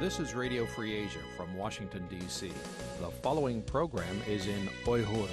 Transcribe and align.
This 0.00 0.18
is 0.18 0.34
Radio 0.34 0.64
Free 0.64 0.94
Asia 0.94 1.20
from 1.36 1.54
Washington, 1.54 2.06
D.C. 2.08 2.50
The 3.00 3.10
following 3.20 3.60
program 3.60 4.16
is 4.26 4.46
in 4.46 4.66
Uyghur. 4.86 5.28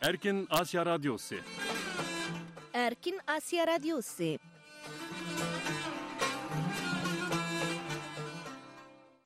Erkin 0.00 0.46
Asya 0.46 0.86
Radyosu 0.86 1.40
Erkin 2.72 3.18
Asya 3.26 3.66
Radyosu 3.66 4.38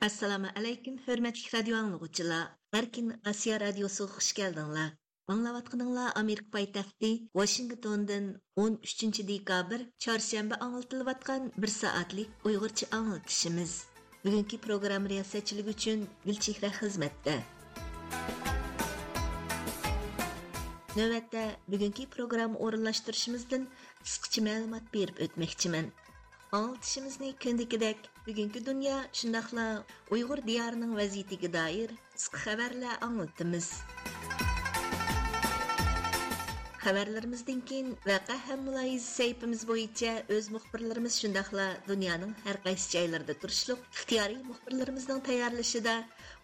Assalamu 0.01 0.49
alaykum, 0.57 0.97
hörmətli 1.07 1.53
radio 1.59 1.77
anlıqçılar. 1.77 2.49
Erkin 2.73 3.21
Asya 3.25 3.61
Radyosuga 3.61 4.13
xush 4.13 4.33
keldinglar. 4.33 5.04
Аңлаватқаныңлар 5.33 6.11
Америка 6.21 6.51
пайтақты 6.53 7.09
Вашингтондан 7.33 8.25
13 8.61 9.23
декабр 9.25 9.87
чаршамба 9.97 10.59
аңылтылыватқан 10.67 11.47
бір 11.57 11.71
soatlik 11.73 12.45
ұйғырчы 12.51 12.91
аңылтышымыз. 12.93 13.73
Бүгінгі 14.27 14.59
программа 14.67 15.09
риясатчылыгы 15.09 15.73
үшін 15.73 16.03
Гүлчихра 16.27 16.69
xizmatda. 16.77 17.39
Növətdə 20.99 21.47
bugünkü 21.73 22.05
proqramı 22.13 22.61
orunlaşdırışımızdan 22.67 23.65
qısqacha 24.03 24.45
məlumat 24.51 24.93
berib 24.93 25.25
ötməkçiman. 25.25 25.89
Anlatışımızı 26.53 27.33
kündükidək 27.47 28.11
bugünkü 28.27 28.67
dünya 28.67 29.01
şundaqla 29.23 29.87
Uyğur 30.13 30.45
diyarının 30.45 30.93
vəziyyətinə 31.01 31.53
dair 31.57 31.97
qısqa 32.13 32.45
xəbərlər 32.45 33.01
anlatımız. 33.09 33.73
Xəbərlərimizdən 36.85 37.61
keyin 37.69 37.95
vəqə 38.05 38.35
həm 38.47 38.67
mülayiz 38.67 39.05
səhifimiz 39.19 39.63
boyunca 39.69 40.11
öz 40.35 40.49
müxbirlərimiz 40.53 41.15
şundaqla 41.23 41.69
dünyanın 41.87 42.35
hər 42.45 42.59
qaysı 42.67 42.91
joylarida 42.95 43.37
turishliq 43.45 43.87
ixtiyoriy 43.95 44.43
müxbirlərimizдің 44.49 45.23
tayyorlashida 45.29 45.95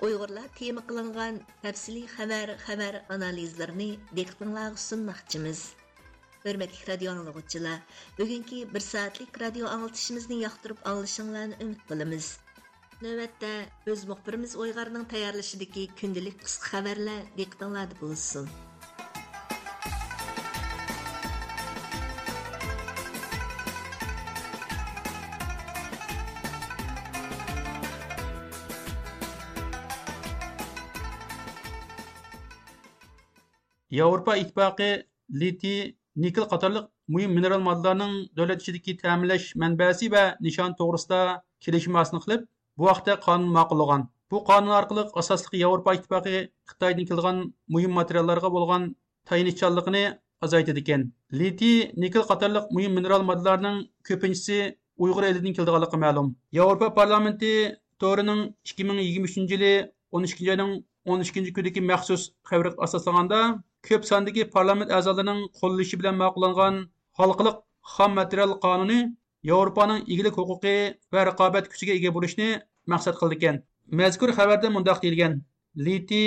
Uyg'urlar 0.07 0.47
tema 0.61 0.81
qilingan 0.89 1.43
təfsili 1.67 2.07
xəbər, 2.15 2.55
xəbər 2.65 2.99
analizlarini 3.19 3.91
diqqətinizə 4.17 4.81
sunmoqchimiz. 4.87 5.61
Hörmətli 6.47 6.89
radio 6.89 7.13
anlıqçılar, 7.13 7.85
bugünkü 8.19 8.63
1 8.75 8.81
saatlik 8.81 9.41
radio 9.45 9.69
anlatışımızı 9.69 10.33
yaxtırıb 10.47 10.81
anlaşınlarını 10.85 11.61
ümid 11.67 11.85
qılımız. 11.93 12.33
Növbətdə 13.05 13.53
öz 13.93 14.09
müxbirimiz 14.15 14.57
Uyğarның 14.57 15.05
tayyorlashidagi 15.13 15.89
kundalik 16.01 16.41
qisqa 16.49 16.79
xəbərlər 16.79 17.29
ياۋروپا 33.99 34.37
ئىتتىپاقى 34.39 34.91
литий, 35.43 35.79
никел 36.25 36.47
қатарлық 36.51 36.85
مۇھىم 37.15 37.33
مىنېرال 37.37 37.63
ماددىلارنىڭ 37.67 38.13
دۆلەت 38.39 38.63
ئىچىدىكى 38.63 38.95
تەمىنلەش 39.03 39.47
مەنبەسى 39.63 40.09
ۋە 40.15 40.23
نىشانى 40.47 40.77
توغرىسىدا 40.81 41.21
كېلىشىم 41.67 41.99
ھاسىل 41.99 42.23
قىلىپ 42.25 42.45
بۇ 42.79 42.89
ھەقتە 42.91 43.17
قانۇن 43.25 43.49
ماقۇللىغان 43.57 44.05
بۇ 44.35 44.43
قانۇن 44.51 44.75
ئارقىلىق 44.77 45.17
ئاساسلىقى 45.23 45.63
ياۋروپا 45.63 45.95
ئىتتىپاقى 45.97 46.43
خىتايدىن 46.73 47.09
كېلىدىغان 47.09 47.39
مۇھىم 47.77 47.97
ماتېرىياللارغا 47.99 48.51
بولغان 48.57 48.83
تايىنىشچانلىقىنى 49.31 50.05
ئازايتىدىكەن 50.47 51.03
لىتىي 51.41 51.77
نىكىل 52.05 52.25
قاتارلىق 52.31 52.71
مۇھىم 52.77 52.93
مىنېرال 52.99 53.27
ماددىلارنىڭ 53.33 53.81
كۆپىنچىسى 54.11 54.61
ئۇيغۇر 55.03 55.25
ئېلىدىن 55.31 55.57
كېلىدىغانلىقى 55.59 55.99
مەلۇم 56.05 56.29
ياۋروپا 56.61 56.89
پارلامېنتى 57.01 57.53
تورىنىڭ 58.05 58.41
ئىككى 58.69 58.87
مىڭ 58.91 58.99
يىگىرمە 59.07 59.29
ئۈچىنچى 59.33 59.53
يىلى 59.59 59.75
ئون 60.13 60.23
ئىككىنچى 60.29 60.51
ئاينىڭ 60.55 60.71
ko'p 63.87 64.03
sondagi 64.11 64.43
parlament 64.55 64.91
a'zolarining 64.97 65.41
qo'llashi 65.59 65.97
bilan 66.01 66.17
ma'qullangan 66.23 66.75
xalqliq 67.19 67.57
xom 67.95 68.11
material 68.21 68.51
qonuni 68.65 69.01
yevropaning 69.51 70.01
egilik 70.13 70.35
huquqi 70.41 70.77
va 71.13 71.21
raqobat 71.29 71.65
kuchiga 71.71 71.93
ega 71.99 72.11
bo'lishni 72.17 72.49
maqsad 72.93 73.15
qildi 73.21 73.37
ekan. 73.39 73.57
Mazkur 73.99 74.31
xabarda 74.39 74.69
mundoq 74.77 74.99
deyilgan. 75.05 75.33
Liti 75.85 76.25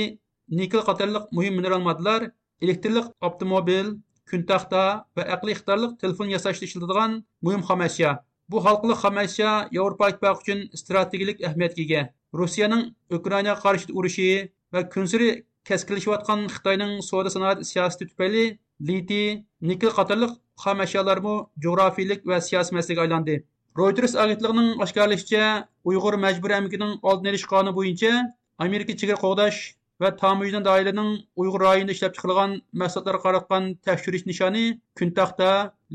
nikel 0.59 0.81
qatorliq 0.89 1.25
muhim 1.35 1.53
mineral 1.57 1.81
moddalar 1.87 2.21
elektrlik 2.63 3.07
avtomobil 3.27 3.87
kun 4.29 4.41
taxta 4.49 4.83
va 5.15 5.23
aqli 5.35 5.49
iqtidorliq 5.55 5.91
telefon 6.01 6.27
yasashda 6.35 6.63
ishlatiladigan 6.67 7.11
muhim 7.45 7.61
xom 7.67 7.81
ashyo 7.87 8.11
bu 8.49 8.57
xalqli 8.65 8.93
xom 9.01 9.15
ashyo 9.25 9.51
yevropa 9.75 10.05
ittifoqi 10.11 10.41
uchun 10.43 10.59
strategik 10.81 11.37
ahamiyatga 11.47 11.81
ega. 11.85 12.01
Rossiyaning 12.39 12.83
ukrainaga 13.17 13.61
qarshi 13.63 13.93
urushi 13.99 14.29
va 14.73 14.79
kunsiri 14.93 15.29
keskinlashayotgan 15.67 16.39
xitoyning 16.53 16.93
savdo 17.09 17.29
sanoat 17.35 17.59
siyosati 17.69 18.03
tufayli 18.09 18.45
litiy 18.87 19.27
nikel 19.69 19.91
qatorliq 19.97 20.33
xom 20.63 20.77
ashyolarmu 20.85 21.35
jo'grafiylik 21.63 22.21
va 22.29 22.37
siyosiy 22.47 22.75
masalaga 22.77 23.01
aylandi. 23.05 23.35
Reuters 23.79 24.13
agentligining 24.23 24.69
oshkorlashicha 24.83 25.43
uyg'ur 25.89 26.15
majburiy 26.25 26.57
amkining 26.61 26.93
oldini 27.09 27.29
olish 27.31 27.45
qonuni 27.51 27.77
bo'yicha 27.77 28.11
amerika 28.65 28.93
chegara 28.99 29.23
qo'g'dash 29.23 29.59
va 30.01 30.09
tamujin 30.21 30.63
doirasining 30.67 31.11
uyg'ur 31.41 31.61
rayonida 31.67 31.95
ishlab 31.95 32.13
chiqarilgan 32.15 32.51
mahsulotlarga 32.81 33.23
qaratgan 33.25 33.63
tekshirish 33.85 34.25
nishoni 34.29 34.65
kuntaxta 34.99 35.49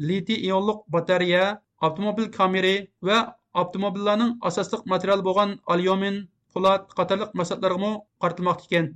litiy 0.09 0.39
ionliq 0.49 0.79
batareya 0.95 1.45
avtomobil 1.87 2.27
kameri 2.39 2.77
va 3.09 3.19
avtomobillarning 3.61 4.33
asosliq 4.49 4.83
materiali 4.93 5.27
bo'lgan 5.29 5.51
alyumin 5.73 6.17
po'lat 6.53 6.83
qatorliq 6.99 7.31
mahsulotlarga 7.39 7.91
qaratilmoqda 8.23 8.67
ekan. 8.69 8.87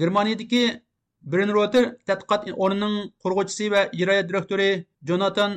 Germaniyadagi 0.00 0.64
brenroter 1.32 1.84
tadqiqot 2.08 2.42
o'rnining 2.64 2.96
qurg'uvchisi 3.22 3.64
va 3.74 3.82
ijroiya 3.98 4.24
direktori 4.30 4.70
jonatan 5.08 5.50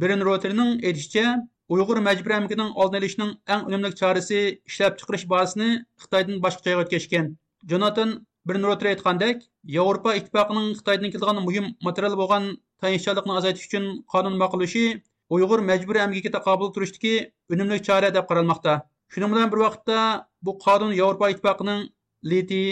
brenroterning 0.00 0.70
aytishicha 0.88 1.26
uyg'ur 1.74 1.98
majburiy 2.08 2.38
amkining 2.40 2.70
oldini 2.82 3.00
olishning 3.02 3.32
eng 3.54 3.62
unumli 3.68 3.90
chorasi 4.00 4.40
ishlab 4.70 4.92
chiqarish 4.98 5.26
bazasini 5.32 5.68
xitoydan 6.02 6.36
boshqa 6.44 6.62
joyga 6.66 6.82
o'tkazishgan. 6.84 7.26
Jonatan 7.70 8.10
brenroter 8.48 8.86
aytgandek 8.92 9.38
yevropa 9.76 10.10
ittifoqining 10.18 10.68
xitoydan 10.78 11.10
kelgan 11.14 11.42
muhim 11.48 11.66
material 11.86 12.14
bo'lgan 12.20 12.44
tayinshonlikni 12.82 13.32
azaytish 13.38 13.66
uchun 13.68 13.84
qonun 14.12 14.34
ma'qullashi 14.42 14.84
uyg'ur 15.34 15.60
majburiy 15.70 16.02
amgiga 16.06 16.30
taqobil 16.36 16.68
turishdagi 16.74 17.14
unumli 17.52 17.78
chora 17.88 18.14
deb 18.16 18.24
qaralmoqda. 18.30 18.74
Shuning 19.12 19.30
bilan 19.32 19.52
bir 19.52 19.60
vaqtda 19.66 19.98
bu 20.44 20.52
qonun 20.66 20.92
yevropa 21.00 21.32
ittifoqining 21.32 21.80
liti 22.30 22.62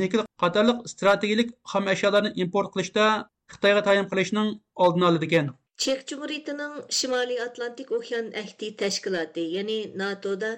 nikel 0.00 0.27
қатарлық 0.42 0.84
strategik 0.94 1.54
хам 1.72 1.88
ashyolarni 1.94 2.34
import 2.44 2.74
qilishda 2.74 3.06
xitoyga 3.54 3.82
tayin 3.88 4.06
qilishning 4.12 4.52
oldini 4.86 5.10
oladi 5.10 5.28
ekan 5.30 5.56
Чек 5.78 6.00
Cumhuriyeti'nin 6.10 6.72
Şimali 6.90 7.42
Atlantik 7.42 7.92
okean 7.92 8.32
Ehdi 8.40 8.76
tashkiloti 8.76 9.40
yani 9.40 9.76
NATO'da 10.00 10.50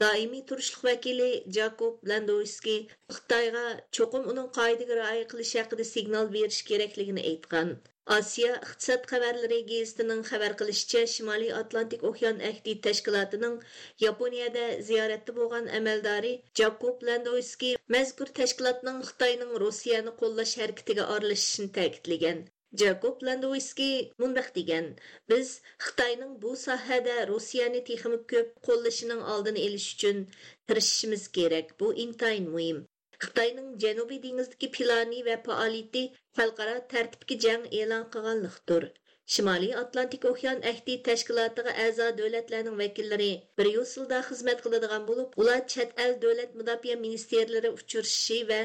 doimiy 0.00 0.44
turuşluk 0.46 0.84
vakili 0.84 1.30
Jakob 1.56 1.94
Landowski 2.10 2.76
xitoyga 3.16 3.64
cho'qim 3.98 4.28
uning 4.32 4.48
qoidaga 4.58 5.00
rioya 5.00 5.24
qilish 5.32 5.54
haqida 5.60 5.84
signal 5.94 6.30
berish 6.36 6.60
kerakligini 6.70 7.22
aytgan. 7.32 7.74
Asiya 8.14 8.52
iqtisod 8.66 9.02
xabarlari 9.08 9.56
gazetining 9.70 10.20
xabar 10.28 10.52
qilishicha, 10.60 11.00
Shimoliy 11.14 11.50
Atlantik 11.56 12.04
okean 12.10 12.38
ahdi 12.50 12.74
tashkilotining 12.86 13.58
Yaponiyada 14.04 14.62
ziyoratda 14.86 15.34
bo'lgan 15.38 15.68
amaldori 15.78 16.30
Jakob 16.60 17.04
Landowski 17.08 17.74
mazkur 17.96 18.32
tashkilotning 18.40 19.02
Xitoyning 19.10 19.52
Rossiyani 19.64 20.16
qo'llash 20.22 20.54
harakatiga 20.62 21.08
aralashishini 21.16 21.70
ta'kidlagan. 21.78 22.40
Jakob 22.84 23.28
Landowski 23.28 23.90
mundaq 24.24 24.48
degan: 24.58 24.90
"Biz 25.30 25.54
Xitoyning 25.86 26.34
bu 26.46 26.56
sohada 26.66 27.16
Rossiyani 27.32 27.86
texnik 27.90 28.28
ko'p 28.34 28.54
qo'llashining 28.70 29.22
oldini 29.34 29.68
olish 29.68 29.90
uchun 29.96 30.28
tirishishimiz 30.66 31.32
kerak. 31.40 31.80
Bu 31.80 31.96
intayin 32.06 32.48
muhim. 32.56 32.86
Xitoyning 33.22 33.70
Janubiy 33.82 34.18
dengizdagi 34.24 34.68
plani 34.74 35.20
va 35.28 35.36
faoliyati 35.46 36.02
xalqaro 36.38 36.78
tartibga 36.94 37.36
jang 37.44 37.68
e'lon 37.82 38.08
qilganlikdir. 38.16 38.90
Shimoliy 39.34 39.72
Atlantik 39.78 40.22
okean 40.28 40.62
ahdi 40.68 40.94
tashkilotiga 41.06 41.72
a'zo 41.86 42.04
davlatlarning 42.20 42.76
vakillari 42.82 43.26
bir 43.60 43.68
yo'silda 43.72 44.20
xizmat 44.28 44.62
qiladigan 44.66 45.04
bo'lib, 45.10 45.34
ular 45.42 45.58
chet 45.74 45.92
el 46.04 46.16
davlat 46.22 46.54
mudofaa 46.60 46.96
ministerlari 47.02 47.74
uchrashishi 47.78 48.38
va 48.52 48.60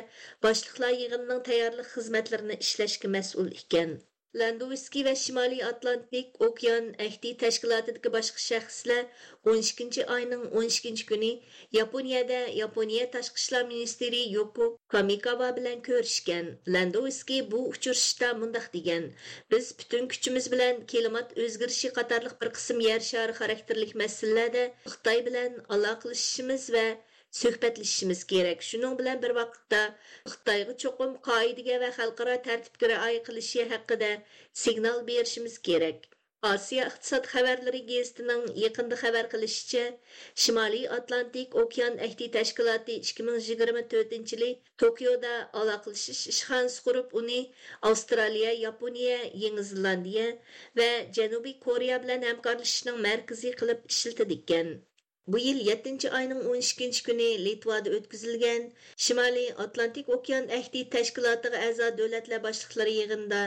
boshliqlar 0.47 0.93
yig'inining 1.01 1.43
tayyorlik 1.49 1.93
xizmatlarini 1.97 2.59
ishlashga 2.67 3.13
mas'ul 3.17 3.51
ekan. 3.61 3.95
Landowski 4.41 5.01
va 5.05 5.11
Shimoliy 5.21 5.59
Atlantik 5.65 6.39
okean 6.45 6.85
ahdi 7.05 7.31
tashkilotidagi 7.41 8.11
boshqa 8.15 8.41
shaxslar 8.43 9.03
12 9.51 10.05
oyning 10.15 10.45
12 10.61 11.03
kuni 11.11 11.29
Yaponiyada 11.77 12.39
Yaponiya 12.61 13.05
tashqi 13.17 13.43
ishlar 13.43 13.67
ministri 13.73 14.23
Yoko 14.37 14.71
Kamikawa 14.95 15.51
bilan 15.59 15.85
ko'rishgan. 15.89 16.49
Landowski 16.77 17.39
bu 17.51 17.61
uchrashishda 17.75 18.33
mundaq 18.41 18.67
degan: 18.77 19.07
"Biz 19.51 19.71
butun 19.83 20.09
kuchimiz 20.15 20.51
bilan 20.55 20.83
klimat 20.93 21.37
o'zgarishi 21.45 21.93
qatorliq 22.01 22.35
bir 22.41 22.53
qism 22.57 22.85
yer 22.89 23.01
shari 23.11 23.39
xarakterlik 23.43 23.95
masalalarda 24.05 24.65
Xitoy 24.93 25.25
bilan 25.29 25.61
aloqalashishimiz 25.77 26.71
va 26.77 26.87
suhbatlashishimiz 27.41 28.23
kerak. 28.31 28.65
Shuning 28.69 28.95
bilan 29.03 29.21
bir 29.25 29.35
vaqtda 29.41 29.81
Xitoyga 30.33 30.79
cho'qim 30.85 31.13
qoidaga 31.29 31.83
va 31.85 31.93
xalqaro 31.99 32.39
tartibga 32.49 32.91
rioya 32.95 33.21
qilishi 33.29 33.69
haqida 33.75 34.11
signal 34.65 35.07
berishimiz 35.11 35.61
kerak. 35.69 36.09
osiyo 36.47 36.85
iqtisod 36.89 37.27
xabarlari 37.33 37.79
gazetining 37.89 38.41
yaqinda 38.61 38.95
xabar 39.01 39.29
qilishicha, 39.33 39.83
Shimoliy 40.45 40.89
Atlantik 40.97 41.55
okean 41.61 41.95
ahdi 42.07 42.27
tashkiloti 42.35 42.97
2024 43.11 44.33
yili 44.33 44.49
Tokioda 44.83 45.33
aloqalashish 45.61 46.23
ishxonasi 46.33 46.85
qurib, 46.87 47.17
uni 47.21 47.39
Avstraliya, 47.91 48.51
Yaponiya, 48.65 49.19
Yangi 49.45 49.67
Zelandiya 49.71 50.27
va 50.81 50.89
Janubiy 51.19 51.59
Koreya 51.67 52.01
bilan 52.05 52.27
hamkorlashishning 52.31 53.03
markaziy 53.07 53.55
qilib 53.61 53.87
ishlatadigan. 53.95 54.75
Bu 55.25 55.39
yil 55.39 55.59
7 55.65 56.09
ayning 56.17 56.39
12 56.53 57.03
kuni 57.03 57.25
Litvada 57.43 57.91
o'tkazilgan 57.97 58.63
Shimoliy 59.03 59.45
Atlantik 59.65 60.09
okean 60.15 60.49
ahdi 60.57 60.81
tashkilotiga 60.95 61.61
a'zo 61.67 61.87
davlatlar 61.99 62.41
boshliqlari 62.45 62.95
yig'inida 62.95 63.39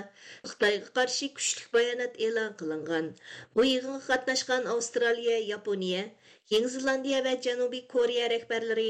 Xitoyga 0.53 0.89
qarshi 0.99 1.29
kuchli 1.41 1.67
bayonot 1.75 2.17
e'lon 2.29 2.57
qilingan. 2.63 3.11
Bu 3.59 3.67
yig'inga 3.69 4.01
qatnashgan 4.07 4.71
Avstraliya, 4.77 5.37
Yaponiya, 5.51 6.07
Yangi 6.55 6.73
Zelandiya 6.77 7.21
va 7.29 7.37
Janubiy 7.49 7.85
Koreya 7.93 8.33
rahbarlari 8.35 8.89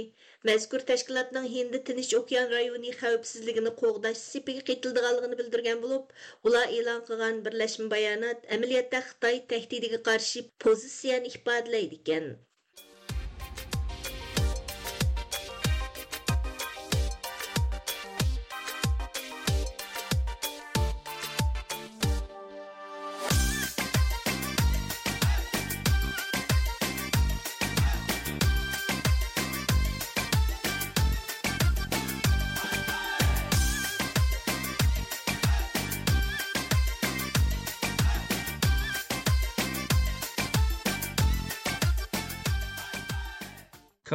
mazkur 0.53 0.87
tashkilotning 0.93 1.50
Hindi 1.56 1.82
Tinch 1.91 2.15
okean 2.23 2.49
rayoni 2.56 2.97
xavfsizligini 3.03 3.77
qo'g'dash 3.85 4.25
sipiga 4.31 4.67
qaytildiganligini 4.73 5.43
bildirgan 5.43 5.85
bo'lib, 5.89 6.17
ular 6.50 6.67
e'lon 6.79 7.05
qilgan 7.11 7.44
birlashma 7.49 7.93
bayonot 7.99 8.50
amaliyotda 8.59 9.05
Xitoy 9.12 9.47
tahdidiga 9.55 10.05
qarshi 10.11 10.49
pozitsiyani 10.67 11.39
ifodalaydi 11.39 12.05
ekan. 12.05 12.37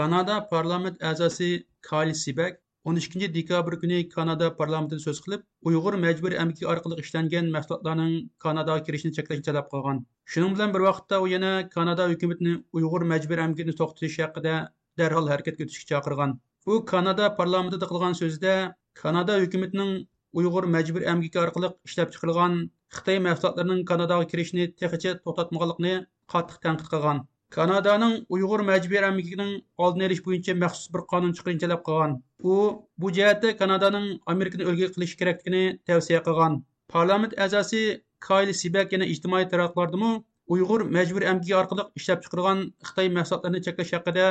Kanada 0.02 0.50
parlament 0.50 0.98
a'zosi 1.00 1.64
Kali 1.88 2.14
Sibak 2.16 2.54
12 2.86 3.28
dekabr 3.36 3.74
kuni 3.82 4.10
Kanada 4.10 4.48
parlamentida 4.60 5.00
so'z 5.04 5.20
qilib, 5.26 5.42
Uyg'ur 5.70 5.98
majburiy 6.06 6.40
amgaki 6.44 6.66
orqali 6.72 6.96
ishlangan 7.04 7.52
mahsulotlarning 7.56 8.16
Kanadaga 8.46 8.82
kirishini 8.88 9.14
cheklashni 9.18 9.46
talab 9.50 9.68
qilgan. 9.74 10.00
Shuning 10.32 10.56
bilan 10.56 10.74
bir 10.76 10.82
vaqtda 10.88 11.22
u 11.24 11.28
yana 11.34 11.52
Kanada 11.76 12.08
hukumatini 12.12 12.54
Uyg'ur 12.80 13.06
majburiy 13.12 13.46
amgakini 13.46 13.76
to'xtatish 13.82 14.18
haqida 14.24 14.56
darhol 15.02 15.30
harakatga 15.34 15.68
o'tishga 15.68 15.86
chaqirgan. 15.92 16.34
U 16.72 16.74
Kanada 16.94 17.30
parlamentida 17.40 17.92
qilgan 17.92 18.18
so'zida 18.22 18.56
Kanada 19.02 19.38
hukumatining 19.44 19.92
Uyg'ur 20.40 20.66
majburiy 20.78 21.12
amgaki 21.14 21.44
orqali 21.46 21.76
ishlab 21.92 22.16
chiqarilgan 22.16 22.58
Xitoy 22.98 23.22
mahsulotlarining 23.28 23.86
Kanadaga 23.92 24.26
kirishini 24.32 24.66
texicha 24.82 25.12
to'xtatmaganligini 25.26 25.94
qattiq 26.34 26.58
tanqid 26.66 26.90
qilgan. 26.96 27.22
Kanadaning 27.56 28.14
Uyghur 28.36 28.62
мәҗбүри 28.68 29.08
әмгекенең 29.10 29.52
oldini 29.86 30.08
olish 30.08 30.22
bo'yicha 30.28 30.54
maxsus 30.64 30.92
bir 30.94 31.02
qonun 31.12 31.34
chiqarishni 31.38 31.64
talab 31.64 31.82
qilgan. 31.88 32.14
U 32.52 32.56
bu 33.02 33.12
jihatda 33.18 33.52
Kanadaning 33.62 34.08
Amerikani 34.34 34.68
o'lga 34.72 34.88
qilish 34.96 35.16
kerakligini 35.22 35.64
tavsiya 35.90 36.22
qilgan. 36.28 36.54
Parlament 36.94 37.34
a'zosi 37.46 37.82
Kayli 38.28 38.54
Sibak 38.62 38.96
yana 38.96 39.10
ijtimoiy 39.14 39.48
taraqlardimi 39.54 40.12
Uyg'ur 40.54 40.82
majburiy 40.96 41.32
amgaki 41.34 41.58
orqali 41.62 41.84
ishlab 42.00 42.24
chiqarilgan 42.24 42.64
Xitoy 42.88 43.12
mahsulotlarini 43.18 43.62
cheklash 43.68 43.94
haqida 43.98 44.26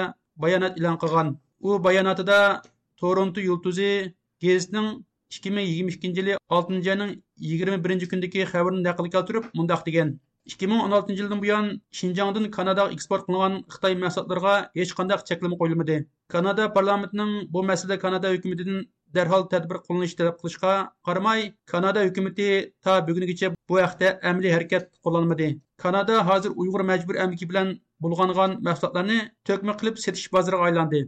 bayonot 0.45 0.81
e'lon 0.81 0.97
qilgan. 1.03 1.29
U 1.69 1.79
bayonotida 1.87 2.39
Toronto 3.01 3.41
yulduzi 3.49 3.93
gazetining 4.45 4.89
2022 5.37 6.19
yili 6.19 6.37
6 6.49 6.81
oyning 6.93 7.13
21 7.53 8.09
kundagi 8.13 8.49
xabarini 8.53 8.83
naql 8.89 9.07
keltirib, 9.15 9.45
mundaq 9.59 9.87
degan: 9.89 10.09
2016 10.47 11.13
yildan 11.13 11.43
buyon 11.43 11.67
Şinjandan 11.99 12.51
Kanadaga 12.51 12.93
eksport 12.93 13.27
qilingan 13.27 13.55
Xitoy 13.75 13.95
mahsulotlariga 14.05 14.55
hech 14.79 14.93
qanday 14.99 15.19
cheklama 15.29 15.57
qo'yilmadi. 15.61 15.97
Kanada 16.35 16.73
parlamentining 16.77 17.33
bu 17.55 17.63
masalada 17.71 17.99
Kanada 18.05 18.33
hukumatidan 18.35 18.81
darhol 19.17 19.45
tadbir 19.53 19.79
qo'llanishni 19.87 20.19
talab 20.21 20.37
qilishga 20.41 20.73
qaramay, 21.07 21.41
Kanada 21.73 22.05
hukumati 22.09 22.49
ta 22.85 22.93
bugungacha 23.07 23.53
bu 23.69 23.81
haqda 23.85 24.09
amaliy 24.31 24.53
harakat 24.57 24.85
qo'llanmadi. 25.05 25.49
Kanada 25.85 26.15
hozir 26.29 26.51
Uyg'ur 26.61 26.83
majbur 26.91 27.17
amgaki 27.25 27.47
bilan 27.51 27.69
bulg'angan 28.03 28.51
mahsulotlarni 28.69 29.19
to'kma 29.49 29.73
qilib 29.81 29.97
sotish 30.05 30.29
bozoriga 30.35 30.65
aylandi. 30.71 31.03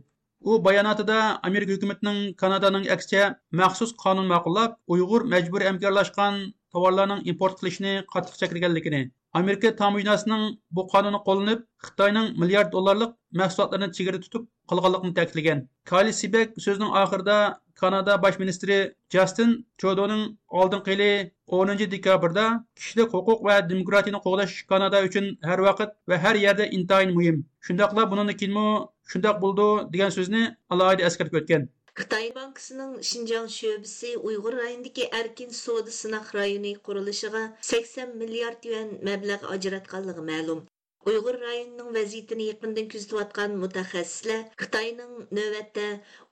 u 0.51 0.53
bayonotida 0.67 1.19
amerika 1.49 1.73
hukumatining 1.75 2.19
kanadaning 2.43 2.87
aksicha 2.95 3.25
maxsus 3.61 3.91
qonun 4.05 4.27
ma'qullab 4.33 4.73
uyg'ur 4.95 5.23
majburiy 5.35 5.69
amkorlashgan 5.73 6.35
tovarlarning 6.75 7.21
import 7.33 7.55
qilishni 7.61 7.93
qattiq 8.13 8.35
cheklaganligini 8.41 9.03
Amerika 9.41 9.69
tamojnasining 9.77 10.43
bu 10.77 10.83
qonuni 10.93 11.19
qo'llanib, 11.27 11.61
Xitoyning 11.87 12.27
milliard 12.41 12.71
dollarlik 12.73 13.13
mahsulotlarini 13.41 13.89
chegara 13.99 14.19
tutib 14.25 14.43
qolganligini 14.71 15.15
ta'kidlagan. 15.19 15.63
Kali 15.91 16.13
Sibek 16.21 16.59
so'zining 16.65 16.91
oxirida 17.03 17.37
Kanada 17.81 18.17
bosh 18.25 18.39
ministri 18.43 18.77
Justin 19.15 19.51
Trudeauning 19.79 20.25
oldingi 20.61 20.91
yili 20.95 21.13
10 21.61 21.91
dekabrda 21.95 22.45
kishilik 22.79 23.09
huquq 23.17 23.41
va 23.49 23.55
demokratiyani 23.71 24.21
qo'g'dash 24.27 24.55
Kanada 24.73 24.99
uchun 25.09 25.27
har 25.49 25.61
vaqt 25.69 25.91
va 26.09 26.17
har 26.25 26.37
yerda 26.45 26.65
intayin 26.79 27.15
muhim. 27.19 27.37
shundoqla 27.67 28.03
bundan 28.11 28.37
keyinmi 28.41 28.67
shundoq 29.11 29.37
bo'ldi 29.45 29.67
degan 29.95 30.11
so'zni 30.19 30.43
alohida 30.73 31.03
eskartib 31.09 31.37
o'tgan. 31.41 31.63
Xitoy 32.01 32.29
bankisining 32.35 32.93
Шинжаң 33.07 33.49
sho'bisi 33.55 34.11
Uyg'ur 34.29 34.55
rayonidagi 34.59 35.09
erkin 35.17 35.51
savdo 35.57 35.93
sinoq 35.97 36.31
rayoni 36.37 36.71
qurilishiga 36.87 37.43
80 37.71 38.15
milliard 38.21 38.69
yuan 38.69 38.95
mablag' 39.09 39.45
ajratganligi 39.57 40.25
ma'lum. 40.29 40.63
Uyghur 41.11 41.37
rayonining 41.43 41.91
vaziyatini 41.97 42.47
yaqindan 42.47 42.89
kuzatayotgan 42.95 43.59
mutaxassislar 43.65 44.41
Xitoyning 44.63 45.13
navbatda 45.41 45.87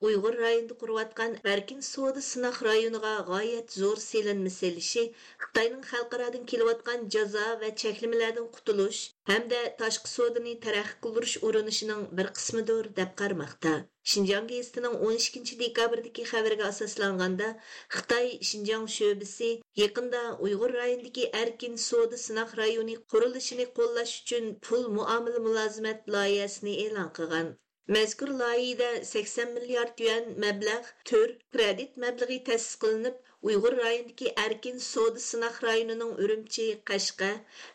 Uyghur 0.09 0.39
rayonida 0.45 0.79
qurayotgan 0.81 1.37
erkin 1.53 1.85
savdo 1.91 2.25
sinoq 2.31 2.59
rayoniga 2.69 3.13
g'oyat 3.29 3.77
zo'r 3.83 4.03
selinma 4.07 4.55
selishi 4.57 5.05
Xitoyning 5.45 5.87
xalqarodan 5.93 6.49
kelayotgan 6.55 7.07
jazo 7.17 7.47
va 7.65 7.73
cheklamalardan 7.85 8.49
qutulish 8.57 9.05
hamda 9.33 9.61
tashqi 9.85 10.15
savdoni 10.17 10.59
taraqqiy 10.67 11.01
qildirish 11.07 11.39
urinishining 11.51 12.05
bir 12.21 12.35
qismidir 12.41 12.95
deb 13.03 13.17
qaramoqda. 13.23 13.79
Шинжаң 14.12 14.44
гезитінің 14.52 14.92
12 15.06 15.56
декабрдегі 15.62 16.24
xabarga 16.30 16.68
asoslanganda 16.72 17.48
Xitoy 17.96 18.28
Шинжаң 18.50 18.86
sho'bisi 18.96 19.50
yaqinda 19.82 20.22
Uyg'ur 20.48 20.74
rayonidagi 20.78 21.28
erkin 21.42 21.78
savdo 21.88 22.22
sinoq 22.24 22.56
rayoni 22.62 22.96
qurilishini 23.14 23.68
qo'llash 23.80 24.16
uchun 24.24 24.50
pul 24.68 24.88
muomala 24.98 25.44
mulozimat 25.48 26.10
loyihasini 26.16 26.76
e'lon 26.86 27.14
qilgan. 27.20 27.54
Mazkur 27.94 28.30
loyihada 28.42 28.90
80 29.08 29.52
milliard 29.56 30.00
yuan 30.04 30.24
mablag' 30.44 30.88
tur 31.10 31.34
kredit 31.56 32.00
mablag'i 32.04 32.38
ta'sis 32.48 32.78
qilinib, 32.84 33.20
ئۇيغۇر 33.47 33.75
رايونىدىكى 33.81 34.31
ئەركىن 34.41 34.81
سودا 34.87 35.21
sinoq 35.27 35.55
rayonining 35.65 36.11
ئۈرۈمچى، 36.23 36.65
Qashqa 36.89 37.29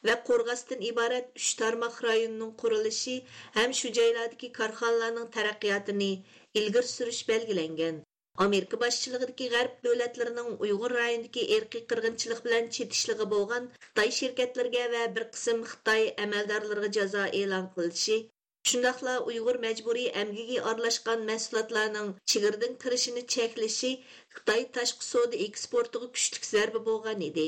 va 0.09 0.15
قورغاستىن 0.29 0.85
iborat 0.91 1.41
ئۈچ 1.41 1.49
tarmoq 1.63 1.97
rayonining 2.09 2.53
qurilishi 2.65 3.17
ham 3.57 3.75
shu 3.79 3.95
جايلاردىكى 4.01 4.53
korxonalarning 4.59 5.33
taraqqiyotini 5.39 6.13
ئىلگىرى 6.61 6.93
surish 6.93 7.23
belgilangan. 7.33 7.99
Америка 8.45 8.79
boshchiligidagi 8.85 9.47
g'arb 9.57 9.77
davlatlarining 9.89 10.49
Уйгыр 10.65 10.95
районындагы 11.01 11.45
ирки 11.59 11.81
qirg'inchilik 11.93 12.41
белән 12.47 12.67
chetishligi 12.79 13.27
булган 13.35 13.69
Xitoy 13.85 14.11
şirketләргә 14.17 14.83
ва 14.95 15.05
бер 15.19 15.25
qism 15.37 15.63
Хытай 15.71 16.11
әмәлдарларына 16.25 16.91
jazo 16.97 17.23
e'lon 17.41 17.71
qilishi 17.77 18.19
Uyg'ur 18.67 19.57
majburiy 19.65 20.07
əmgəyə 20.21 20.63
aralashgan 20.71 21.21
mahsulotlarning 21.27 22.09
chegirdan 22.33 22.73
kirishini 22.85 23.23
cheklashi 23.35 23.91
Xitoy 24.39 24.65
tashqi 24.79 25.07
savdo 25.09 25.39
eksportiga 25.45 26.09
kuchli 26.17 26.49
zarba 26.49 26.83
bo'lgan 26.89 27.23
edi. 27.29 27.47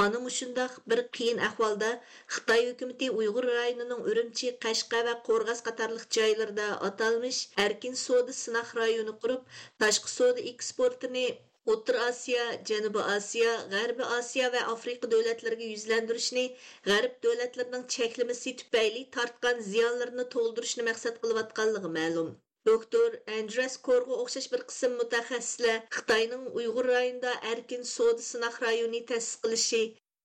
Mana 0.00 0.20
mushundaq 0.26 0.78
bir 0.92 1.02
qiyin 1.18 1.42
ahvolda 1.48 1.90
Xitoy 2.36 2.62
hukumati 2.68 3.10
Uyg'ur 3.18 3.48
rayonining 3.54 4.06
Urumchi, 4.12 4.52
Qashqa 4.66 5.00
va 5.08 5.14
Qo'rg'as 5.30 5.64
qatorliq 5.70 6.06
joylarida 6.18 6.68
atalmish 6.90 7.40
erkin 7.66 7.98
savdo 8.04 8.36
sinoq 8.42 8.70
rayoni 8.82 9.14
qurib, 9.24 9.42
tashqi 9.84 10.14
savdo 10.18 10.46
eksportini 10.52 11.26
O'rta 11.70 11.92
Osiyo, 12.08 12.44
Janubiy 12.68 13.02
Osiyo, 13.16 13.50
G'arbiy 13.72 14.06
Osiyo 14.18 14.46
va 14.54 14.62
Afrika 14.70 15.08
davlatlariga 15.10 15.66
yuzlantirishni, 15.72 16.42
G'arb 16.88 17.12
davlatlarining 17.26 17.84
cheklamasi 17.96 18.52
tufayli 18.62 19.02
tortgan 19.16 19.62
ziyonlarini 19.66 20.24
to'ldirishni 20.34 20.86
maqsad 20.88 21.20
qilayotganligi 21.22 21.92
ma'lum. 21.98 22.32
Doktor 22.70 23.14
Andres 23.38 23.78
Korga 23.90 24.18
o'xshash 24.24 24.50
bir 24.56 24.66
qism 24.72 24.98
mutaxassislar 25.02 25.78
Xitoyning 26.00 26.44
Uyg'ur 26.58 26.90
rayonida 26.94 27.38
erkin 27.54 27.88
savdo 27.94 28.28
sinoq 28.32 28.60
rayoni 28.66 29.06
ta'sis 29.14 29.40
qilishi, 29.46 29.82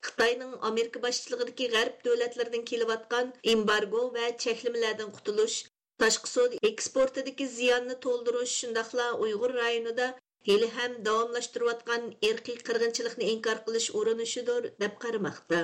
Xitoyning 0.09 0.59
Amerika 0.73 1.05
boshchiligidagi 1.07 1.71
g'arb 1.77 2.05
davlatlaridan 2.09 2.69
kelayotgan 2.71 3.33
embargo 3.55 4.07
va 4.19 4.35
cheklamalardan 4.45 5.13
qutulish, 5.19 5.63
tashqi 6.01 6.37
savdo 6.37 6.65
eksportidagi 6.71 7.53
ziyonni 7.57 7.95
to'ldirish 8.07 8.61
shundaqla 8.63 9.11
Uyg'ur 9.25 9.61
rayonida 9.65 10.15
hali 10.47 10.69
ham 10.77 10.93
davomlashtirayotgan 11.09 12.07
irqiy 12.29 12.57
qirg'inchilikni 12.69 13.33
inkor 13.33 13.57
qilish 13.67 13.89
urinishidir 14.01 14.71
deb 14.85 14.93
qaramoqda. 15.03 15.61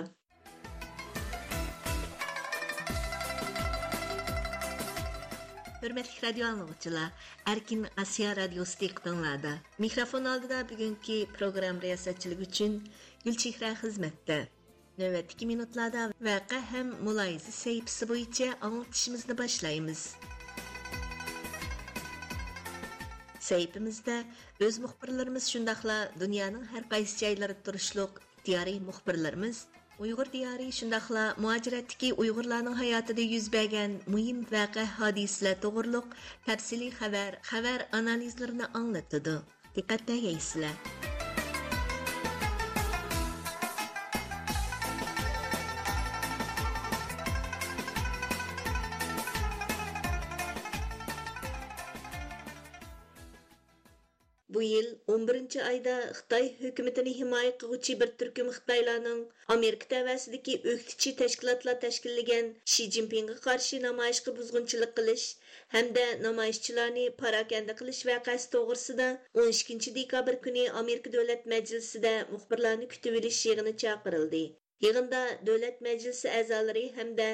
hurmatli 5.84 6.28
radio 6.28 6.46
anlıqçılar, 6.48 7.10
Erkin 7.52 7.82
osiyo 8.02 8.30
Radyosu 8.36 8.78
diqqətinizdə. 8.82 9.54
Mikrofon 9.86 10.30
oldida 10.34 10.60
bugungi 10.70 11.18
proqram 11.38 11.82
riyasətçilik 11.86 12.44
uchun 12.48 12.78
gulchehra 13.26 13.72
xizmatda 13.82 14.38
navbatdagi 15.02 15.46
minutlarda 15.52 16.02
vaqa 16.30 16.60
ham 16.72 16.94
mülayizi 17.08 17.52
səhifəsi 17.60 18.10
bo'yicha 18.12 18.48
anlatışımızı 18.68 19.38
boshlaymiz 19.42 20.02
Saytimizda 23.48 24.18
o'z 24.66 24.76
muxbirlarimiz 24.86 25.46
şundaqla 25.54 25.98
dunyoning 26.24 26.66
har 26.74 26.84
qaysi 26.94 27.16
joylarida 27.24 27.64
turishliq 27.68 28.22
diyoriy 28.46 28.80
muxbirlarimiz 28.90 29.58
uyg'ur 30.04 30.30
diyori 30.36 30.68
shundoqla 30.80 31.24
muajiratdagi 31.46 32.10
uyg'urlarning 32.24 32.78
hayotida 32.84 33.26
yuz 33.34 33.50
bergan 33.56 33.98
muhim 34.16 34.44
voqea 34.54 34.88
hodisalar 35.00 35.56
to'g'riliq 35.66 36.20
tafsiliy 36.50 36.94
xabar 37.00 37.32
xabar 37.52 37.88
analizlarini 38.02 38.72
anglatadi 38.82 39.36
diqqatda 39.80 40.22
yeysizlar 40.28 41.13
Bu 54.54 54.62
yil 54.62 54.88
11 55.12 55.56
ayda 55.68 55.94
Xitoy 56.18 56.44
hökumətini 56.64 57.14
himoya 57.20 57.54
qiluvchi 57.62 57.94
bir 58.02 58.12
turkum 58.22 58.52
Xitoylarning 58.58 59.22
Amerika 59.56 59.88
tavasidagi 59.94 60.58
o'qituvchi 60.74 61.14
tashkilotlar 61.22 61.80
tashkillagan 61.86 62.52
Shi 62.74 62.86
Jinpingga 62.98 63.38
qarshi 63.48 63.82
namoyishga 63.88 64.36
buzg'unchilik 64.42 64.94
qilish 65.00 65.26
hamda 65.78 66.06
namoyishchilarni 66.28 67.10
parakanda 67.24 67.78
qilish 67.84 68.04
voqeasi 68.12 68.52
to'g'risida 68.58 69.12
12 69.46 69.96
dekabr 70.02 70.42
kuni 70.48 70.68
Amerika 70.84 71.18
Davlat 71.18 71.50
Majlisida 71.56 72.18
muxbirlarni 72.36 72.92
kutib 72.96 73.22
olish 73.24 73.46
yig'ini 73.52 73.80
chaqirildi. 73.86 74.44
Yığında 74.84 75.20
Dövlət 75.48 75.78
Məclisi 75.86 76.28
əzaları 76.38 76.82
həmdə 76.96 77.28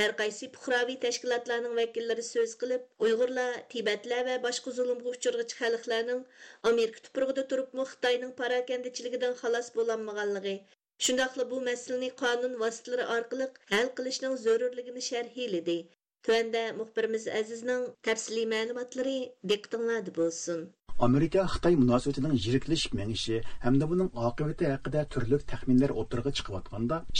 hər 0.00 0.12
qaysı 0.20 0.46
puxravi 0.54 0.94
təşkilatlarının 1.02 1.74
vəkilləri 1.78 2.22
söz 2.28 2.54
qılıb, 2.62 2.86
Uyğurlar, 3.06 3.58
Tibetlər 3.74 4.22
və 4.28 4.36
başqa 4.46 4.72
zulmğa 4.78 5.12
uçurğucu 5.16 5.58
xalqlarının 5.58 6.22
Amerika 6.70 7.02
tuprugida 7.08 7.44
turubmu 7.50 7.84
Xitayning 7.90 8.32
parakəndəçiligidən 8.38 9.36
xalas 9.42 9.68
bolanmağanlığı, 9.74 10.56
Şundaqla 11.04 11.44
bu 11.50 11.60
məsələni 11.68 12.08
qanun 12.24 12.56
vasitələri 12.64 13.06
orqali 13.18 13.50
həll 13.74 13.92
qilishning 14.00 14.40
zarurligini 14.46 15.02
sharhladi. 15.10 15.76
Төәндә 16.24 16.60
мұхбіріміз 16.78 17.24
әзізнің 17.38 17.82
тәпсілі 18.06 18.46
мәліматлары 18.48 19.16
дектіңлады 19.50 20.12
болсын. 20.16 20.62
Америка 21.06 21.42
Xitay 21.54 21.74
münasibətinin 21.76 22.38
yiriklişik 22.44 22.94
məngişi 22.96 23.40
həm 23.64 23.76
бұның 23.82 23.90
bunun 23.90 24.28
aqibəti 24.28 24.70
түрлік 24.70 25.10
türlü 25.14 25.38
təxminlər 25.50 25.92
oturğa 26.02 26.32
çıxıb 26.38 26.54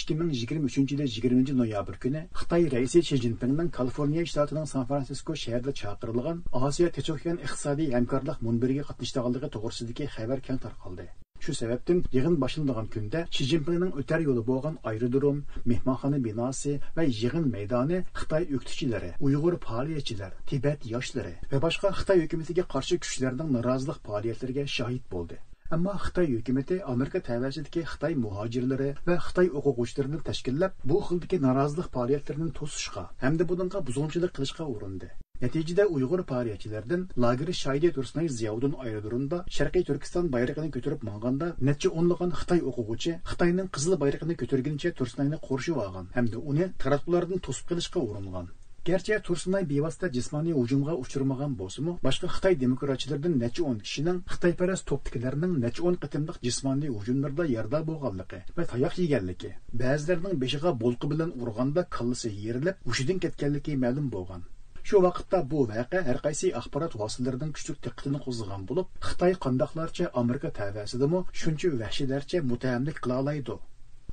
2023-20-ді 0.01 1.57
noyabr 1.59 1.99
günü 2.07 2.23
Xitay 2.39 2.65
rəisi 2.77 3.03
Xi 3.09 3.19
Jinpingin 3.27 3.69
Kaliforniya 3.81 4.25
ştatının 4.33 4.71
San 4.73 4.87
Fransisko 4.89 5.37
şəhərində 5.43 5.75
çağırılğan 5.83 6.43
Asiya 6.63 6.89
Teçokyan 6.91 7.43
iqtisadi 7.45 7.91
həmkarlıq 7.99 8.41
münbiriga 8.49 8.89
qatnışdığanlığı 8.93 9.53
toğrusudakı 9.59 10.09
xəbər 10.17 10.47
kən 10.49 10.65
tarqaldı. 10.65 11.11
Shu 11.45 11.53
sababdan 11.53 11.99
yig'in 12.17 12.37
boshlanadigan 12.43 12.87
kunda 12.93 13.21
Xi 13.37 13.45
Jinpingning 13.49 13.91
o'tar 14.03 14.23
yo'li 14.27 14.43
bo'lgan 14.51 14.77
aerodrom, 14.91 15.39
mehmonxona 15.71 16.19
binosi 16.27 16.73
va 16.97 17.05
yig'in 17.09 17.51
maydoni 17.55 17.99
Xitoy 18.21 18.47
o'qituvchilari, 18.59 19.11
Uyg'ur 19.27 19.57
faoliyatchilar, 19.65 20.31
Tibet 20.49 20.87
yoshlari 20.93 21.35
va 21.51 21.61
boshqa 21.67 21.91
Xitoy 21.99 22.23
hukumatiga 22.23 22.65
qarshi 22.75 22.99
kuchlarning 23.03 23.51
norozilik 23.57 23.99
faoliyatlariga 24.07 24.65
shohid 24.77 25.05
bo'ldi. 25.17 25.37
Ammo 25.77 25.93
Xitoy 26.07 26.33
hukumati 26.39 26.81
Amerika 26.95 27.21
tavasidagi 27.29 27.85
Xitoy 27.93 28.17
muhojirlari 28.25 28.89
va 29.11 29.19
Xitoy 29.27 29.53
o'quvchilarini 29.59 30.23
tashkillab, 30.31 30.81
bu 30.89 31.03
xildagi 31.11 31.43
norozilik 31.47 31.93
faoliyatlarini 31.99 32.51
to'sishga 32.61 33.05
hamda 33.27 33.51
buningga 33.53 33.85
buzg'unchilik 33.91 34.33
qilishga 34.41 34.71
urindi. 34.77 35.13
Natijada 35.45 35.85
Uyg'ur 35.95 36.21
faoliyatchilaridan 36.29 37.03
lageri 37.23 37.55
Shaydi 37.57 37.89
Tursunay 37.97 38.29
Ziyovuddin 38.35 38.75
aerodromida 38.85 39.39
Sharqiy 39.57 39.83
Turkiston 39.89 40.29
bayrog'ini 40.35 40.71
ko'tarib 40.77 41.03
manganda 41.09 41.49
necha 41.69 41.91
o'nlagan 42.03 42.31
Xitoy 42.39 42.63
o'quvchi 42.71 43.13
Xitoyning 43.31 43.69
qizil 43.75 43.97
bayrog'ini 44.03 44.37
ko'targuncha 44.43 44.93
Tursunayni 45.01 45.41
qo'rshib 45.49 45.81
olgan 45.83 46.07
hamda 46.15 46.41
uni 46.53 46.69
taratqulardan 46.85 47.43
to'sib 47.49 47.67
qilishga 47.73 48.05
uringan. 48.11 48.49
garchi 48.89 49.19
Tursunay 49.27 49.69
bevosita 49.73 50.11
jismoniy 50.17 50.57
hujumga 50.61 50.97
uchirmagan 51.03 51.59
bo'lsa-mu, 51.61 51.93
boshqa 52.07 52.33
Xitoy 52.37 52.59
demokratchilaridan 52.65 53.37
necha 53.45 53.69
o'n 53.73 53.79
kishining 53.85 54.19
Xitoyparast 54.33 54.89
to'ptikilarning 54.93 55.61
necha 55.67 55.87
o'n 55.91 56.01
qitimliq 56.07 56.41
jismoniy 56.49 56.97
hujumlarda 56.97 57.51
yarda 57.53 57.83
bo'lganligi 57.91 58.41
va 58.57 58.69
tayoq 58.73 58.99
yeganligi, 59.05 59.53
ba'zilarining 59.85 60.43
beshiga 60.47 60.75
bolqi 60.87 61.15
bilan 61.15 61.37
urganda 61.45 61.89
kallasi 61.99 62.35
yerilib, 62.49 62.83
hushidan 62.91 63.25
ketganligi 63.27 63.81
ma'lum 63.87 64.11
bo'lgan. 64.19 64.51
Шу 64.85 65.01
вақытта 65.01 65.39
bu 65.49 65.65
вакыа 65.65 66.03
har 66.05 66.19
qaysi 66.25 66.51
axborot 66.59 66.93
vositalarining 67.01 67.53
kuchlik 67.57 67.79
диккәтен 67.85 68.19
qo'zg'agan 68.25 68.65
bo'lib 68.69 68.87
xitoy 69.09 69.33
qandoqlarcha 69.45 70.11
Америка 70.21 70.51
tavasidimi 70.59 71.21
shuncha 71.43 71.71
вәхшиләрчә 71.83 72.43
mutaamlik 72.51 72.99
кыла 73.07 73.17
алайды. 73.23 73.57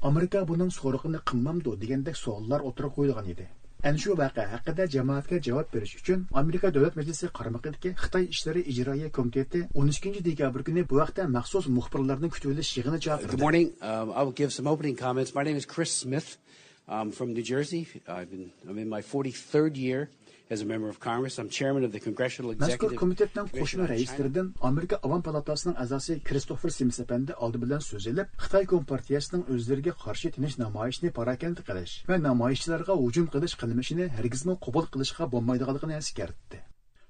Америка 0.09 0.45
бұның 0.51 0.71
сорыгыны 0.71 1.19
кылмамды 1.31 1.75
дигәндәк 1.81 2.15
суаллар 2.15 2.63
отыра 2.69 2.89
куелган 2.89 3.27
еді. 3.33 3.49
Ән 3.83 3.99
şu 3.99 4.15
вакыа 4.15 4.47
хакында 4.53 4.85
җәмәгатькә 4.93 5.41
җавап 5.49 5.75
бериш 5.75 5.97
өчен 5.99 6.23
Америка 6.41 6.71
Дәүләт 6.71 6.95
Мәҗлесе 6.95 7.27
кармагындагы 7.35 7.91
Хытай 7.97 8.29
эшләре 8.31 8.63
иҗраия 8.63 9.09
комитеты 9.11 9.67
13 9.73 10.21
декабрь 10.23 10.63
көне 10.63 10.85
бу 10.87 11.03
махсус 11.27 11.67
мөхбирләрне 11.67 12.29
give 14.35 14.53
some 14.53 14.67
opening 14.67 14.95
comments. 14.95 15.35
My 15.35 15.43
name 15.43 15.57
is 15.57 15.65
Chris 15.65 15.91
Smith. 15.91 16.37
From 16.87 17.33
New 17.33 17.43
Jersey. 17.43 17.87
Been 18.05 18.51
I'm 18.67 18.77
in 18.77 18.89
my 18.89 19.01
year 19.75 20.09
as 20.51 20.61
a 20.61 20.65
member 20.65 20.89
of 20.89 20.99
Congress. 20.99 21.39
I'm 21.39 21.49
chairman 21.49 21.83
of 21.85 21.91
the 21.93 21.99
Congressional 22.07 22.51
Executive 22.51 22.97
komitetning 23.01 23.47
qo'shma 23.59 23.85
raislaridan 23.91 24.47
Amerika 24.69 24.99
Avam 25.05 25.21
palatasining 25.27 25.75
a'zosi 25.83 26.19
Kristofer 26.29 26.71
Sims 26.77 26.97
apandi 27.03 27.37
oldi 27.45 27.61
bilan 27.63 27.81
so'z 27.89 28.07
elib, 28.11 28.27
Xitoy 28.45 28.65
Kompartiyasining 28.73 29.43
o'zlariga 29.53 29.93
qarshi 30.03 30.31
tinish 30.37 30.57
namoyishini 30.63 31.11
parakanda 31.19 31.61
qilish 31.69 31.93
va 32.09 32.17
namoyishchilarga 32.27 32.97
hujum 33.03 33.29
qilish 33.35 33.55
qilmishini 33.61 34.09
hargizmi 34.17 34.57
qabul 34.65 34.85
qilishga 34.93 35.29
bo'lmaydiganligini 35.35 35.95
eskartdi. 36.01 36.59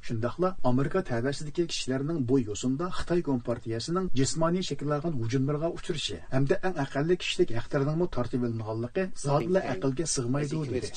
Shundaqla 0.07 0.49
Amerika 0.71 0.99
tavasidagi 1.09 1.63
kishilarning 1.71 2.19
bu 2.29 2.37
yo'sinda 2.49 2.85
Xitoy 2.99 3.21
Kompartiyasining 3.29 4.05
jismoniy 4.19 4.63
shakllangan 4.69 5.17
hujumlarga 5.21 5.67
uchrashi 5.79 6.17
hamda 6.35 6.55
eng 6.67 6.77
aqalli 6.85 7.15
kishilik 7.23 7.49
haqlarining 7.59 8.13
tartib 8.15 8.47
olinganligi 8.47 9.03
zotla 9.25 9.59
aqlga 9.73 10.05
sig'maydi 10.15 10.55
dedi. 10.77 10.87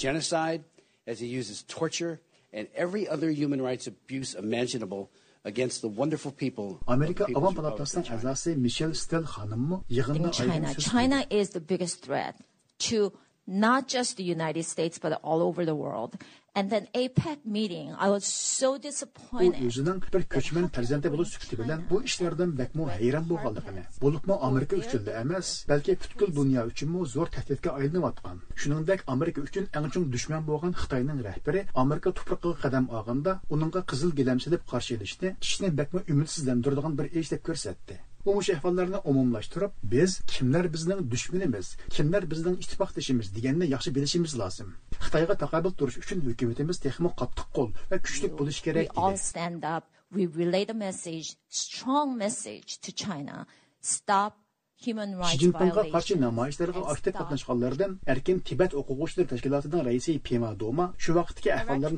Genocide 2.55 2.71
as 2.77 2.93
he 2.93 2.99
uses 2.99 3.05
torture 3.05 3.05
and 3.05 3.05
every 3.05 3.09
other 3.09 3.31
human 3.31 3.63
rights 3.63 3.87
abuse 3.87 4.35
imaginable 4.35 5.11
against 5.45 5.83
the 5.83 5.89
wonderful 5.89 6.33
people. 6.33 6.81
Amerika 6.89 7.27
Avam 7.27 7.55
Palatasining 7.55 8.11
a'zosi 8.11 8.57
Michelle 8.57 8.95
Stell 8.95 9.23
xonimmi 9.23 9.85
yig'inda 9.91 10.33
China. 10.33 10.75
China 10.75 11.25
is 11.31 11.51
the 11.51 11.61
biggest 11.61 12.03
threat 12.03 12.37
to 12.79 13.13
not 13.47 13.89
just 13.89 14.17
the 14.17 14.25
United 14.25 14.65
States, 14.65 14.99
but 14.99 15.21
all 15.23 15.43
over 15.43 15.65
the 15.67 15.75
world. 15.75 16.17
And 16.57 16.71
then 16.71 16.87
APEC 16.95 17.39
meeting, 17.45 17.97
I 17.99 18.09
was 18.11 18.25
so 18.25 18.69
u 18.75 18.79
disappointed. 18.79 19.63
o'zining 19.69 19.97
bir 20.15 20.23
ko'chman 20.35 20.69
farzandi 20.77 21.11
bo'lish 21.15 21.33
sukti 21.37 21.59
bilan 21.61 21.81
bu 21.91 21.99
ishlardan 22.09 22.53
bakmo 22.61 22.87
hayron 22.91 23.27
bo'lganligini 23.31 23.83
bo'libmi 24.05 24.37
amerika 24.49 24.79
uchun 24.83 25.11
emas 25.23 25.51
balki 25.73 25.97
butkul 26.05 26.31
dunyo 26.39 26.65
uchunmi 26.71 27.03
zo'r 27.15 27.35
tahdidga 27.39 27.75
aylanayotgan 27.81 28.39
shuningdek 28.63 29.05
amerika 29.17 29.47
uchun 29.49 29.69
eng 29.81 29.91
chong 29.97 30.07
dushman 30.15 30.49
bo'lgan 30.53 30.79
xitoyning 30.85 31.21
rahbari 31.29 31.67
amerika 31.85 32.17
tuproqiga 32.19 32.57
qadam 32.65 32.91
olganda 32.99 33.39
uningga 33.55 33.87
qizil 33.91 34.17
gilam 34.23 34.47
silib 34.47 34.67
qarshi 34.73 34.99
olishni 34.99 35.37
kishini 35.45 35.77
bakmo 35.83 36.09
umidsizlantiradigan 36.13 36.99
bir 36.99 37.07
ish 37.23 37.29
deb 37.37 37.43
ko'rsatdi 37.49 38.03
bu 38.27 38.33
ahvollarni 38.55 38.99
umumlashtirib 39.11 39.73
biz 39.95 40.21
kimlar 40.35 40.73
bizning 40.75 41.01
dushmanimiz 41.13 41.77
kimlar 41.97 42.31
bizning 42.33 42.57
ittifoqdoshimiz 42.65 43.27
deganni 43.37 43.67
yaxshi 43.75 43.91
bilishimiz 43.97 44.33
lozim 44.41 44.69
xitoyga 45.05 45.35
taqobil 45.43 45.73
turish 45.79 45.99
uchun 46.05 46.19
hukumatimiz 46.29 46.79
texmo 46.87 47.11
qattiq 47.21 47.49
qo'l 47.57 47.71
va 47.91 47.99
kuchli 48.07 48.29
bo'lishi 48.39 48.61
We 48.65 48.67
kerak 48.67 48.89
all 49.03 49.13
dedi 49.17 49.27
stand 49.31 49.63
up. 49.77 49.85
We 50.17 50.23
relay 50.41 50.65
the 50.71 50.79
message, 50.87 51.29
strong 51.49 52.09
message 52.25 52.71
to 52.85 52.91
China. 53.03 53.47
Stop 53.81 54.33
human 54.87 55.11
Şi 55.13 55.19
rights 55.23 55.41
Jinpingga 55.43 55.83
qarshi 55.95 56.15
namoyishlarga 56.27 56.83
aktiv 56.95 57.13
qatnashganlardan 57.21 57.93
erkin 58.15 58.39
Tibet 58.49 58.73
o'quvchilar 58.81 59.27
tashkilotining 59.33 59.83
raisi 59.89 60.13
Pema 60.29 60.51
Doma 60.63 60.87
shu 61.03 61.13
vaqtdagi 61.19 61.51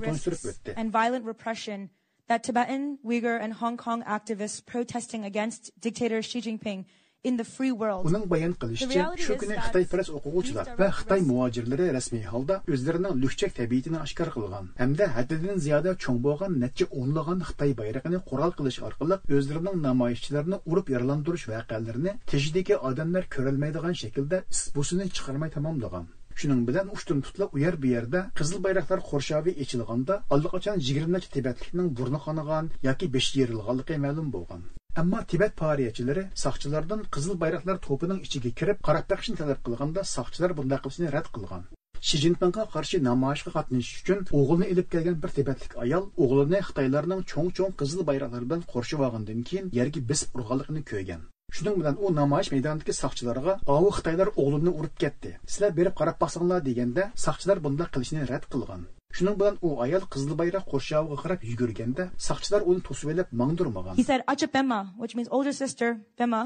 tunishtirib 0.06 0.33
risks 0.33 0.50
o'tdi. 0.52 0.75
and 0.80 0.88
violent 0.99 1.25
repression 1.33 1.88
that 2.28 2.42
Tibetan, 2.42 2.99
Uyghur, 3.04 3.38
and 3.40 3.54
Hong 3.54 3.76
Kong 3.76 4.02
activists 4.02 4.64
protesting 4.64 5.25
against 5.25 5.71
dictator 5.80 6.23
Xi 6.23 6.40
Jinping 6.40 6.85
in 7.25 7.37
the 7.37 7.45
free 7.45 7.73
world. 7.73 8.06
Uning 8.06 8.26
bayon 8.33 8.52
qilishicha, 8.62 9.04
shu 9.18 9.37
kuni 9.40 9.56
Xitoyparast 9.66 10.12
o'quvchilar 10.18 10.68
va 10.80 10.88
Xitoy 10.99 11.23
muhojirlari 11.30 11.88
rasmiy 11.97 12.26
holda 12.33 12.59
o'zlarining 12.75 13.16
lukchak 13.23 13.56
tabiatini 13.59 13.99
oshkor 14.06 14.30
qilgan 14.35 14.68
hamda 14.83 15.09
haddidan 15.16 15.59
ziyoda 15.66 15.95
cho'ng 16.04 16.21
bo'lgan 16.26 16.59
necha 16.64 16.87
o'nlagan 17.00 17.42
Xitoy 17.49 17.75
bayrog'ini 17.80 18.21
qurol 18.30 18.54
qilish 18.59 18.78
orqali 18.90 19.18
o'zlarining 19.38 19.80
namoyishchilarini 19.88 20.61
urib 20.75 20.92
yaralantirish 20.95 21.49
voqealarini 21.54 22.14
tejidagi 22.35 22.78
odamlar 22.90 23.26
ko'rolmaydigan 23.38 23.99
shaklda 24.02 24.45
isbusini 24.56 25.11
chiqarmay 25.18 25.50
tamomlagan. 25.59 26.06
Shuning 26.40 26.62
bilan 26.69 26.88
ushtum 26.95 27.21
tutla 27.26 27.45
u 27.55 27.59
yer 27.64 27.76
bu 27.83 27.88
yerda 27.97 28.21
qizil 28.38 28.59
bayroqlar 28.64 29.00
qo'rshovi 29.11 29.52
echilganda 29.64 30.14
allaqachon 30.35 30.81
20 30.88 31.12
necha 31.14 31.31
Tibetlikning 31.37 31.87
burni 31.99 32.19
qonigan 32.25 32.66
yoki 32.88 33.07
beshi 33.14 33.38
yerilganligi 33.40 33.97
ma'lum 34.02 34.26
bo'lgan. 34.35 34.66
Ammo 35.02 35.21
Tibet 35.31 35.55
pariyachilari 35.62 36.25
soqchilardan 36.43 37.00
qizil 37.14 37.38
bayroqlar 37.43 37.78
to'pining 37.87 38.21
ichiga 38.26 38.50
kirib 38.59 38.83
qarab 38.88 39.07
baqishni 39.12 39.37
talab 39.40 39.62
qilganda 39.69 40.05
soqchilar 40.16 40.55
bunday 40.59 40.81
qilishni 40.85 41.09
rad 41.16 41.31
qilgan. 41.37 41.62
Shi 42.09 42.21
Jinpingga 42.25 42.66
qarshi 42.75 43.00
namoyishga 43.09 43.50
qatnashish 43.57 44.02
uchun 44.02 44.21
o'g'ilni 44.40 44.69
ilib 44.75 44.90
kelgan 44.97 45.16
bir 45.23 45.31
tibetlik 45.38 45.78
ayol 45.85 46.05
o'g'lini 46.26 46.61
Xitoylarning 46.69 47.23
cho'ng-cho'ng 47.33 47.73
qizil 47.81 48.05
bayroqlar 48.11 48.43
bilan 48.49 48.69
qorshib 48.75 49.07
olgandan 49.09 49.40
keyin 49.49 49.73
yerga 49.78 50.05
bisib 50.12 50.38
urganligini 50.40 50.85
ko'rgan. 50.93 51.25
Shuning 51.55 51.76
bilan 51.81 51.97
u 52.05 52.11
namoyish 52.15 52.50
maydonidagi 52.53 52.95
soqchilarga 53.03 53.53
"Avu 53.75 53.91
Xitoylar 53.97 54.29
o'g'limni 54.43 54.73
urib 54.81 54.95
ketdi. 55.03 55.31
Sizlar 55.53 55.73
berib 55.79 55.95
qarab 56.00 56.17
baqsanglar" 56.23 56.61
deganda 56.69 57.05
soqchilar 57.25 57.59
bunday 57.67 57.88
qilishni 57.95 58.26
rad 58.31 58.45
qilgan. 58.55 58.83
Shuning 59.17 59.37
bilan 59.41 59.59
u 59.67 59.71
ayol 59.85 60.05
qizil 60.15 60.35
bayroq 60.41 60.65
qo'rshoviga 60.73 61.17
qarab 61.23 61.41
yugurganda 61.50 62.05
soqchilar 62.29 62.62
uni 62.71 62.81
to'sib 62.88 63.12
olib 63.15 63.29
mangdirmagan. 63.43 63.95
He 64.00 64.05
said, 64.11 64.21
Acha 64.33 64.49
Bema, 64.57 64.81
which 65.03 65.15
means 65.17 65.29
older 65.37 65.55
sister, 65.62 65.88
Bema, 66.19 66.43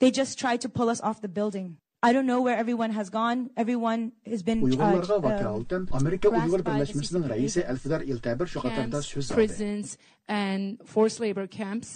they 0.00 0.10
just 0.20 0.32
tried 0.42 0.60
to 0.64 0.68
pull 0.78 0.88
us 0.94 1.00
off 1.08 1.22
the 1.26 1.32
building. 1.38 1.68
I 2.08 2.12
don't 2.14 2.28
know 2.32 2.40
where 2.46 2.58
everyone 2.64 2.92
has 2.98 3.08
gone. 3.20 3.38
Everyone 3.62 4.02
has 4.32 4.42
been 4.48 4.58
uh, 4.60 4.66
Uyg'urlarga 4.66 5.16
um, 5.20 5.24
vakolatdan 5.28 5.88
Amerika 6.00 6.28
harassed 6.30 6.44
Uyg'ur 6.50 6.62
by 6.68 6.74
the 6.74 6.84
birlashmasining 6.84 7.24
CCP. 7.24 7.32
raisi 7.34 7.60
Alfidar 7.72 8.00
Iltabir 8.12 8.46
shu 8.52 8.58
qatorda 8.66 8.98
camps, 9.00 9.08
so'z 9.14 9.24
oldi. 9.30 9.34
prisons, 9.38 9.96
and 10.42 10.62
forced 10.92 11.18
labor 11.26 11.46
camps. 11.58 11.90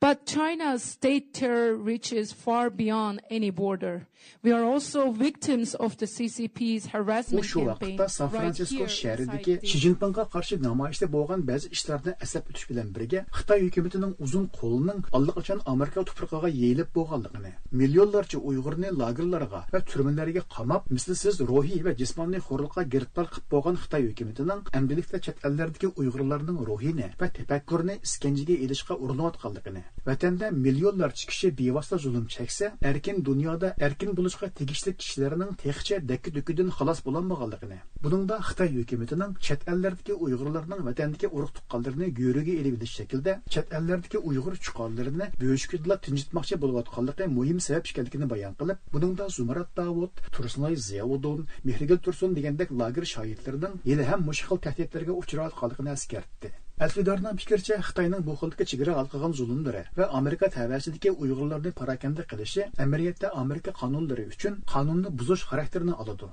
But 0.00 0.26
China's 0.26 0.82
state 0.82 1.32
terror 1.32 1.76
reaches 1.76 2.32
far 2.32 2.68
beyond 2.68 3.20
any 3.30 3.50
border. 3.50 4.06
We 4.42 4.52
are 4.52 4.64
also 4.64 5.10
victims 5.10 5.74
of 5.74 5.96
the 5.96 6.06
CCP's 6.06 6.86
harassment 6.86 7.44
campaign. 7.44 7.96
vaqtda 7.98 8.08
San 8.08 8.30
Francisco 8.30 8.84
şəhərindəki 8.84 9.58
Xi 9.64 9.80
Jinpingə 9.84 10.26
qarşı 10.34 10.58
namayişdə 10.60 11.08
bolğan 11.12 11.44
bəzi 11.48 11.72
işlərdən 11.76 12.20
əsəb 12.24 12.52
ötüş 12.52 12.68
bilan 12.70 12.92
birgə 12.96 13.24
Xitay 13.38 13.64
hökumətinin 13.66 14.14
uzun 14.18 14.46
kolunun 14.48 14.74
qolunun 14.84 15.04
allaqaçan 15.12 15.60
Amerika 15.66 16.04
tuprağına 16.04 16.48
yeyilib 16.48 16.94
bolğanlığını, 16.94 17.52
milyonlarca 17.70 18.38
Uyğurni 18.38 18.90
lagerlərə 19.00 19.48
və 19.72 19.80
türmələrə 19.90 20.42
qamab, 20.56 20.90
misilsiz 20.90 21.40
ruhi 21.40 21.80
və 21.86 21.96
cismani 22.00 22.40
xorluqqa 22.48 22.82
giriftar 22.94 23.30
qılıb 23.32 23.50
bolğan 23.50 23.80
Xitay 23.82 24.08
hökumətinin 24.10 24.64
əmdilikdə 24.80 25.22
çət 25.28 25.44
əllərdəki 25.48 25.92
Uyğurlarning 25.96 26.60
ruhini 26.68 27.12
və 27.20 27.30
təfəkkürünü 27.38 28.00
iskəncəyə 28.08 28.60
elişə 28.66 28.98
urunayotqanlığını 28.98 29.84
vatanda 30.06 30.50
millionlarcha 30.50 31.26
kishi 31.30 31.48
bevosita 31.58 31.98
zulm 32.04 32.26
cheksa, 32.34 32.66
erkin 32.90 33.24
dunyoda 33.28 33.68
erkin 33.86 34.10
bo'lishga 34.18 34.48
tegishli 34.58 34.92
kishilarning 35.00 35.52
texcha 35.64 35.96
dakki-dukidan 36.10 36.70
xalos 36.78 36.98
bo'lolmaganligini, 37.06 37.78
buningda 38.04 38.36
Xitoy 38.48 38.70
hukumatining 38.80 39.32
chet 39.46 39.60
ellardagi 39.72 40.14
Uyg'urlarning 40.24 40.80
vatandagi 40.88 41.30
urug' 41.36 41.54
tuqqanlarini 41.58 42.08
go'riga 42.20 42.54
elib 42.60 42.84
shaklda 42.96 43.32
chet 43.52 43.72
ellardagi 43.78 44.18
Uyg'ur 44.28 44.54
chuqonlarini 44.66 45.26
bo'shkidla 45.42 45.98
tinjitmoqchi 46.06 46.60
bo'layotganligi 46.64 47.30
muhim 47.38 47.58
sabab 47.66 47.84
ekanligini 47.92 48.30
bayon 48.34 48.58
qilib, 48.60 48.78
buningda 48.94 49.28
Zumrat 49.36 49.70
Davud, 49.80 50.12
Tursunoy 50.34 50.76
Ziyovudun, 50.88 51.46
Mehrigul 51.68 52.00
Tursun 52.04 52.36
degandek 52.38 52.76
lager 52.82 53.04
shoirlarining 53.14 53.80
yili 53.90 54.10
ham 54.10 54.28
mushkil 54.28 54.62
tahdidlarga 54.68 55.18
uchrayotganligini 55.22 55.96
eskartdi. 55.98 56.52
Alfidarning 56.82 57.36
fikricha 57.38 57.76
Xitoyning 57.86 58.22
bu 58.26 58.34
xildagi 58.38 58.64
chegara 58.70 58.94
alqagan 59.00 59.34
zulmlari 59.40 59.82
va 59.98 60.08
Amerika 60.20 60.48
tavasidagi 60.56 61.10
Uyg'urlarni 61.22 61.70
parakanda 61.80 62.22
qilishi 62.32 62.64
amaliyotda 62.84 63.30
Amerika 63.42 63.70
qonunlari 63.80 64.24
uchun 64.32 64.56
qonunni 64.72 65.12
buzish 65.20 65.44
xarakterini 65.50 65.94
oladi. 66.02 66.28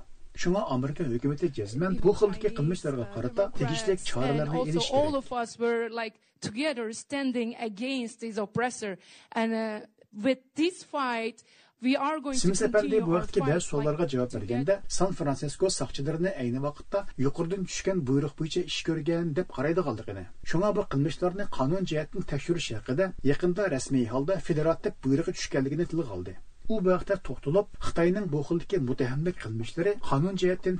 Amerika 0.76 1.04
hukumati 1.12 1.52
jazman 1.58 1.92
bu 2.02 2.12
xildagi 2.20 2.50
qilmishlarga 2.58 3.06
qarata 3.14 3.44
tegishli 3.60 3.92
and 3.94 4.04
choralarni 4.10 4.58
also 4.58 4.70
elish 4.72 4.90
all 5.00 5.14
of 5.22 5.32
us 5.42 5.50
were 5.62 5.88
like 6.00 6.14
together 6.40 6.92
standing 6.92 7.54
against 7.68 8.20
this 8.20 8.36
oppressor 8.46 8.92
and 9.40 9.50
uh, 9.52 9.86
with 10.24 10.40
this 10.56 10.82
fight 10.82 11.44
Seferdi 11.82 12.72
continue 12.72 13.06
bu 13.06 13.12
vaqtki 13.12 13.40
ba'zi 13.46 13.64
savollarga 13.66 14.06
javob 14.12 14.34
berganda 14.34 14.74
San 14.96 15.12
Fransisko 15.20 15.70
soqchilarini 15.76 16.30
ayni 16.42 16.60
vaqtda 16.66 17.00
yuqoridan 17.24 17.64
tushgan 17.70 17.98
buyruq 18.10 18.34
bo'yicha 18.40 18.62
ish 18.70 18.82
ko'rgan 18.88 19.32
deb 19.38 19.48
qaraydiganligini. 19.56 20.24
Shunga 20.50 20.70
bu 20.76 20.82
qilmishlarni 20.92 21.44
qonun 21.58 21.82
jihatdan 21.92 22.22
tekshirish 22.32 22.68
haqida 22.76 23.06
yaqinda 23.30 23.62
rasmiy 23.74 24.06
holda 24.12 24.34
federativ 24.48 24.92
buyrug'i 25.04 25.32
tushganligini 25.38 25.86
tilga 25.94 26.10
oldi. 26.18 26.32
U 26.72 26.74
bu 26.84 26.88
vaqtda 26.94 27.16
to'xtalib, 27.28 27.66
Xitoyning 27.86 28.26
bu 28.34 28.40
xildagi 28.48 28.76
mutahamlik 28.88 29.36
qilmishlari 29.44 29.92
qonun 30.10 30.34
jihatdan 30.42 30.76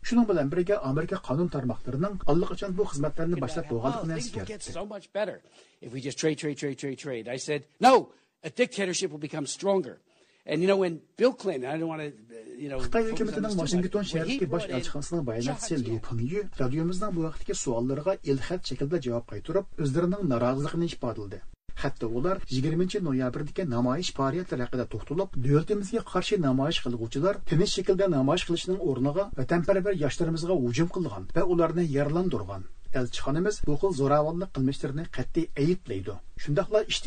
Шуның 0.00 0.26
белән 0.30 0.50
бергә 0.52 0.78
Америка 0.88 1.18
канун 1.24 1.50
тармакларының 1.52 2.22
аллыкачан 2.32 2.72
бу 2.76 2.86
хезмәтләрне 2.88 3.40
башлап 3.40 3.68
булганлыгын 3.68 4.14
oh, 4.14 4.20
әскәртте. 4.20 5.40
If 5.80 5.92
we 5.92 6.00
just 6.00 6.18
trade, 6.18 6.38
trade, 6.38 6.56
trade, 6.56 6.78
trade, 6.78 6.98
trade, 6.98 7.28
I 7.28 7.36
said, 7.36 7.66
no, 7.80 8.10
a 8.42 8.50
dictatorship 8.50 9.10
will 9.10 9.18
become 9.18 9.46
stronger. 9.46 9.98
And 10.46 10.62
you 10.62 10.68
know 10.68 10.76
when 10.76 11.00
Bill 11.16 11.32
Clinton, 11.32 11.70
I 11.70 11.76
don't 11.76 11.88
want 11.88 12.00
to, 12.00 12.12
you 12.58 12.68
know, 12.68 12.80
Hatto 21.82 22.08
ular 22.08 22.36
20 22.50 23.00
noyabrdagi 23.08 23.64
namoyish 23.74 24.10
faoliyatlari 24.18 24.66
haqida 24.66 24.86
to'xtalib, 24.92 25.38
davlatimizga 25.46 26.02
qarshi 26.12 26.40
namoyish 26.48 26.80
qilguvchilar 26.84 27.40
tinch 27.50 27.72
shaklda 27.76 28.10
namoyish 28.16 28.44
qilishning 28.48 28.82
o'rniga 28.88 29.24
vatanparvar 29.38 29.94
yoshlarimizga 30.04 30.54
hujum 30.64 30.92
qilgan 30.96 31.24
va 31.36 31.42
ularni 31.54 31.84
yaralandirgan. 31.96 32.62
Elchixonamiz 32.98 33.56
bu 33.66 33.74
xil 33.80 33.92
zo'ravonlik 34.00 34.50
qilmishlarini 34.54 35.04
qat'iy 35.16 35.46
ayblaydi 35.64 36.14
shundoqla 36.44 36.80
ish 36.92 37.00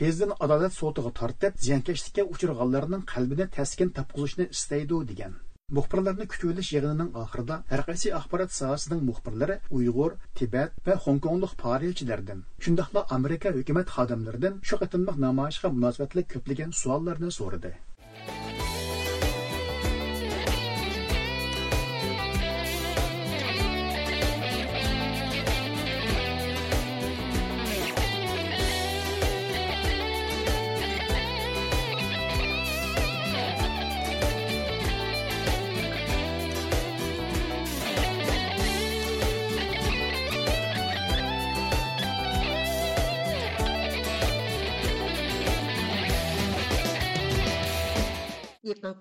tezdan 0.00 0.32
adolat 0.44 0.72
sotiga 0.80 1.10
tortib, 1.20 1.52
ziyonkashlikka 1.66 2.22
uchirganlarning 2.34 3.02
qalbini 3.14 3.46
taskin 3.56 3.88
topqizishni 3.96 4.46
istaydi 4.56 5.00
degan. 5.10 5.32
Muxbirlarni 5.76 6.24
kutib 6.30 6.50
olish 6.52 6.70
yig'inining 6.74 7.14
oxirida 7.20 7.56
har 7.68 7.82
qaysi 7.86 8.10
axborot 8.16 8.50
sohasining 8.56 9.00
muxbirlari 9.06 9.54
Uyg'ur, 9.78 10.18
Tibet 10.40 10.74
va 10.88 10.96
Hong 11.04 11.22
Konglik 11.26 11.54
faoliyatchilardan, 11.62 12.42
shundaqla 12.66 13.06
Amerika 13.18 13.54
hukumat 13.56 13.94
xodimlaridan 13.96 14.60
shu 14.70 14.80
qatimliq 14.82 15.22
namoyishga 15.26 15.72
munosabatli 15.78 16.28
ko'plagan 16.34 16.76
savollarni 16.82 17.32
so'radi. 17.38 17.72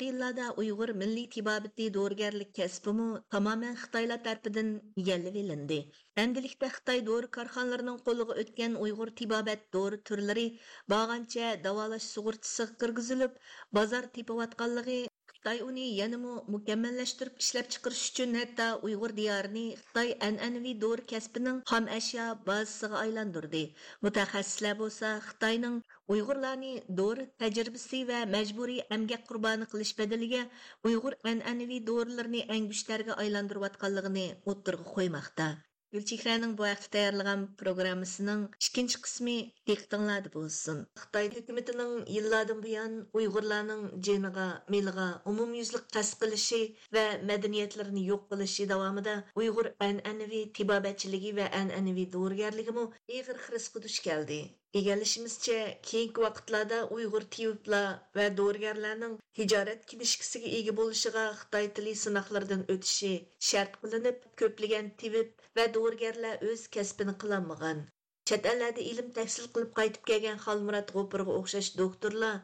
соңғы 0.01 0.13
йыллада 0.13 0.45
уйғур 0.57 0.91
милли 0.99 1.23
тибабитти 1.33 1.85
дорыгерлик 1.93 2.49
кәсбиму 2.57 3.21
тамамен 3.29 3.75
Хитайла 3.81 4.17
тарпидин 4.17 4.71
йеллевилинди. 4.95 5.77
Эндиликте 6.15 6.71
Хитай 6.73 7.01
дору 7.01 7.29
карханларынын 7.29 8.01
қолыгы 8.07 8.39
өткен 8.41 8.79
уйғур 8.81 9.13
тибабет 9.13 9.69
дору 9.71 10.01
түрлери 10.01 10.47
бағанча 10.89 11.53
давалаш 11.61 12.09
суғуртсы 12.15 12.71
кыргызылып, 12.81 13.37
базар 13.71 14.09
типаватканлыгы 14.17 15.11
Xitoy 15.41 15.62
uni 15.69 15.86
yanımı 15.99 16.34
mukammallashtirib 16.54 17.39
ishlab 17.43 17.67
chiqarish 17.73 18.01
uchun 18.10 18.34
hatto 18.39 18.65
Uyg'ur 18.88 19.13
diyorini 19.19 19.63
Xitoy 19.80 20.10
an'anaviy 20.27 20.75
dori 20.84 21.06
kasbining 21.12 21.58
xom 21.71 21.88
ashyo 21.97 22.25
bazasiga 22.49 22.99
aylantirdi. 23.06 23.62
Mutaxassislar 24.08 24.75
bo'lsa 24.82 25.10
Xitoyning 25.30 25.80
Uyg'urlarni 26.15 26.73
dori 27.01 27.25
tajribasi 27.45 28.04
va 28.12 28.19
majburiy 28.36 28.86
amgak 28.97 29.25
qurboni 29.32 29.69
qilish 29.73 29.95
badaliga 30.04 30.43
Uyg'ur 30.91 31.17
an'anaviy 31.34 31.82
dorilarni 31.89 32.45
angushlarga 32.60 33.19
aylantirayotganligini 33.25 34.27
o'ttirg'a 34.54 34.88
qo'ymoqda. 34.95 35.49
Gülçihrənin 35.95 36.51
bu 36.58 36.63
vaxt 36.63 36.91
tayarlayan 36.95 37.41
proqramısının 37.62 38.43
ikinci 38.67 38.99
qismi 39.06 39.34
diqqətinizdə 39.69 40.32
olsun. 40.41 40.77
Xitay 41.01 41.27
hökumətinin 41.34 42.06
illərdən 42.19 42.62
bu 42.65 42.71
yan 42.73 42.93
Uyğurların 43.21 43.84
ciniga, 44.08 44.45
miliga 44.75 45.08
ümumyüzlük 45.34 45.91
qəsd 45.97 46.17
qilishi 46.21 46.62
və 46.97 47.04
mədəniyyətlərini 47.34 48.06
yox 48.12 48.23
qilishi 48.32 48.69
davamında 48.71 49.17
Uyğur 49.43 49.71
ənənəvi 49.89 50.41
tibabatçılığı 50.62 51.36
və 51.41 51.51
ənənəvi 51.62 52.08
dövriyyərligi 52.15 52.80
mu 52.80 52.88
ağır 53.17 53.45
xirısqı. 53.49 54.41
Egallishimizcha, 54.79 55.55
keyingi 55.88 56.21
vaqtlarda 56.23 56.77
Uyg'ur 56.97 57.23
tibiblar 57.36 57.88
va 58.17 58.27
dorigarlarning 58.36 59.17
tijorat 59.39 59.81
kimishkisiga 59.89 60.51
ega 60.60 60.75
bo'lishiga 60.77 61.23
Xitoy 61.39 61.67
tili 61.79 61.95
sinoqlaridan 62.01 62.63
o'tishi 62.75 63.10
shart 63.47 63.75
qilinib, 63.81 64.21
ko'plagan 64.43 64.88
tibib 65.03 65.43
va 65.60 65.65
dorigarlar 65.79 66.47
o'z 66.51 66.63
kasbini 66.77 67.17
qilolmagan. 67.25 67.84
Chet 68.31 68.49
ellarda 68.53 68.88
ilm 68.93 69.12
tahsil 69.19 69.51
qilib 69.57 69.75
qaytib 69.81 70.07
kelgan 70.13 70.41
Xalmurod 70.47 70.95
G'opurga 70.95 71.38
o'xshash 71.41 71.73
doktorlar 71.84 72.39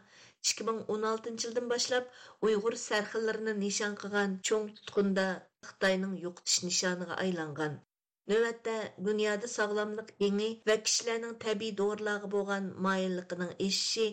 2016 0.52 1.48
yildan 1.48 1.74
boshlab 1.76 2.14
Uyg'ur 2.50 2.80
sarxillarini 2.86 3.56
nishon 3.66 4.00
qilgan 4.04 4.40
cho'ng 4.52 4.72
tutqunda 4.82 5.30
Xitoyning 5.72 6.20
yo'qotish 6.28 6.64
nishoniga 6.70 7.24
aylangan. 7.28 7.84
Növətdə 8.32 8.78
dünyada 9.10 9.48
sağlamlıq 9.56 10.10
yeni 10.28 10.48
və 10.70 10.78
kişilərin 10.86 11.36
təbii 11.44 11.78
doğrularga 11.82 12.32
bolğan 12.38 12.66
mayilliğinin 12.88 13.54
eşişi 13.68 14.08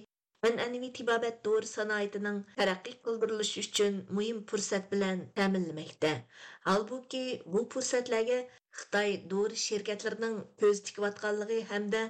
an'anaviy 0.48 0.92
tibobat 0.98 1.37
dori 1.46 1.68
sanoatining 1.70 2.38
taraqqiy 2.59 2.94
qildirilishi 3.07 3.62
uchun 3.66 3.94
muhim 4.16 4.38
fursat 4.50 4.92
bilan 4.92 5.22
ta'minlamoqda 5.38 6.12
holbuki 6.68 7.22
bu 7.55 7.62
fursatlarga 7.74 8.38
xitoy 8.81 9.16
dori 9.33 9.61
sherkatlarining 9.64 10.37
ko'z 10.62 10.83
tikayotganligi 10.88 11.59
hamda 11.72 12.03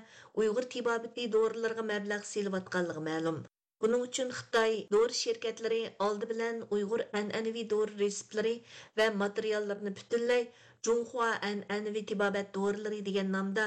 uyg'ur 0.42 0.68
tibobati 0.74 1.26
dorilarga 1.36 1.84
mablag' 1.92 2.28
selayotganligi 2.32 3.04
ma'lum 3.08 3.38
buning 3.84 4.04
uchun 4.08 4.34
xitoy 4.40 4.76
dori 4.96 5.16
sherkatlari 5.22 5.80
oldi 6.08 6.30
bilan 6.34 6.60
uyg'ur 6.76 7.06
an'anaviy 7.20 7.66
dori 7.74 7.98
reseptlari 8.04 8.54
va 8.98 9.08
materiallarni 9.24 9.96
butunlay 10.00 10.46
Junhua 10.86 11.26
an'anaviy 11.48 12.02
tibobat 12.08 12.48
to'g'rilari 12.54 13.02
degan 13.08 13.30
nomda 13.34 13.62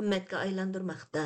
qimmatga 0.00 0.38
aylantirmoqda. 0.44 1.24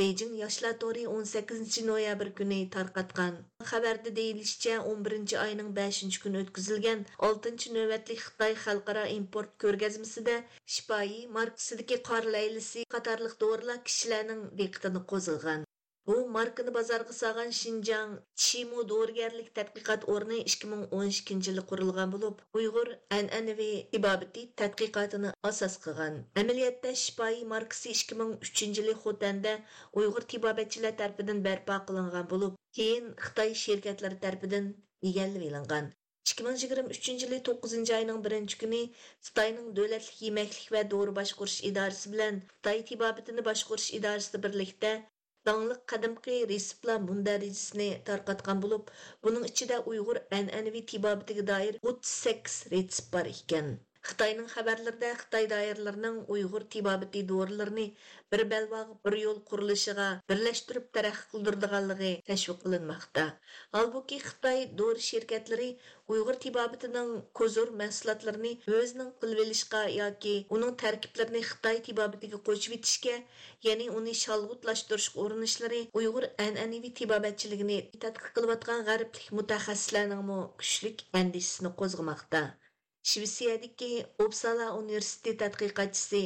Beijing 0.00 0.34
yoshlar 0.40 0.74
to'ri 0.82 1.02
18 1.12 1.78
noyabr 1.88 2.30
kuni 2.40 2.58
tarqatgan. 2.76 3.36
Xabarda 3.70 4.12
deyilishicha 4.18 4.74
11 4.92 5.36
oyning 5.44 5.70
5 5.78 6.20
kuni 6.24 6.42
o'tkazilgan 6.44 7.04
6 7.30 7.72
navbatli 7.76 8.18
Xitoy 8.24 8.58
xalqaro 8.64 9.04
import 9.18 9.54
ko'rgazmasida 9.64 10.36
Shipoyi 10.74 11.22
markasidagi 11.38 12.02
qor 12.10 12.28
laylisi 12.36 12.84
qatorliq 12.96 13.40
dorilar 13.46 13.80
kishilarning 13.88 14.44
diqqatini 14.60 15.02
qo'zg'agan. 15.14 15.66
Bu 16.08 16.16
markani 16.34 16.72
bozorga 16.74 17.14
solgan 17.18 17.48
Shinjang 17.60 18.10
Chimu 18.42 18.82
dorigarlik 18.90 19.48
tadqiqot 19.58 20.04
o'rni 20.12 20.36
2012 20.52 21.48
yili 21.48 21.64
qurilgan 21.70 22.12
bo'lib, 22.12 22.44
Uyg'ur 22.60 22.90
an'anaviy 23.16 23.72
ibobati 23.98 24.44
tadqiqotini 24.62 25.32
asos 25.50 25.74
qilgan. 25.86 26.20
Amaliyotda 26.42 26.92
Shifoyi 27.00 27.40
markasi 27.54 27.94
2003 28.02 28.62
yili 28.80 28.94
Xotanda 29.06 29.54
Uyg'ur 30.02 30.28
tibobatchilar 30.34 30.94
tomonidan 31.00 31.42
barpo 31.48 31.80
qilingan 31.88 32.30
bo'lib, 32.34 32.54
keyin 32.80 33.10
Xitoy 33.24 33.50
shirkatlari 33.64 34.20
tomonidan 34.26 34.70
egallab 35.10 35.48
olingan. 35.48 35.90
2023 36.34 37.26
yili 37.26 37.42
9 37.50 37.92
ayning 37.98 38.22
1 38.30 38.56
kuni 38.62 38.84
Xitoyning 39.26 39.74
davlatlik 39.80 40.22
yemaklik 40.28 40.70
va 40.78 40.86
dori 40.94 41.18
boshqarish 41.20 41.58
idorasi 41.72 42.14
bilan 42.14 42.40
Xitoy 42.54 42.86
tibobatini 42.94 43.48
boshqarish 43.50 43.90
idorasi 44.00 44.44
birlikda 44.48 44.96
داڭلىق 45.47 45.81
قەدىمكى 45.91 46.37
رېسېپلار 46.51 47.03
مۇندەرىجىسىنى 47.09 47.89
تارقاتقان 48.07 48.63
بولۇپ، 48.63 48.89
بۇنىڭ 49.27 49.45
ئىچىدە 49.51 49.77
ئۇيغۇر 49.91 50.21
ئەنئەنىۋى 50.23 50.83
تېبابىتىگە 50.93 51.47
دائىر 51.51 51.79
38 51.93 52.57
رېتسېپ 52.75 53.15
بار 53.19 53.31
ئىكەن. 53.35 53.71
Xitayning 54.06 54.48
xabarlarida 54.54 55.08
Xitoy 55.20 55.46
doiralarining 55.52 56.16
Uyg'ur 56.34 56.64
tibobati 56.74 57.20
dorilarini 57.30 57.86
bir 58.32 58.42
balvoq 58.52 58.88
bir 59.06 59.14
yo'l 59.20 59.38
qurilishiga 59.50 60.06
birlashtirib 60.32 60.86
taraqqiy 60.96 61.30
qildirdiganligi 61.32 62.10
tashviq 62.30 62.58
qilinmoqda. 62.64 63.24
Holbuki 63.76 64.18
Xitoy 64.26 64.60
dori 64.80 65.02
shirkatlari 65.08 65.68
Uyg'ur 66.14 66.36
tibobatining 66.44 67.10
ko'zur 67.40 67.72
mahsulotlarini 67.80 68.52
o'zining 68.80 69.10
qilib 69.22 69.40
olishga 69.44 69.80
yoki 69.94 70.34
uning 70.58 70.76
tarkiblarini 70.82 71.42
Xitoy 71.50 71.80
tibobatiga 71.88 72.40
qo'shib 72.50 72.76
etishga, 72.78 73.16
ya'ni 73.68 73.88
uni 74.00 74.14
shalg'utlashtirishga 74.24 75.24
urinishlari 75.24 75.80
Uyg'ur 76.02 76.28
an'anaviy 76.46 76.94
tibobatchiligini 77.00 77.80
tadqiq 78.06 78.30
qilayotgan 78.38 78.86
g'arblik 78.90 79.26
mutaxassislarning 79.40 80.30
kuchlik 80.62 81.04
andishisini 81.22 81.74
qo'zg'amoqda. 81.82 82.44
Швециядагы 83.09 84.05
Uppsala 84.23 84.67
университети 84.81 85.37
тадқиқатчысы 85.41 86.21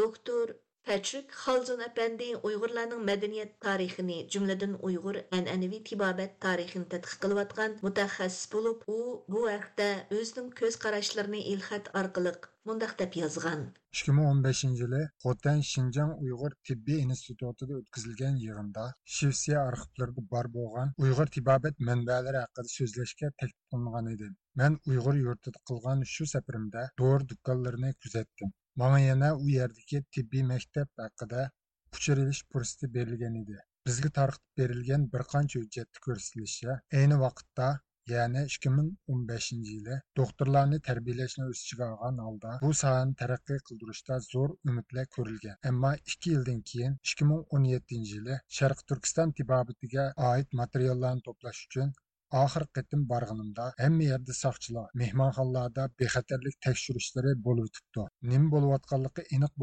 доктор 0.00 0.56
Патрик 0.86 1.32
Халзон 1.42 1.80
әпәнди 1.86 2.26
уйгырларның 2.48 3.00
мәдәният 3.08 3.56
тарихын, 3.64 4.12
jumladan 4.34 4.76
уйгыр 4.88 5.16
әнәнәви 5.38 5.80
тибабат 5.88 6.36
тарихын 6.44 6.84
тадқиқ 6.92 7.18
кылып 7.24 7.40
аткан 7.42 7.74
мутахассис 7.82 8.46
булып, 8.52 8.84
у 8.86 8.98
бу 9.26 9.42
вакытта 9.48 9.88
өзенең 10.18 10.52
көз 10.60 10.78
карашларын 10.86 11.40
илхат 11.42 11.90
аркылы 12.02 12.36
mundaq 12.69 12.91
deb 12.97 13.15
yozgan 13.17 13.61
2015 13.99 14.73
yili 14.79 14.99
xotan 15.23 15.61
shinjang 15.69 16.11
uyg'ur 16.25 16.55
tibbiy 16.69 16.99
institutida 17.05 17.77
o'tkazilgan 17.79 18.35
yig'inda 18.41 18.83
shvetsiya 19.13 19.63
arxivlarida 19.69 20.23
bor 20.33 20.49
bo'lgan 20.57 20.91
uyg'ur 21.05 21.31
tibobat 21.37 21.81
manbalari 21.89 22.39
haqida 22.43 22.73
so'zlashga 22.73 23.31
taklif 23.39 23.57
qilingan 23.73 24.11
edi. 24.13 24.29
Man 24.61 24.77
uyg'ur 24.91 25.19
yurtida 25.23 25.63
qilgan 25.71 26.05
shu 26.13 26.29
safarimda 26.33 26.85
dori 27.03 27.29
do'konlarini 27.31 27.91
kuzatdim. 28.05 28.53
Manga 28.83 29.01
yana 29.05 29.33
u 29.43 29.49
yerdagi 29.55 30.03
tibbiy 30.17 30.47
maktab 30.53 31.05
haqida 31.05 31.49
uchur 31.97 32.25
ilish 32.25 32.43
fursati 32.51 32.93
berilgan 32.99 33.41
edi. 33.43 33.57
Bizga 33.89 34.13
tarqitib 34.19 34.63
berilgan 34.63 35.09
bir 35.15 35.25
qancha 35.33 35.63
hujjatda 35.63 36.05
ko'rsatilishicha 36.09 36.81
ayni 37.01 37.17
vaqtda 37.25 37.71
ya'ni 38.13 38.43
ikki 38.51 38.71
ming 38.77 38.89
o'n 39.13 39.21
beshinchi 39.31 39.77
yili 39.77 39.97
doktorlarni 40.19 40.79
tarbiyalashni 40.89 41.47
o'z 41.47 41.63
ichiga 41.63 41.89
olgan 41.93 42.21
holda 42.25 42.53
bu 42.65 42.71
sohani 42.81 43.17
taraqqiy 43.23 43.59
qildirishda 43.69 44.19
zo'r 44.27 44.55
umidlar 44.71 45.09
ko'rilgan 45.17 45.71
ammo 45.71 45.91
ikki 46.13 46.35
yildan 46.35 46.61
keyin 46.73 46.99
ikki 47.09 47.31
ming 47.31 47.57
o'n 47.57 47.67
yettinchi 47.73 48.15
yili 48.19 48.39
sharq 48.59 48.85
turkiston 48.93 49.35
tibobatiga 49.41 50.07
oid 50.31 50.57
materiallarni 50.63 51.27
to'plash 51.29 51.65
uchun 51.67 51.93
oxirgi 52.39 52.71
qatim 52.77 53.01
borganimda 53.11 53.63
hamma 53.83 54.05
yerda 54.09 54.35
soqchilar 54.41 54.91
mehmonxonalarda 55.01 55.87
bexatarlik 56.01 56.55
tekshirishlari 56.67 57.33
bo'lib 57.47 57.65
o'tibdi 57.69 58.05
nima 58.33 58.51
bo'layotganligi 58.53 59.25
aniq 59.37 59.57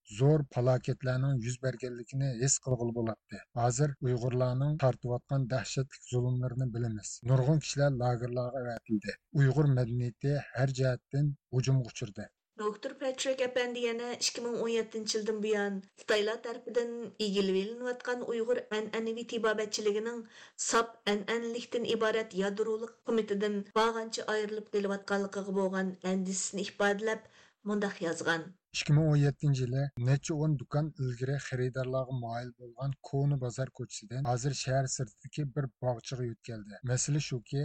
bo'lmasimi 0.00 0.18
zo'r 0.18 0.42
falokatlarning 0.54 1.40
yuz 1.46 1.56
berganligini 1.64 2.28
his 2.42 2.54
qilg'ili 2.66 2.92
bo'ladi 2.98 3.40
hozir 3.60 3.94
uyg'urlarning 4.06 4.76
tortiyotgan 4.84 5.46
dahshatli 5.50 5.98
zulmlarini 6.10 6.68
bilamiz 6.76 7.10
nurg'un 7.30 7.58
kishilar 7.64 7.90
lagerlarga 8.02 8.62
avatildi 8.62 9.16
uyg'ur 9.42 9.68
madaniyati 9.78 10.32
har 10.54 10.74
jihatdan 10.80 11.28
hujumga 11.56 11.94
uchirdi 11.94 12.28
Доктор 12.60 12.92
Патрик 13.00 13.42
әпәнди 13.44 13.80
яна 13.84 14.12
2017 14.26 15.16
елдан 15.18 15.40
буян 15.46 15.74
Xitoylar 16.02 16.38
тарафыдан 16.46 16.94
игилвелинәткан 17.26 18.22
уйгыр 18.34 18.62
әнъәнәви 18.78 19.24
тибабәтчилегенең 19.32 20.22
сап 20.68 20.94
әнъәнлектән 21.14 21.84
ибарәт 21.96 22.38
ядролык 22.40 22.94
комитетыдан 23.10 23.58
баганчы 23.80 24.24
айырылып 24.36 24.72
килеп 24.76 24.96
атканлыгы 24.96 25.58
булган 25.58 25.92
әндисен 26.14 26.64
ифадалап, 26.64 27.28
мондак 27.72 28.00
язган. 28.06 28.48
2017 28.79 29.59
yili 29.61 29.81
necha 30.09 30.35
o'n 30.43 30.53
do'kon 30.59 30.85
ilgari 31.05 31.33
xaridorlarga 31.45 32.13
moyil 32.19 32.51
bo'lgan 32.59 32.93
Koni 33.09 33.37
bozor 33.41 33.71
ko'chasidan 33.79 34.29
hozir 34.31 34.55
shahar 34.59 34.87
sirtidagi 34.93 35.45
bir 35.57 35.67
bog'chaga 35.85 36.27
yo'tkaldi. 36.27 36.79
Masala 36.91 37.21
shuki, 37.25 37.63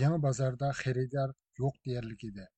yangi 0.00 0.18
bozorda 0.26 0.72
xaridor 0.80 1.34
yo'q 1.62 1.78
deyarlik 1.88 2.26
edi. 2.30 2.48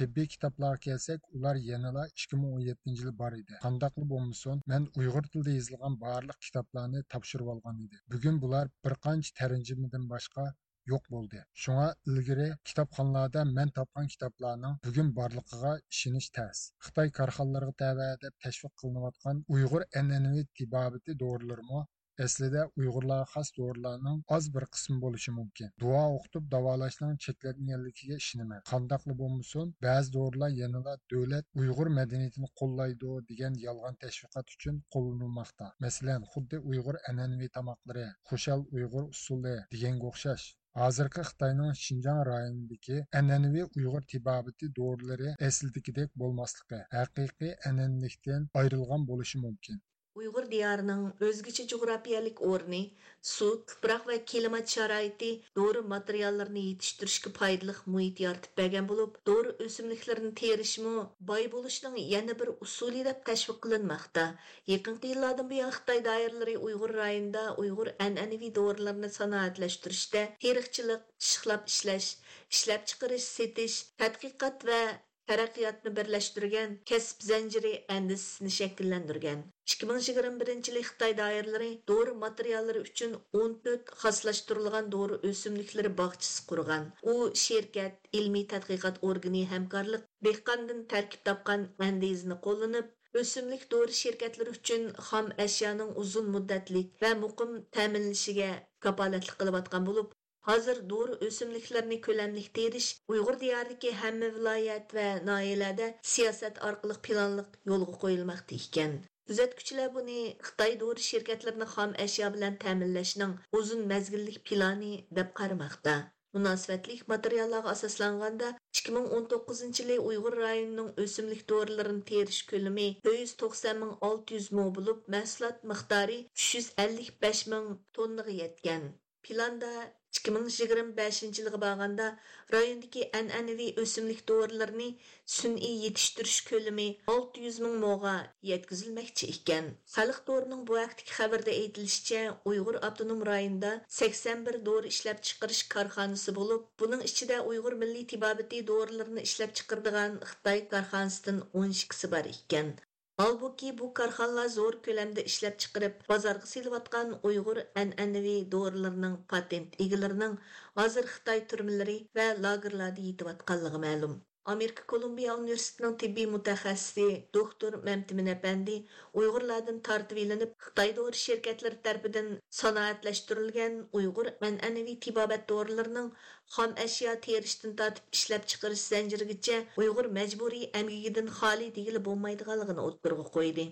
Tibbiy 0.00 0.30
kitoblarga 0.34 0.80
kelsak, 0.86 1.26
ular 1.38 1.58
yanala 1.70 2.06
2017 2.22 2.96
yili 3.00 3.16
bor 3.24 3.38
edi. 3.40 3.58
Qandaqli 3.66 4.06
bo'lmasin, 4.14 4.62
men 4.72 4.88
Uyg'ur 5.02 5.30
tilida 5.32 5.58
yozilgan 5.58 6.00
barliq 6.06 6.38
kitoblarni 6.46 7.02
topshirib 7.14 7.54
olgan 7.56 7.84
edi. 7.88 8.02
Bugun 8.14 8.42
bular 8.44 8.74
bir 8.84 8.94
qancha 9.08 9.38
tarjimadan 9.42 10.10
boshqa 10.14 10.50
yo'q 10.92 11.04
bo'ldi. 11.14 11.40
Shunga 11.62 11.86
ilgari 12.10 12.48
kitobxonlarda 12.70 13.44
men 13.58 13.72
topgan 13.78 14.10
kitoblarning 14.14 14.80
bugun 14.88 15.14
borligiga 15.20 15.72
ishonish 15.94 16.28
tas 16.40 16.64
xitoy 16.88 17.14
korxonlariga 17.20 17.78
tava 17.84 18.10
deb 18.26 18.34
tashviq 18.46 18.74
qilinayotgan 18.82 19.46
uyg'ur 19.56 19.88
an'anaviy 20.02 20.46
tibobati 20.60 21.18
dorilarmi 21.24 21.86
aslida 22.24 22.62
uyg'urlarga 22.80 23.26
xos 23.32 23.50
dorilarning 23.58 24.18
oz 24.36 24.48
bir 24.54 24.64
qismi 24.76 24.96
bo'lishi 25.04 25.32
mumkin. 25.36 25.70
Duo 25.84 26.00
o'qitib 26.16 26.48
davolashning 26.54 27.14
cheklanganligiga 27.26 28.18
ishonaman. 28.22 28.60
Qandoqli 28.72 29.16
bo'lmasin 29.22 29.72
ba'zi 29.86 30.14
dorilar 30.18 30.52
yanada 30.62 30.96
davlat 31.14 31.62
uyg'ur 31.62 31.92
madaniyatini 31.98 32.52
qo'llaydi 32.62 33.14
degan 33.32 33.58
yolg'on 33.66 34.00
tashviqot 34.04 34.56
uchun 34.56 34.80
qo'llanilmoqda. 34.96 35.72
Masalan 35.86 36.30
xuddi 36.34 36.62
uyg'ur 36.72 37.02
an'anaviy 37.12 37.54
tamoqlari 37.58 38.06
xushal 38.32 38.66
uyg'ur 38.78 39.04
usuli 39.14 39.56
deganga 39.76 40.12
o'xshash 40.12 40.48
hozirgi 40.78 41.22
xitoyning 41.28 41.72
shinjang 41.84 42.20
rayonidagi 42.28 42.98
an'anaviy 43.20 43.64
uyg'ur 43.66 44.06
tibobati 44.12 44.70
dorilari 44.78 45.32
aslidagidek 45.50 46.14
bo'lmasligi 46.24 46.80
haqiqiy 46.96 47.54
an'analikdan 47.72 48.50
ayrilgan 48.62 49.08
bo'lishi 49.12 49.42
mumkin 49.46 49.82
Uyghur 50.14 50.50
diyarının 50.50 51.14
özgüçü 51.20 51.66
coğrafiyalik 51.66 52.42
orni, 52.42 52.90
su, 53.22 53.64
tuproq 53.66 54.06
va 54.06 54.24
klimat 54.24 54.68
sharoiti 54.68 55.42
doğru 55.56 55.82
materiallarni 55.82 56.62
yetishtirishga 56.66 57.30
foydali 57.38 57.74
muhit 57.86 58.20
yaratib 58.20 58.58
bergan 58.58 58.88
bo'lib, 58.88 59.12
doğru 59.26 59.52
o'simliklarni 59.66 60.32
terishmi 60.40 60.94
boy 61.30 61.44
bo'lishning 61.52 61.98
yana 62.14 62.34
bir 62.40 62.50
usuli 62.66 63.04
deb 63.08 63.20
tashviq 63.28 63.60
qilinmoqda. 63.66 64.24
Yaqinqi 64.72 65.12
yillardan 65.12 65.50
buyon 65.52 65.70
Xitoy 65.76 66.02
doiralari 66.08 66.56
Uyg'ur 66.70 66.94
rayonida 67.02 67.44
Uyg'ur 67.64 67.92
an'anaviy 68.06 68.54
dorilarni 68.58 69.12
sanoatlashtirishda 69.18 70.24
teriqchilik, 70.46 71.06
ishqlab 71.26 71.70
ishlash, 71.74 72.10
ishlab 72.56 72.90
chiqarish, 72.92 73.30
setish, 73.38 73.78
tadqiqot 74.02 74.66
va 74.72 74.80
تەرەققىياتنى 75.30 75.94
بىرلەشتۈرگەن 75.96 76.76
кәсіп 76.90 77.24
زەنجىرى 77.30 77.72
ئەندىزىسىنى 77.94 78.54
شەكىللەندۈرگەن 78.58 79.42
2021 79.74 80.52
yılı 80.68 80.80
Xitay 80.86 81.16
dairələri 81.22 81.70
doğru 81.92 82.14
materialları 82.24 82.84
үшін 82.86 83.16
14 83.42 83.92
xaslaşdırılğan 84.04 84.92
doğru 84.94 85.20
ösümlükləri 85.32 85.92
bağçısı 86.02 86.46
құрған. 86.52 86.88
O 87.12 87.14
şirkət, 87.44 88.10
ilmi 88.20 88.46
tədqiqat 88.54 89.02
orqanı 89.10 89.44
həmkarlıq 89.52 90.08
dehqandan 90.28 90.86
tərkib 90.94 91.28
tapqan 91.30 91.68
əndizini 91.90 92.40
qollanıb 92.48 92.96
Өсімлік 93.18 93.62
o'simlik 93.66 93.70
dori 93.70 94.50
үшін 94.50 94.84
uchun 94.96 95.30
әшияның 95.44 95.88
ұзын 96.02 96.28
uzun 96.40 96.50
вә 96.50 96.90
va 97.00 97.08
muqim 97.22 97.56
ta'minlanishiga 97.76 98.50
қылып 98.84 99.56
атқан 99.60 99.88
болып, 99.88 100.12
Hozir 100.48 100.78
doğru 100.90 101.16
o'simliklarni 101.26 102.00
ko'lamlik 102.06 102.48
terish 102.58 102.88
Uyg'ur 103.14 103.40
diyoridagi 103.40 103.90
hamma 104.02 104.28
viloyat 104.36 104.94
va 104.98 105.08
noyalarda 105.30 105.88
siyosat 106.12 106.62
orqali 106.68 106.96
planliq 107.08 107.58
yo'lga 107.70 107.96
qo'yilmoqda 108.04 108.60
ekan. 108.60 108.94
Kuzatuvchilar 109.30 109.90
buni 109.96 110.20
Xitoy 110.46 110.72
dori 110.84 111.04
shirkatlarini 111.08 111.66
xom 111.74 111.92
ashyo 112.04 112.30
bilan 112.36 112.56
ta'minlashning 112.64 113.34
uzun 113.58 113.84
mazgillik 113.92 114.40
plani 114.48 114.94
deb 115.18 115.28
qaramoqda. 115.42 115.94
Münasibətlik 116.38 117.04
materiallarga 117.12 117.70
asoslanganda 117.76 118.48
2019 118.80 119.80
yili 119.82 120.00
Uyg'ur 120.08 120.36
rayonining 120.40 120.90
o'simlik 121.04 121.46
dorilarini 121.52 122.04
terish 122.10 122.42
ko'lami 122.50 122.88
190 123.12 123.94
600 124.10 124.50
bo'lib, 124.58 125.06
mahsulot 125.16 125.64
miqdori 125.74 126.18
355 126.48 127.46
ming 127.54 127.72
tonnaga 127.98 128.36
yetgan. 128.42 128.92
Planda 129.28 129.72
2025 130.12 131.22
yılına 131.22 131.60
bağında 131.60 132.18
rayondaki 132.52 133.02
ənənəvi 133.18 133.80
ösümlük 133.80 134.28
doğrularını 134.28 134.94
sün'i 135.26 135.70
yetiştiriş 135.84 136.44
kölümü 136.44 136.94
600 137.06 137.60
min 137.60 137.74
moğa 137.84 138.26
yetkizilmekçi 138.42 139.26
iken. 139.26 139.64
Xalq 139.86 140.26
doğrunun 140.26 140.66
bu 140.66 140.74
vaktiki 140.80 141.14
xəbərdə 141.18 141.54
edilişçə 141.64 142.34
Uyğur 142.44 142.74
Abdunum 142.74 143.26
rayında 143.26 143.84
81 143.88 144.64
doğru 144.66 144.86
işləb 144.86 145.22
çıxırış 145.22 145.62
karxanası 145.68 146.34
болып, 146.34 146.68
bunun 146.80 147.00
içində 147.00 147.40
Uygur 147.40 147.72
Milli 147.72 148.06
Tibabeti 148.06 148.66
doğrularını 148.66 149.20
işləb 149.20 149.52
çıxırdığan 149.52 150.20
Xitay 150.22 150.68
karxanasından 150.68 151.48
12-si 151.54 152.10
var 152.10 152.24
iken. 152.24 152.78
Halbuki 153.20 153.70
bu 153.78 153.86
korxonalar 153.98 154.46
zo'r 154.52 154.76
ko'lamda 154.84 155.22
ishlab 155.30 155.56
chiqarib, 155.62 155.96
bozorga 156.10 156.46
selayotgan 156.52 157.10
Uyg'ur 157.30 157.58
an'anaviy 157.82 158.38
dorilarning 158.54 159.18
patent 159.32 159.76
egalarining 159.86 160.38
hozir 160.80 161.10
Xitoy 161.14 161.42
turmalari 161.52 161.96
va 162.20 162.26
lagerlarda 162.46 163.04
yetayotganligi 163.08 163.82
ma'lum. 163.84 164.14
Amerika 164.46 164.82
Kolumbiya 164.86 165.34
Universitetining 165.36 165.96
tibbiy 165.98 166.26
mutaxassisi 166.34 167.06
doktor 167.34 167.74
Mamtimin 167.88 168.28
Apandi 168.34 168.76
Uyg'urlardan 169.20 169.80
tartib 169.88 170.20
elinib, 170.22 170.54
Xitoy 170.66 170.94
dori 170.96 171.18
shirkatlari 171.22 171.78
tomonidan 171.86 172.30
sanoatlashtirilgan 172.60 173.76
Uyg'ur 174.00 174.30
an'anaviy 174.48 174.96
tibobat 175.06 175.44
dorilarining 175.52 176.08
xom 176.56 176.72
ashyo 176.86 177.12
terishdan 177.26 177.76
tortib 177.82 178.18
ishlab 178.18 178.48
chiqarish 178.54 178.86
zanjirigacha 178.94 179.60
Uyg'ur 179.82 180.08
majburiy 180.18 180.64
amgigidan 180.80 181.28
xoli 181.40 181.68
degili 181.78 182.02
bo'lmaydiganligini 182.08 182.86
o'ttirg'a 182.88 183.28
qo'ydi. 183.36 183.68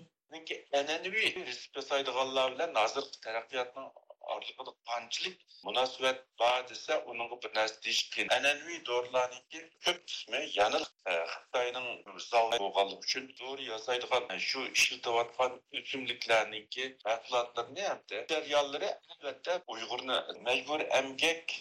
Orliqida 4.35 4.73
qanchalik 4.89 5.35
munosabat 5.67 6.19
bor 6.41 6.59
desa 6.71 6.93
uning 7.11 7.31
bir 7.43 7.51
narsa 7.57 7.77
deyish 7.85 8.03
qiyin. 8.13 8.29
An'anaviy 8.37 8.79
dorilarniki 8.89 9.61
ko'p 9.85 9.99
qismi 10.11 10.41
yana 10.59 10.79
e, 11.11 11.15
xitoyning 11.33 11.89
misoli 12.17 12.59
bo'lganligi 12.63 12.99
uchun 13.05 13.27
dori 13.41 13.67
yasaydigan 13.73 14.29
e, 14.35 14.39
shu 14.49 14.65
ishlatilayotgan 14.77 15.59
o'simliklarniki 15.81 16.87
mahsulotlarni 17.05 17.87
hamda 17.89 18.23
jarayonlari 18.33 18.89
albatta 19.11 19.59
uyg'urni 19.75 20.17
majbur 20.49 20.85
emgak 21.01 21.55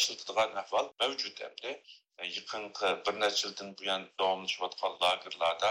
ishlatadigan 0.00 0.60
ahvol 0.64 0.92
mavjud 1.04 1.46
hamda. 1.46 1.78
E, 2.22 2.24
yaqinqi 2.36 2.88
bir 3.06 3.14
necha 3.24 3.48
yildan 3.48 3.70
buyon 3.78 4.10
davomlashayotgan 4.20 5.00
lagerlarda 5.06 5.70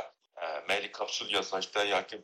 mayli 0.70 0.92
kapsul 1.00 1.34
yasashda 1.38 1.88
yoki 1.94 2.18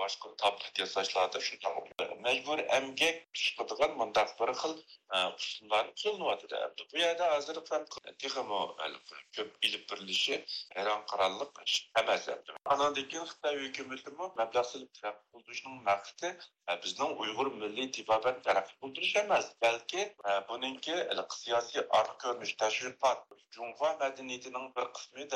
boshqa 0.00 0.30
tablet 0.42 0.78
yasashlarda 0.82 1.40
shundoq 1.48 1.90
majbur 2.26 2.62
emgak 2.78 3.20
chiqadigan 3.40 3.92
mundaq 4.00 4.32
bir 4.40 4.50
xil 4.60 4.72
usullar 5.18 5.90
qo'llanyapti 6.00 6.86
bu 6.94 6.98
yerda 7.02 7.28
hozir 7.34 7.60
ko'p 9.36 9.68
ilib 9.68 9.84
birilishi 9.92 10.40
hayron 10.78 11.04
qararliq 11.12 11.62
ish 11.66 11.76
emas 12.02 12.26
andan 12.32 12.98
keyin 12.98 13.30
xitoy 13.30 13.60
hukumati 13.62 14.16
mablag' 14.22 14.68
silib 14.72 14.92
taraqqiy 14.98 15.30
qildirishning 15.36 15.78
maqsadi 15.90 16.32
bizning 16.86 17.16
uyg'ur 17.26 17.52
milliy 17.62 17.90
tibobat 17.98 18.44
taraqqiy 18.48 19.10
emas 19.24 19.52
balki 19.66 20.08
buningki 20.50 21.00
siyosiy 21.44 21.86
arq 22.00 22.18
ko'rinish 22.26 22.56
tashviqot 22.64 23.26
jung'o 23.58 23.96
madaniyatining 24.04 24.70
bir 24.78 24.94
qismi 24.98 25.30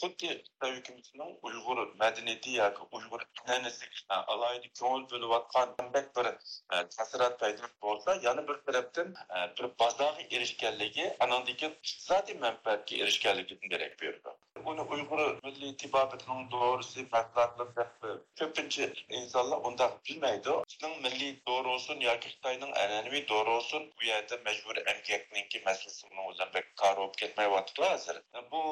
xuddi 0.00 0.28
xitoy 0.44 0.72
hukumatining 0.76 1.32
uyg'ur 1.48 1.80
madaniyati 2.02 2.54
yoki 2.58 2.86
uyg'ur 2.98 3.24
an'anasiga 3.40 4.20
alohida 4.34 4.70
ko'ngil 4.80 5.04
bo'layotgan 5.14 5.90
bir 5.96 6.30
e, 6.30 6.78
tasirat 6.96 7.34
paydo 7.42 7.70
bo'lsa 7.86 8.16
yana 8.28 8.46
bir 8.48 8.60
tarafdan 8.68 9.14
e, 9.36 9.42
bir 9.58 9.70
bozorga 9.84 10.28
erishganligi 10.38 11.06
anandagi 11.26 11.70
iqtisodiy 11.72 12.40
manfaatga 12.46 13.02
erishganligidan 13.06 13.76
darak 13.76 14.00
berdi 14.04 14.36
uni 14.70 14.84
uyg'ur 14.94 15.20
milliy 15.44 15.72
tibobatining 15.82 16.46
dorisi 16.54 17.04
maqsadli 17.14 17.66
deb 17.78 18.06
ko'pincha 18.40 18.88
insonlar 19.18 19.68
unda 19.70 19.88
bilmaydi 20.08 20.56
bizning 20.70 20.96
milliy 21.06 21.32
dori 21.50 21.68
bo'lsin 21.72 22.04
yoki 22.06 22.32
xitoyning 22.34 22.72
an'anaviy 22.82 23.24
dori 23.32 23.54
bo'lsin 23.54 23.86
bu 23.96 24.08
yerda 24.10 24.40
majburiy 24.48 24.88
emgakniki 24.94 25.62
masalasini 25.68 26.26
o'zim 26.30 26.58
kor 26.82 26.96
bo'lib 27.00 27.16
ketmayotdi 27.22 28.18
bu 28.56 28.64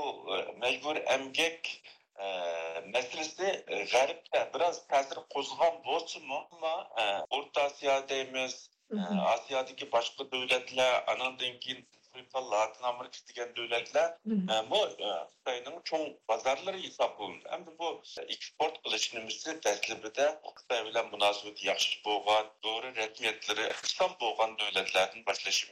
majburiy 0.64 1.06
emgak 1.18 1.72
мәселесі 2.96 3.54
ғәріпте 3.94 4.44
біраз 4.56 4.82
қазір 4.94 5.22
қозған 5.36 5.80
ма 6.64 6.74
орта 7.38 7.64
азия 7.70 8.00
дейміз 8.12 8.60
Асиядагы 8.90 9.86
басқа 9.90 10.24
дәүләтләр, 10.30 10.94
анандан 11.12 11.58
кейін 11.64 11.84
куйсалла 12.20 12.62
атынан 12.66 12.98
бир 13.00 13.08
кичиген 13.16 13.50
дөөлөтлөр 13.58 14.08
бу 14.72 14.80
кытайдын 15.32 15.76
чоң 15.90 16.06
базарлары 16.32 16.80
эсеп 16.88 17.16
кылынды 17.20 17.46
эми 17.56 17.74
бұл 17.80 17.94
экспорт 18.36 18.80
кылышыбызды 18.84 19.56
тәсилбиде 19.66 20.26
кытай 20.60 20.84
менен 20.88 21.06
мунасабат 21.14 21.56
жакшы 21.64 22.00
болгон 22.04 22.46
доры 22.66 22.90
башлашы 25.30 25.64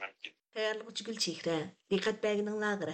лағы 2.65 2.87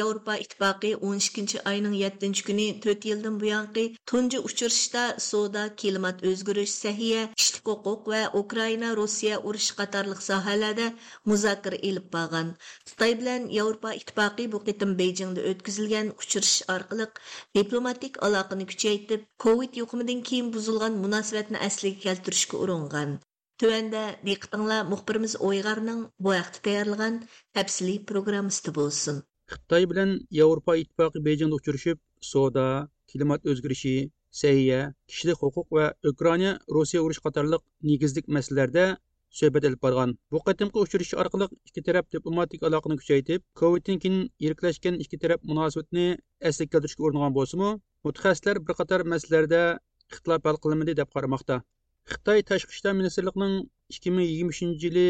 yevropa 0.00 0.34
ittifoqi 0.44 0.90
o'n 1.06 1.18
ikkinchi 1.22 1.58
oyning 1.70 1.94
7 2.02 2.42
kuni 2.46 2.66
4 2.86 3.08
yildan 3.10 3.36
بۇيانقى 3.40 3.84
تۇنجى 4.10 4.38
ئۇچرىشىشتا 4.46 5.02
سودا, 5.24 5.64
klimat 5.80 6.22
o'zgarish 6.30 6.74
sahiya 6.84 7.22
كىشىلىك 7.40 7.68
huquq 7.72 8.08
va 8.12 8.22
Ukraina 8.40 8.88
Rossiya 9.00 9.36
ئۇرۇشى 9.40 9.76
qatorliq 9.80 10.22
sohalarda 10.28 10.86
مuzاكىرە 11.32 11.78
ئېلىپ 11.88 12.08
بارغان. 12.14 12.48
Xitoy 12.90 13.14
bilan 13.20 13.46
Yevropa 13.58 13.92
ittifoqi 14.00 14.48
bu 14.54 14.62
qitim 14.68 14.96
Beyjingda 15.02 15.44
o'tkazilgan 15.50 16.10
uchrashish 16.22 16.62
orqali 16.76 17.06
diplomatik 17.60 18.18
aloqani 18.28 18.66
kuchaytirib, 18.72 19.28
COVID 19.46 19.78
yuqumidan 19.82 20.24
keyin 20.30 20.50
buzilgan 20.56 20.98
munosabatni 21.04 21.62
asliga 21.68 22.02
keltirishga 22.08 22.64
uringan. 22.66 23.16
Tövəndə 23.62 24.02
diqqətinizə 24.28 24.82
müxbirimiz 24.90 25.38
Oyğarның 25.50 26.02
bu 26.18 26.34
vaxt 26.34 26.60
tayarlanan 26.66 27.22
təfsili. 27.56 27.96
Xitoy 29.52 29.84
bilan 29.90 30.10
Yevropa 30.36 30.74
ittifoqi 30.82 31.20
Bejingda 31.26 31.56
uchrashib, 31.60 31.98
savdo, 32.30 32.64
klimat 33.10 33.44
o'zgarishi, 33.50 33.92
sayya, 34.40 34.80
kishilik 35.08 35.38
huquq 35.42 35.68
va 35.76 35.84
Ukraina 36.12 36.50
Rossiya 36.76 37.02
urush 37.06 37.20
qatorliq 37.26 37.62
negizlik 37.90 38.26
masalalarda 38.36 38.84
suhbat 39.38 39.68
olib 39.68 39.80
borgan. 39.86 40.10
Bu 40.32 40.42
qatimqi 40.48 40.82
uchrashish 40.84 41.14
orqali 41.22 41.46
ikki 41.68 41.84
taraf 41.88 42.08
diplomatik 42.16 42.66
aloqani 42.68 42.98
kuchaytirib, 43.02 43.42
Coviddan 43.60 44.02
keyin 44.02 44.18
yiriklashgan 44.44 44.98
ikki 45.04 45.22
taraf 45.22 45.40
munosabatni 45.50 46.06
asliga 46.50 46.72
keltirishga 46.74 47.06
uringan 47.08 47.38
bo'lsa-mu, 47.38 47.70
mutaxassislar 48.06 48.56
bir 48.66 48.74
qator 48.80 49.06
masalalarda 49.12 49.62
ixtilof 50.12 50.50
hal 50.50 50.58
qilinmadi 50.64 50.98
deb 51.00 51.08
qaramoqda. 51.14 51.62
xitoy 52.10 52.40
tashqi 52.50 52.72
ishlar 52.74 52.94
ministrligining 53.00 53.54
ikki 53.94 54.10
ming 54.16 54.26
yigirmanchi 54.30 54.66
yili 54.84 55.06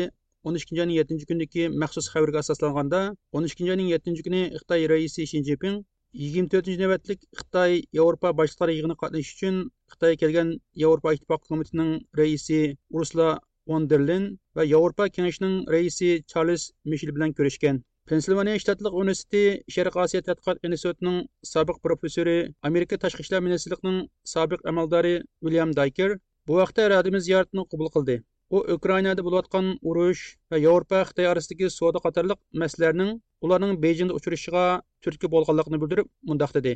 o'n 0.46 0.58
ikkinchi 0.58 0.82
oyning 0.84 0.98
yettinchi 1.00 1.26
kunidagi 1.28 1.62
maxsus 1.82 2.06
xabarga 2.12 2.38
asoslanganda 2.44 3.00
o'n 3.36 3.48
ikkinchi 3.48 3.72
oyning 3.74 3.88
yettinchi 3.94 4.22
kuni 4.26 4.42
xitoy 4.60 4.82
raisi 4.92 5.26
shin 5.30 5.42
zinpin 5.48 5.74
yigirma 6.22 6.50
to'rtinchi 6.52 6.80
navbatlik 6.82 7.20
xitoy 7.40 7.72
yevropa 7.98 8.28
boshliqlari 8.38 8.76
yig'ini 8.76 8.96
qatnashish 9.02 9.32
uchun 9.36 9.56
xitoyga 9.92 10.16
kelgan 10.22 10.48
yevropa 10.82 11.14
ittifoqi 11.16 11.46
komitetining 11.52 11.90
raisi 12.20 12.60
ursula 12.98 13.28
von 13.70 13.88
der 13.90 14.00
leyen 14.08 14.24
va 14.56 14.62
yevropa 14.74 15.04
kengashining 15.14 15.56
raisi 15.74 16.10
charlz 16.32 16.62
mishel 16.90 17.10
bilan 17.16 17.34
ko'rishgan. 17.38 17.76
Pensilvaniya 18.08 18.62
shtatlik 18.62 18.94
universiteti 19.02 19.42
sharq 19.74 19.94
osiyo 20.04 20.20
tadqiqot 20.28 20.56
institutining 20.68 21.18
sobiq 21.52 21.82
professori 21.86 22.36
amerika 22.68 22.94
tashqi 23.04 23.24
ishlar 23.24 23.40
ministrligining 23.46 23.98
sobiq 24.34 24.60
amaldori 24.70 25.14
william 25.44 25.70
dayker 25.80 26.10
bu 26.46 26.52
vaqtda 26.60 26.82
radimiz 26.94 27.22
ziyoratini 27.28 27.62
qabul 27.72 27.88
qildi. 27.96 28.16
O 28.50 28.58
Ukrainada 28.58 29.24
bolatkan 29.24 29.78
uruş 29.82 30.38
we 30.50 30.58
Ýewropa 30.58 31.02
Xitay 31.08 31.26
arasyndaky 31.28 31.70
sowda 31.70 31.98
gatarlyk 32.04 32.38
meseleleriň 32.60 33.10
ularyň 33.44 33.72
Beijingde 33.82 34.12
uçuruşyga 34.18 34.82
türki 35.02 35.26
bolganlygyny 35.30 35.80
bildirip 35.82 36.06
mundaq 36.28 36.50
dedi. 36.54 36.72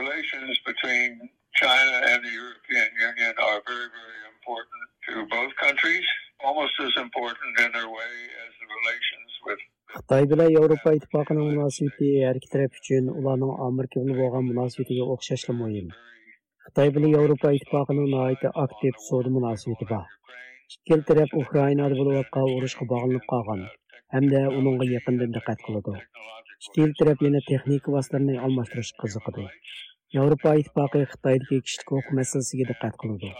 Relations 0.00 0.56
between 0.70 1.10
China 1.60 1.96
and 2.10 2.20
the 2.26 2.32
European 2.40 2.88
Union 3.10 3.34
are 3.48 3.60
very 3.70 3.88
very 3.98 4.20
important 4.32 4.84
to 5.06 5.12
both 5.34 5.52
countries, 5.64 6.06
almost 6.46 6.74
as 6.86 6.94
important 7.06 7.52
in 7.64 7.68
their 7.76 7.88
way 7.98 8.12
as 8.44 8.52
the 8.60 8.66
relations 8.76 9.30
with 9.46 9.60
Xitay 9.96 10.22
bilen 10.30 10.48
Ýewropa 10.54 10.90
Ittifakynyň 10.98 11.46
münasibeti 11.52 12.08
her 12.26 12.34
iki 12.40 12.48
tarap 12.52 12.72
üçin 12.80 13.04
ularyň 13.18 13.52
Amerika 13.68 13.96
bilen 14.00 14.18
bolgan 14.22 14.44
münasibetige 14.52 15.02
okşaşly 15.14 15.54
muhim. 15.60 15.88
Xitay 16.66 16.88
bilen 16.94 17.12
Ýewropa 17.16 17.48
Ittifakynyň 17.58 18.08
naýyty 18.16 18.48
aktif 18.64 18.94
sowda 19.08 19.30
münasibeti 19.36 19.86
bar. 19.92 20.06
ikkal 20.74 21.00
taraf 21.08 21.32
ukraina 21.42 21.86
bo'layotgan 21.92 22.50
urushga 22.56 22.84
bog'lanib 22.92 23.24
qolgan 23.32 23.62
hamda 24.16 24.40
unga 24.58 24.86
yaqindan 24.90 25.32
diqqat 25.36 25.64
qiladi 25.66 25.94
ikkal 26.66 26.92
taraf 26.98 27.24
yana 27.26 27.40
texnik 27.48 27.88
vositalarni 27.94 28.36
almashtirish 28.48 28.92
qiziqdi 29.02 29.46
yevropa 30.16 30.52
ittifoqi 30.60 31.02
xitoydagi 31.14 31.58
kishilik 31.66 31.92
huquq 31.94 32.12
masalasiga 32.20 32.68
diqqat 32.70 32.94
qiladi 33.02 33.30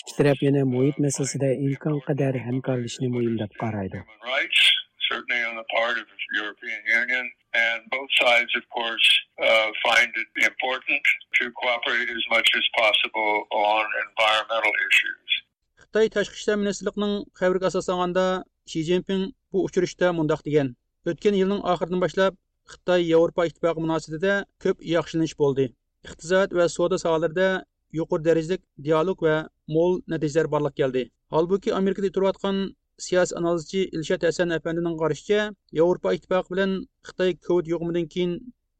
ikki 0.00 0.16
taraf 0.18 0.42
yana 0.46 0.62
muhit 0.74 0.98
masalasida 1.06 1.50
imkon 1.68 2.00
qadar 2.08 2.40
hamkorlikni 2.48 3.12
muhim 3.16 3.34
deb 3.44 3.52
qaraydi 3.62 4.02
And 7.60 7.80
both 7.90 8.12
sides, 8.22 8.52
of 8.58 8.64
course, 8.76 9.06
uh, 9.42 9.70
important 10.50 11.04
to 11.36 11.50
cooperate 11.60 12.10
as 12.18 12.24
much 12.30 12.48
as. 12.58 12.64
Xitoy 15.90 16.08
tashqi 16.14 16.36
ishlar 16.38 16.58
ministrligining 16.58 17.14
xabariga 17.38 17.66
asoslanganda 17.68 18.24
Shi 18.72 18.80
Jinping 18.88 19.22
bu 19.52 19.62
uchrashda 19.68 20.10
mundaq 20.18 20.44
degan: 20.48 20.68
"O'tgan 21.12 21.38
yilning 21.38 21.62
oxiridan 21.72 22.02
boshlab 22.04 22.36
Xitoy 22.72 23.00
Yevropa 23.12 23.46
ittifoqi 23.48 23.82
munosabatida 23.84 24.36
ko'p 24.64 24.84
yaxshilanish 24.90 25.34
bo'ldi. 25.40 25.64
Iqtisod 26.06 26.54
va 26.58 26.68
savdo 26.76 27.00
sohalarida 27.04 27.48
yuqori 27.98 28.26
darajalik 28.28 28.62
dialog 28.86 29.26
va 29.26 29.34
mo'l 29.78 29.98
natijalar 30.14 30.52
borlik 30.54 30.78
keldi. 30.80 31.02
Holbuki 31.34 31.74
Amerikada 31.80 32.12
turayotgan 32.18 32.62
siyosiy 33.06 33.38
analizchi 33.40 33.80
ilshod 33.96 34.28
hasan 34.28 34.54
afandining 34.58 34.96
qarashicha 35.02 35.40
yevropa 35.80 36.14
ittifoqi 36.20 36.54
bilan 36.54 36.78
xitoy 37.08 37.30
covid 37.48 37.66
yuqumidan 37.72 38.06
keyin 38.14 38.32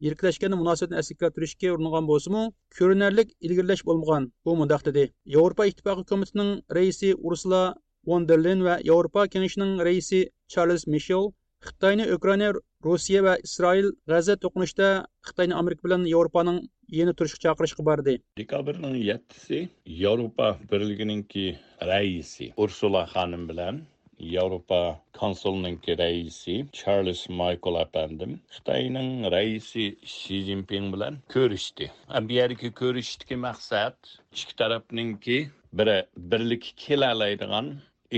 yiriklashgan 0.04 0.56
munosabatni 0.60 0.98
asliga 1.00 1.20
keltirishga 1.24 1.72
uringan 1.74 2.08
bo'lsimi 2.10 2.42
ko'rinarlik 2.78 3.34
ilgirlash 3.46 3.82
bo'lmagan 3.88 4.30
u 4.48 4.56
mundoq 4.60 4.82
dedi. 4.88 5.04
Yevropa 5.34 5.66
ittifoqi 5.70 6.04
komitetining 6.12 6.52
raisi 6.78 7.10
ursula 7.30 7.62
von 8.08 8.26
der 8.28 8.38
leyen 8.44 8.64
va 8.68 8.74
yevropa 8.90 9.26
kengashining 9.32 9.72
raisi 9.88 10.20
charlz 10.52 10.86
mishel 10.94 11.30
xitoyni 11.66 12.04
ukraina 12.16 12.48
rossiya 12.86 13.20
va 13.26 13.34
isroil 13.46 13.88
g'aza 14.10 14.34
to'qinishda 14.44 14.88
xitoyni 15.28 15.54
amerika 15.60 15.82
bilan 15.86 16.06
yevropaning 16.12 16.58
yeni 16.98 17.12
turishga 17.18 17.40
chaqirishga 17.44 17.82
bordi. 17.90 18.14
Dekabrning 18.42 18.96
yettisi 19.10 19.58
yevropa 20.04 20.48
birligininki 20.70 21.46
raisi 21.92 22.52
ursula 22.64 23.02
xonim 23.14 23.44
bilan 23.50 23.84
Yevropa 24.20 25.00
konsulining 25.12 25.78
raisi 25.98 26.66
Charles 26.72 27.28
Michael 27.28 27.76
apandim 27.84 28.40
Xitoyning 28.50 29.30
raisi 29.32 29.96
Shi 30.04 30.44
Jinping 30.44 30.92
bilan 30.92 31.18
ko'rishdi. 31.34 31.90
Bu 32.28 32.32
yerga 32.32 32.70
ko'rishdagi 32.80 33.36
maqsad 33.36 33.96
ikki 34.32 34.56
tarafningki 34.56 35.38
biri 35.72 35.98
birlik 36.16 36.74
kelalaydigan 36.76 37.66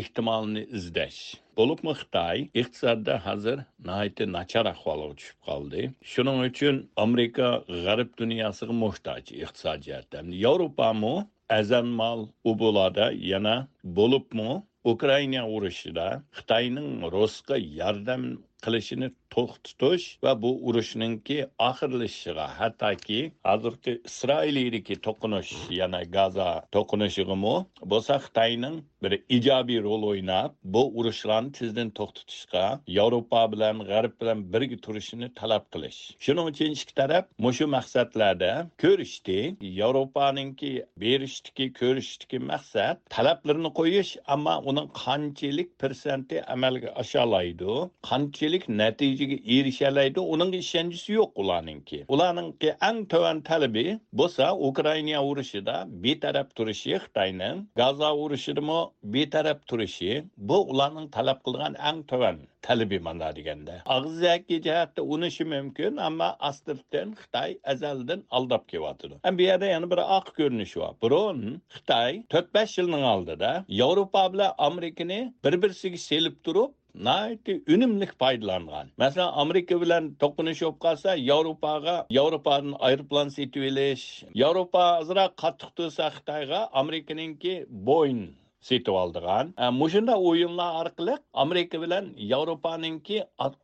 ehtimolni 0.01 0.63
izlash. 0.79 1.21
Bo'libmi 1.57 1.93
Xitoy 2.01 2.39
iqtisodda 2.63 3.15
hozir 3.27 3.59
nihoyatda 3.87 4.25
nachar 4.37 4.67
ahvolga 4.73 5.15
tushib 5.21 5.39
qoldi. 5.49 5.83
Shuning 6.13 6.39
uchun 6.49 6.77
Amerika 7.05 7.49
g'arb 7.85 8.11
dunyosiga 8.23 8.75
muhtoj 8.85 9.25
iqtisod 9.45 9.79
jihatdan. 9.87 10.27
Yevropami 10.45 11.15
azanmal 11.61 12.21
u 12.51 12.53
bo'ladi 12.63 13.07
yana 13.33 13.57
bo'libmi 13.99 14.53
Ukraina 14.85 15.43
urushida 15.47 16.07
Xitoyning 16.37 17.05
Rossiyaga 17.15 17.57
yordam 17.81 18.23
qilishini 18.65 19.09
to'xtatish 19.35 20.07
va 20.25 20.33
bu 20.43 20.51
urushninki 20.71 21.37
oxirlashishiga 21.69 22.47
hattoki 22.61 23.21
hozirgi 23.49 23.95
isroiliyadagi 24.11 24.97
to'qinish 25.07 25.53
yana 25.81 26.01
gaza 26.17 26.49
to'qinishigimi 26.77 27.55
bo'lsa 27.95 28.19
xitoyning 28.27 28.77
bir 29.03 29.13
ijobiy 29.29 29.83
rol 29.83 30.03
o'ynab 30.13 30.51
bu 30.65 30.83
urushlarni 30.99 31.53
tezdan 31.59 31.91
to'xtatishga 31.99 32.65
yevropa 32.99 33.43
bilan 33.53 33.77
g'arb 33.91 34.15
bilan 34.21 34.39
birga 34.53 34.79
turishini 34.85 35.29
talab 35.41 35.65
qilish. 35.73 36.01
Shuning 36.25 36.47
uchun 36.53 36.71
ikki 36.77 36.95
taraf 37.01 37.25
mushu 37.45 37.67
maqsadlarda 37.77 38.53
ko'rishdi. 38.83 39.39
Yevropaningki 39.81 40.73
berishdiki 41.03 41.73
ko'rishdiki 41.81 42.39
maqsad 42.53 42.97
talablarni 43.15 43.71
qo'yish 43.81 44.13
ammo 44.35 44.55
uning 44.71 44.89
qanchalik 45.03 45.71
persenti 45.83 46.37
amalga 46.55 46.91
oshalaydi 47.03 47.75
qanchalik 48.11 48.65
natijaga 48.81 49.39
erishalaydi 49.57 50.21
uning 50.35 50.53
ishonchisi 50.63 51.11
yo'q 51.19 51.31
ularningki 51.43 51.99
ularningki 52.15 52.71
eng 52.89 53.01
tuvan 53.13 53.39
talabi 53.49 53.87
bo'lsa 54.21 54.45
ukraina 54.69 55.21
urushida 55.31 55.77
betaraf 56.05 56.49
turishi 56.57 56.93
xitoyning 57.05 57.59
gaza 57.83 58.11
urushidami 58.25 58.79
betaraf 59.15 59.59
turishi 59.69 60.25
bu 60.37 60.59
ularning 60.73 61.09
talab 61.17 61.39
qilgan 61.47 61.75
eng 61.91 62.03
tuvan 62.11 62.37
talabi 62.67 62.99
mana 63.07 63.29
deganda. 63.37 63.75
Og'zaki 63.97 64.57
jihatda 64.67 65.01
unishi 65.15 65.45
mumkin 65.55 65.97
ammo 66.09 66.29
asldan 66.49 67.09
xitoy 67.21 67.51
azaldan 67.73 68.21
aldab 68.31 68.63
kelyotidi 68.73 69.15
bu 69.39 69.43
yerda 69.49 69.67
yana 69.75 69.91
bir 69.93 70.01
oq 70.19 70.27
ko'rinish 70.39 70.77
bor. 70.77 70.93
Burun 71.03 71.41
xitoy 71.75 72.13
to'rt 72.33 72.55
besh 72.55 72.79
yilning 72.79 73.05
oldida 73.15 73.51
yevropa 73.81 74.23
bilan 74.33 74.55
amerikani 74.69 75.21
bir 75.45 75.55
birisiga 75.63 75.99
selib 76.09 76.37
turib 76.45 76.71
naiti 76.95 77.63
unumli 77.75 78.07
foydalangan 78.21 78.87
masalan 79.03 79.33
amerika 79.43 79.81
bilan 79.83 80.05
to'qnashib 80.23 80.75
qolsa 80.85 81.15
yevropaga 81.31 81.97
yevropadan 82.19 82.75
aeroplan 82.89 83.29
setib 83.37 83.63
olish 83.71 84.05
yevropa 84.43 84.85
ozroq 85.01 85.33
qattiq 85.43 85.71
tursa 85.77 86.05
xitoyga 86.17 86.61
amerikaninki 86.81 87.55
bo'yin 87.89 88.23
setib 88.69 88.95
oldigan. 89.03 89.53
E, 89.63 89.71
mushunda 89.81 90.15
o'yinlar 90.29 90.71
orqali 90.83 91.15
amerika 91.45 91.81
bilan 91.85 92.05
yevropaninki 92.33 93.19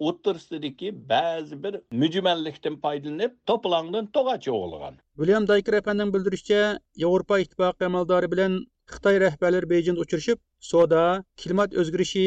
o'ttirsidagi 0.09 0.92
ba'zi 1.12 1.62
bir 1.64 1.80
mujmallikdan 2.03 2.80
foydalanib 2.84 3.32
to'plangdan 3.51 4.11
to'g'achi 4.16 4.51
o'g'ilgan. 4.59 4.94
William 5.20 5.49
dayker 5.53 5.80
afandining 5.80 6.14
bildirishicha 6.14 6.62
yevropa 7.05 7.40
ittifoqi 7.44 7.90
amaldori 7.90 8.30
bilan 8.34 8.61
xitoy 8.94 9.16
rahbarlari 9.24 9.70
bejinda 9.74 10.05
uchrashib 10.05 10.38
savdo 10.70 11.03
klimat 11.40 11.76
o'zgarishi 11.80 12.26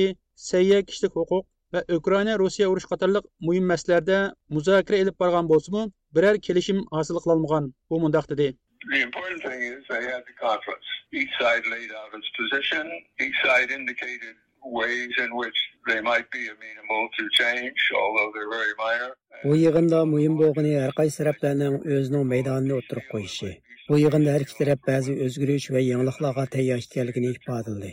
sayya 0.50 0.80
kishilik 0.88 1.14
huquq 1.20 1.46
va 1.74 1.82
ukraina 2.00 2.34
rossiya 2.42 2.68
urush 2.72 2.88
qatorliq 2.92 3.26
muhim 3.48 3.66
masalalarda 3.72 4.18
muzokara 4.56 4.98
ilib 5.04 5.16
borgan 5.24 5.46
bo'lsimi 5.52 5.84
biror 6.16 6.36
kelishim 6.48 6.80
hosil 6.98 7.18
qilolmagan 7.24 7.72
u 7.94 8.00
mundoq 8.04 8.26
dedi. 8.32 8.48
The 8.90 9.02
important 9.02 9.44
thing 9.44 9.62
is 9.62 9.84
they 9.90 10.04
had 10.04 10.24
the 10.30 10.36
conference. 10.42 10.86
Each 11.14 11.30
side 11.40 11.64
laid 11.74 11.92
out 11.92 12.10
its 12.18 12.30
position. 12.40 12.90
Each 13.20 13.36
side 13.46 13.70
indicated 13.70 14.36
ways 14.64 15.14
in 15.18 15.36
which 15.36 15.56
they 15.88 16.02
might 16.02 16.30
be 16.32 16.48
amenable 16.48 17.10
to 17.18 17.24
change, 17.34 17.80
although 18.02 18.32
they're 18.34 18.50
very 18.50 18.74
minor. 18.78 19.12
Bu 19.44 19.56
yig'inda 19.56 20.00
muhim 20.14 20.34
bo'lgani 20.42 20.74
har 20.84 20.92
qaysi 21.00 21.18
taraflarning 21.22 21.76
o'zining 21.96 22.26
maydonini 22.34 22.74
o'tirib 22.80 23.06
qo'yishi. 23.14 23.52
Bu 23.90 23.98
yig'inda 24.04 24.34
har 24.36 24.46
ikki 24.46 24.58
taraf 24.62 24.80
ba'zi 24.90 25.18
o'zgarish 25.26 25.68
va 25.76 25.82
yangiliklarga 25.92 26.46
tayyor 26.56 26.80
ekanligini 26.86 27.32
ifodaladi. 27.38 27.92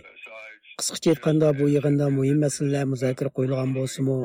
Qisqacha 0.80 1.10
aytganda 1.12 1.48
bu 1.58 1.66
yig'inda 1.74 2.06
muhim 2.16 2.38
masalalar 2.46 2.84
muzokara 2.92 3.30
qo'yilgan 3.36 3.70
bo'lsimi 3.78 4.16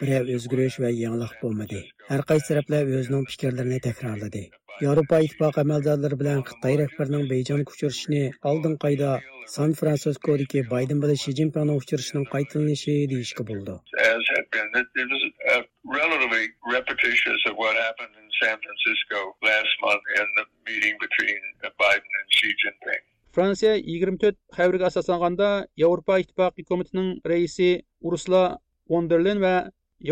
biror 0.00 0.32
o'zgarish 0.36 0.76
va 0.82 0.90
yangilik 1.02 1.34
bo'lmadi 1.42 1.78
har 2.08 2.22
qaysi 2.30 2.48
taraflar 2.50 2.90
o'zining 2.98 3.24
fikrlarini 3.32 3.78
takrorladi 3.86 4.42
yevropa 4.86 5.20
ittifoqi 5.26 5.62
amaldorlari 5.62 6.18
bilan 6.22 6.42
xitoy 6.50 6.74
rahbarining 6.82 7.24
beyjonga 7.32 7.74
uchrashishini 7.74 8.22
oldin 8.50 8.74
qayda 8.84 9.10
san 9.54 9.76
fransiskodagi 9.80 10.64
bayden 10.74 11.02
bilan 11.04 11.20
shi 11.22 11.36
zinpinning 11.40 11.80
uchrashining 11.84 12.26
qaytilinishi 12.34 12.98
deyishga 13.14 13.48
bo'ldi 13.52 13.78
San 18.42 18.58
Francisco 18.62 19.18
last 19.48 19.74
month 19.82 20.06
and 20.20 20.30
the 20.36 20.44
meeting 20.68 20.96
between 21.04 21.42
Biden 21.80 22.12
and 22.20 22.28
Xi 22.36 22.48
Jinping. 22.60 23.02
Fransiya 23.32 23.78
24 23.80 24.36
xəbərə 24.52 24.84
əsaslanganda 24.90 25.46
Avropa 25.86 26.18
İttifaqı 26.20 26.64
Komitetining 26.68 27.14
rəisi 27.30 27.68
Ursula 28.04 28.42
von 28.92 29.08
der 29.08 29.22
Leyen 29.24 29.40
və 29.40 29.52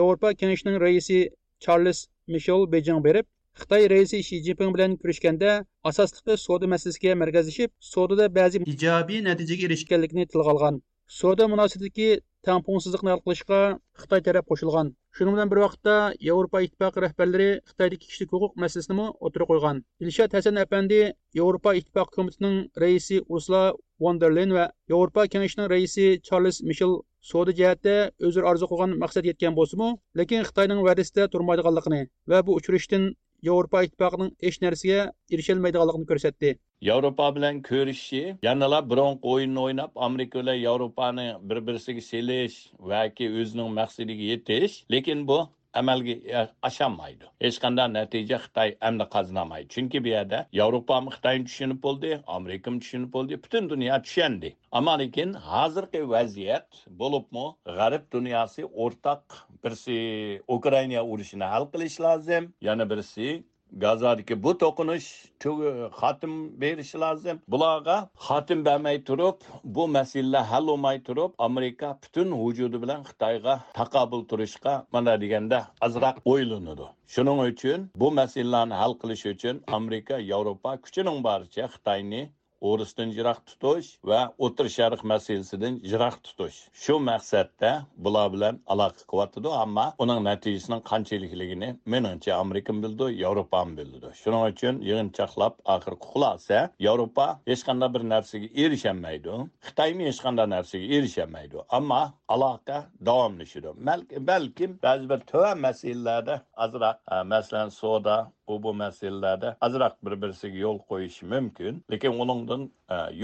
Avropa 0.04 0.30
Kengashining 0.32 0.78
raisi 0.80 1.18
Charles 1.60 2.06
Michel 2.26 2.64
Beijing 2.72 3.02
berib, 3.04 3.26
Xitoy 3.60 3.90
raisi 3.92 4.22
Xi 4.28 4.40
Jinping 4.46 4.72
bilan 4.76 4.96
ko'rishganda 5.02 5.58
asosliqi 5.90 6.38
savdo 6.46 6.70
masalasiga 6.72 7.18
markazlashib, 7.22 7.74
savdoda 7.92 8.30
ba'zi 8.38 8.62
ijobiy 8.74 9.20
natijaga 9.28 9.68
erishganligini 9.68 10.24
tilga 10.32 10.54
olgan. 10.54 10.80
Savdo 11.20 11.50
munosabatidagi 11.52 12.08
tangpungsizlikni 12.46 13.10
hal 13.12 13.20
qilishga 13.24 13.58
Xitoy 14.00 14.22
taraf 14.26 14.46
qo'shilgan. 14.50 14.90
Shuning 15.16 15.34
bilan 15.36 15.50
bir 15.52 15.60
vaqtda 15.64 15.94
Yevropa 16.28 16.62
Ittifoqi 16.66 17.02
rahbarlari 17.04 17.48
Xitoydagi 17.68 17.98
kishilik 18.04 18.32
huquq 18.34 18.52
masalasini 18.62 19.06
o'tirib 19.26 19.48
qo'ygan. 19.50 19.82
ilshod 20.04 20.36
Hasan 20.36 20.60
apandi 20.64 21.00
Yevropa 21.38 21.74
Ittifoqi 21.80 22.16
komitetining 22.16 22.56
raisi 22.82 23.20
Ursula 23.34 23.62
von 24.04 24.20
der 24.22 24.32
Leyen 24.36 24.52
va 24.58 24.66
Yevropa 24.92 25.26
kengashining 25.32 25.68
raisi 25.74 26.06
Charles 26.26 26.62
Michel 26.68 26.92
savdo 27.30 27.52
jihatda 27.60 27.96
o'zir 28.28 28.42
orzu 28.50 28.66
qilgan 28.70 28.96
maqsad 29.02 29.24
yetgan 29.30 29.56
bo'lsa-mu, 29.58 29.88
lekin 30.18 30.46
Xitoyning 30.48 30.80
va'dasida 30.88 31.28
turmaydiganligini 31.32 32.02
va 32.30 32.38
bu 32.46 32.56
uchrashdan 32.60 33.04
Yevropa 33.48 33.84
Ittifoqining 33.86 34.32
hech 34.46 34.58
narsaga 34.64 35.00
erisholmaydiganligini 35.34 36.10
ko'rsatdi. 36.12 36.58
yevropa 36.88 37.26
bilan 37.36 37.62
ko'rishishi 37.62 38.36
yanala 38.42 38.78
bironqi 38.90 39.32
o'yinni 39.32 39.60
o'ynab 39.66 39.90
amerika 40.06 40.40
bilan 40.40 40.58
yevropani 40.66 41.26
bir 41.48 41.58
birisiga 41.66 42.04
selish 42.10 42.58
yoki 42.92 43.26
o'zining 43.40 43.74
maqsadiga 43.80 44.28
yetish 44.32 44.76
lekin 44.94 45.26
bu 45.30 45.38
amalga 45.80 46.46
osholmaydi 46.68 47.28
hech 47.44 47.58
qanday 47.64 47.88
natija 47.96 48.38
xitoy 48.44 48.72
endi 48.88 49.06
qozonolmaydi 49.14 49.68
chunki 49.74 50.04
bu 50.06 50.12
yerda 50.14 50.40
yevropa 50.60 50.96
xitoyni 51.16 51.44
tushunib 51.50 51.82
bo'ldi 51.86 52.10
amerika 52.38 52.74
tushunib 52.84 53.12
bo'ldi 53.18 53.42
butun 53.44 53.70
dunyo 53.74 54.00
tushundi. 54.06 54.56
Ammo 54.78 54.94
lekin 55.02 55.36
hozirgi 55.50 56.00
vaziyat 56.14 56.82
bo'libmi 57.02 57.46
g'arb 57.78 58.04
dunyosi 58.16 58.66
o'rtaq 58.84 59.40
birisi 59.64 59.96
ukraina 60.48 61.04
urushini 61.12 61.44
hal 61.52 61.64
qilish 61.72 62.00
lozim 62.00 62.52
yana 62.60 62.90
birisi 62.90 63.44
gazadagi 63.72 64.42
bu 64.42 64.52
to'qinish 64.58 65.08
xotim 66.00 66.60
berishi 66.60 66.98
lozim 66.98 67.36
bularga 67.48 68.08
xotim 68.26 68.64
bermay 68.64 69.04
turib 69.04 69.36
bu 69.64 69.88
masalalar 69.88 70.44
hal 70.52 70.66
bo'lmay 70.66 71.02
turib 71.08 71.30
amerika 71.38 71.98
butun 72.02 72.28
vujudi 72.42 72.82
bilan 72.82 73.02
xitoyga 73.08 73.54
taqobil 73.78 74.22
turishga 74.30 74.74
mana 74.92 75.20
deganda 75.20 75.58
ozroq 75.86 76.16
o'ylanadi. 76.24 76.86
Shuning 77.14 77.38
uchun 77.50 77.80
bu 77.96 78.08
masalalarni 78.20 78.74
hal 78.82 78.92
qilish 79.00 79.24
uchun 79.34 79.62
amerika 79.78 80.16
yevropa 80.32 80.70
kuchining 80.84 81.18
boricha 81.28 81.64
xitoyni 81.74 82.22
o'risdan 82.68 83.10
yiroq 83.18 83.40
tutish 83.48 83.88
va 84.10 84.20
o'tir 84.46 84.66
sharq 84.76 85.02
masalasidan 85.12 85.74
yiroq 85.90 86.16
tutish. 86.26 86.58
Shu 86.82 86.94
maqsadda 87.10 87.70
bular 88.04 88.26
bilan 88.34 88.60
aloqa 88.72 89.02
qilyotidi 89.10 89.50
ammo 89.64 89.86
uning 90.02 90.20
natijasining 90.30 90.82
qanchalikligini 90.90 91.68
menimcha 91.94 92.32
amerika 92.44 92.72
bildi 92.84 93.06
yevropa 93.22 93.60
bildi 93.78 94.08
shuning 94.22 94.42
uchun 94.52 94.74
yig'inchoqlab 94.88 95.54
oxirgi 95.74 96.06
xulosa 96.12 96.58
yevropa 96.86 97.26
hech 97.50 97.62
qanday 97.68 97.90
bir 97.94 98.02
narsaga 98.14 98.48
erishaolmaydi 98.64 99.34
xitoymi 99.68 100.02
hech 100.10 100.20
qanday 100.26 100.46
narsaga 100.56 100.86
erishaolmaydi 100.96 101.56
ammo 101.78 102.02
aloqa 102.34 102.78
davomlashadi. 103.08 103.70
Balkim 104.30 104.70
ba'zi 104.82 105.08
bir 105.12 105.20
tuvan 105.30 105.58
masalalarda 105.66 106.34
ozroq 106.64 106.96
e, 107.14 107.16
masalan 107.32 107.68
savdo 107.80 108.16
bu 108.50 108.56
bu 108.66 108.74
masalalarda 108.82 109.56
ozroq 109.66 109.94
bir 110.06 110.14
birisiga 110.22 110.58
yo'l 110.64 110.78
qo'yishi 110.90 111.26
mumkin 111.34 111.82
lekin 111.94 112.20
uningdan 112.24 112.62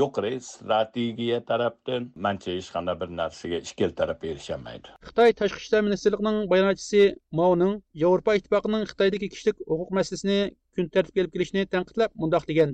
yuqori 0.00 0.32
strategiya 0.50 1.38
tarafdan 1.50 2.10
mancha 2.26 2.50
hech 2.58 2.68
qanday 2.76 2.96
bir 3.02 3.10
narsaga 3.20 3.58
ikkala 3.68 3.94
taraf 4.02 4.28
erisholmaydi 4.32 4.94
xitoy 5.08 5.34
tashqi 5.40 5.64
ishlar 5.64 5.82
ministrligining 5.88 6.38
bayonotchisi 6.52 7.02
mauning 7.40 7.74
yevropa 8.04 8.38
ittifoqining 8.40 8.86
xitoydagi 8.92 9.32
kishilik 9.34 9.66
huquq 9.72 9.90
masalasini 9.98 10.40
kun 10.76 10.88
tartibga 10.94 11.20
elib 11.22 11.32
kelishini 11.34 11.62
tanqidlab 11.74 12.10
mundoq 12.22 12.44
degan. 12.50 12.70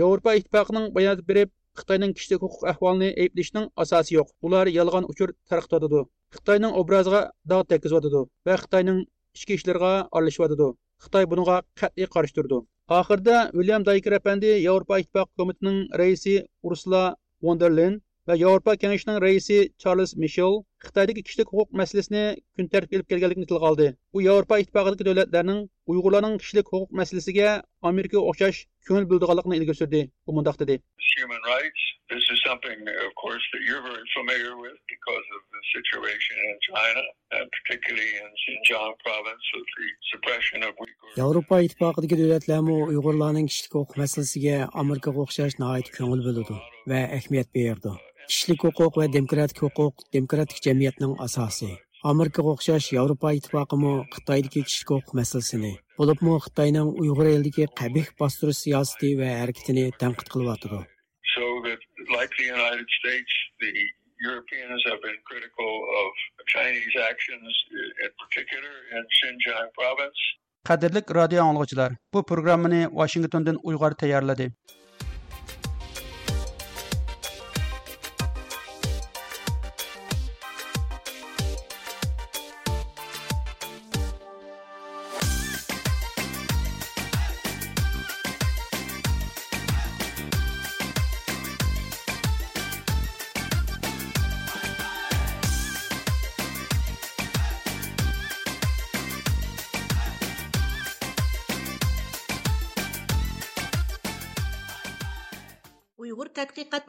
yevropa 0.00 0.30
ittifoqining 0.40 0.86
bayonot 0.96 1.24
berib 1.30 1.50
xitoyning 1.80 2.12
kishilik 2.16 2.40
huquq 2.44 2.62
ahvolini 2.72 3.08
ayblashning 3.22 3.66
asosi 3.84 4.18
yo'q. 4.18 4.28
Ular 4.46 4.66
yolg'on 4.78 5.04
uchur 5.12 5.28
tarqitadi 5.50 6.02
xitoyning 6.36 6.72
obraziga 6.80 7.22
dog' 7.52 7.68
tekizvotadi 7.72 8.20
va 8.46 8.54
xitoyning 8.62 8.98
ichki 9.36 9.58
ishlariga 9.58 9.92
aralashyotadi 10.16 10.68
xitoy 11.04 11.24
bunga 11.30 11.56
qat'iy 11.80 12.08
qarshi 12.14 12.34
turdi 12.36 12.58
oxirida 12.98 13.36
william 13.58 13.82
dayker 13.88 14.14
apandi 14.18 14.50
yevropa 14.66 14.94
ittifoqi 15.02 15.32
komitetining 15.40 15.78
raisi 16.00 16.34
ursula 16.68 17.02
von 17.44 17.58
der 17.62 17.72
leyen 17.78 17.94
va 18.28 18.34
yevropa 18.42 18.72
kengashining 18.80 19.18
raisi 19.26 19.58
xitoydagi 20.86 21.24
kishilik 21.26 21.48
huquq 21.54 21.68
masalasini 21.80 22.24
kun 22.56 22.70
tartibga 22.72 22.96
ilib 22.98 23.08
kelganligini 23.12 23.50
tilga 23.50 23.70
oldi 23.70 23.88
u 24.16 24.24
yevropa 24.28 24.60
ittifoqidagi 24.62 25.08
davlatlarning 25.10 25.60
uyg'urlarning 25.92 26.40
kishilik 26.42 26.66
huquq 26.74 26.98
masalasiga 27.00 27.48
amerikaga 27.92 28.24
o'xshash 28.30 28.64
ko'ngil 28.88 29.06
bildirganligini 29.12 29.60
ilgari 29.60 29.80
surdi 29.82 30.02
u 30.28 30.38
mundoq 30.38 30.56
dedi 30.64 30.82
human 31.18 31.42
rights. 31.54 31.82
This 32.12 32.24
is 32.32 32.38
something, 32.48 32.78
of 33.06 33.12
course, 33.22 33.44
that 33.52 33.62
you're 33.66 33.84
very 33.90 34.06
familiar 34.18 34.54
with 34.64 34.78
because 34.94 35.26
of 35.36 35.42
the 35.54 35.62
situation 35.76 36.36
in 36.48 36.56
China, 36.70 37.02
and 37.36 37.46
particularly 37.58 38.12
in 38.22 38.30
Xinjiang 38.44 38.94
province 39.06 39.44
with 39.56 39.70
the 39.78 39.88
suppression 40.12 40.58
of 40.68 40.72
Uyghurs. 40.84 41.14
Yevropa 41.22 41.56
İttifaqidagi 41.66 42.16
davlatlarmi 42.22 42.76
Uyg'urlarning 42.92 43.46
kishilik 43.50 43.74
huquq 43.78 43.92
masalasiga 44.02 44.56
Amerikaga 44.82 45.18
o'xshash 45.24 45.54
nihoyat 45.62 45.88
ko'ngil 45.98 46.20
bo'ladi 46.28 46.58
va 46.90 47.00
ahamiyat 47.18 47.48
berdi. 47.58 47.92
Kishilik 48.32 48.62
huquq 48.64 48.94
va 48.98 49.06
demokratik 49.14 49.58
huquq 49.62 50.04
demokratik 50.16 50.60
jamiyatning 50.66 51.10
asosi. 51.24 51.66
Amerikaga 52.10 52.52
o'xshash 52.54 52.86
Yevropa 52.96 53.32
ittifoqimi 53.38 53.90
Xitoydagi 54.14 54.62
kishilik 54.68 54.92
huquq 54.92 55.12
masalasini, 55.18 55.72
bo'libmi 55.98 56.38
Xitoyning 56.44 56.94
Uyg'ur 57.02 57.28
elidagi 57.32 57.66
qabih 57.80 58.08
bostirish 58.22 58.60
siyosati 58.64 59.10
va 59.20 59.28
harakatini 59.42 59.84
tanqid 60.04 60.32
qilyotidi. 60.34 60.80
So 61.34 61.44
that, 61.66 61.80
like 62.16 62.32
the 62.40 62.48
United 62.56 62.88
States, 62.98 63.32
the 63.64 63.72
Europeans 64.28 64.80
have 64.88 65.00
been 65.06 65.18
critical 65.30 65.72
of 66.00 66.10
Chinese 66.54 66.96
actions, 67.10 67.50
in 68.04 68.12
particular 68.22 68.74
in 68.94 69.02
Xinjiang 69.18 69.68
province. 69.80 70.20
qadrlik 70.68 71.06
radio 71.20 71.40
anglovchilar 71.50 71.90
bu 72.14 72.20
programmani 72.30 72.80
washingtondan 73.00 73.56
uyg'ur 73.68 73.92
tayyorladi 74.02 74.46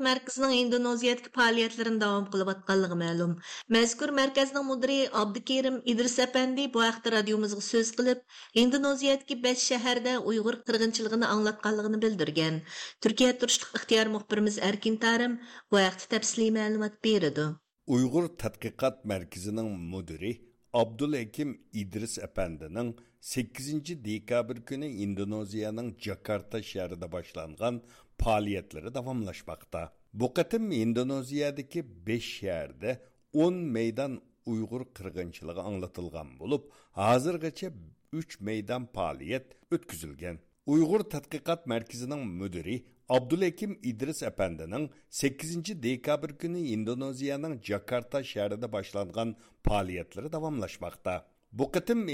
markazining 0.07 0.53
Indoneziyadagi 0.63 1.31
faoliyatlarini 1.37 1.99
davom 2.03 2.25
qilayotganligi 2.33 2.97
ma'lum. 3.03 3.31
Mazkur 3.75 4.13
markazning 4.19 4.65
mudiri 4.71 4.97
Abdukerim 5.21 5.81
Idris 5.93 6.17
Apandi 6.25 6.67
bu 6.73 6.83
haqda 6.87 7.15
radiomizga 7.17 7.63
so'z 7.71 7.89
qilib, 7.97 8.19
Indoneziyadagi 8.63 9.39
bas 9.45 9.65
shaharda 9.69 10.13
Uyg'ur 10.31 10.59
qirg'inchiligini 10.67 11.31
anglatganligini 11.35 12.01
bildirgan. 12.05 12.61
Turkiya 13.03 13.37
turishliq 13.41 13.71
ixtiyor 13.79 14.13
muxbirimiz 14.15 14.59
arkin 14.69 14.95
Tarim 15.05 15.39
bu 15.71 15.83
haqda 15.85 16.05
tafsili 16.15 16.49
ma'lumot 16.59 16.95
berdi. 17.07 17.45
Uyg'ur 17.95 18.25
tadqiqot 18.43 19.05
markazining 19.13 19.69
mudiri 19.93 20.33
Abdul 20.81 21.13
idris 21.81 22.19
apandining 22.27 22.89
Efendi'nin 22.93 22.95
8. 23.23 24.05
dekabr 24.05 24.65
kuni 24.65 24.87
İndonezya'nın 24.87 25.95
Jakarta 25.99 26.63
şehrinde 26.63 27.11
boshlangan 27.11 27.81
faaliyetlere 28.17 28.93
devamlaşmakta. 28.93 29.93
Bu 30.13 30.33
katım 30.33 30.71
Endonezya'daki 30.71 32.05
5 32.07 32.37
şehirde 32.37 33.01
10 33.33 33.53
meydan 33.53 34.21
Uygur 34.45 34.85
kırgınçılığı 34.93 35.61
anlatılgan 35.61 36.39
bulup, 36.39 36.71
hazırgacha 36.91 37.71
3 38.13 38.39
meydan 38.39 38.85
faaliyet 38.85 39.45
ötküzülgen. 39.71 40.39
Uygur 40.65 40.99
Tatqiqat 40.99 41.67
Merkezi'nin 41.67 42.27
müdiri 42.27 42.85
Abdülhekim 43.09 43.79
İdris 43.83 44.23
Efendi'nin 44.23 44.91
8. 45.09 45.83
dekabr 45.83 46.29
günü 46.29 46.67
Endonezya'nın 46.67 47.61
Jakarta 47.61 48.23
şehrinde 48.23 48.71
başlangan 48.71 49.35
faaliyetleri 49.63 50.33
devamlaşmakta. 50.33 51.25
Bu 51.51 51.71
kıtım 51.71 52.09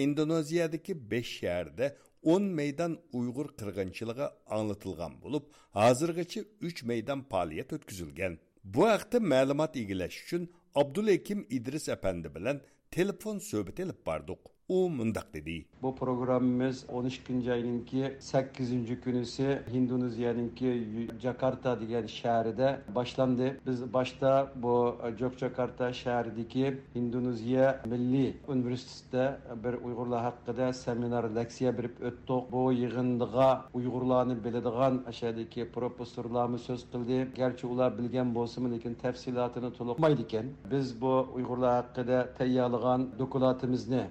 5 1.12 1.40
şehirde 1.40 1.98
10 2.24 2.44
meydan 2.60 2.94
uyg'ur 3.14 3.48
qirg'inchiligi 3.60 4.26
anglatilgan 4.58 5.14
bo'lib 5.24 5.44
hozirgacha 5.80 6.42
3 6.62 6.84
meydan 6.84 7.20
faoliyat 7.32 7.74
o'tkazilgan. 7.78 8.34
Bu 8.64 8.88
haqda 8.94 9.20
ma'lumot 9.34 9.74
egillash 9.84 10.18
uchun 10.24 10.44
abdulhakim 10.82 11.40
idris 11.58 11.90
apandi 11.96 12.36
bilan 12.36 12.62
telefon 12.92 13.38
suhbati 13.50 13.82
ilib 13.86 14.00
bordik. 14.10 14.42
U 14.70 14.90
mundaq 14.90 15.34
dedi 15.34 15.66
Bu 15.82 15.96
programımız 15.96 16.86
12. 16.90 17.54
ayninki 17.54 18.14
8. 18.20 19.02
kunisi 19.04 19.60
Hindonezya'nınki 19.74 20.88
Jakarta 21.22 21.82
degan 21.82 22.06
shahrida 22.06 22.82
boshlandi 22.96 23.58
Biz 23.68 23.94
boshda 23.94 24.52
bu 24.56 24.96
jokjakarta 25.20 25.94
shahridagi 25.94 26.78
Hindonezya 26.96 27.82
Milli 27.86 28.38
universitetida 28.48 29.40
bir 29.64 29.74
Uygurlar 29.74 30.24
haqida 30.24 30.74
seminar 30.74 31.24
leksiya 31.36 31.78
berip 31.78 32.02
öttük. 32.02 32.52
Bu 32.52 32.74
yig'indiga 32.74 33.66
uyg'urlarni 33.74 34.44
biladigan 34.44 35.04
aşağıdaki 35.08 35.72
professorlarni 35.72 36.60
söz 36.60 36.92
qildi 36.92 37.28
Gerçi 37.36 37.68
ular 37.68 37.98
bilgen 37.98 38.36
bolsun 38.36 38.72
lekin 38.72 38.94
tafsilotini 38.94 39.74
tolukmaydı 39.74 40.22
ekan 40.22 40.46
Biz 40.72 41.02
bu 41.02 41.28
Uygurlar 41.36 41.86
haqida 41.86 42.34
tayyorlagan 42.38 43.10
dokumentimizni 43.20 44.02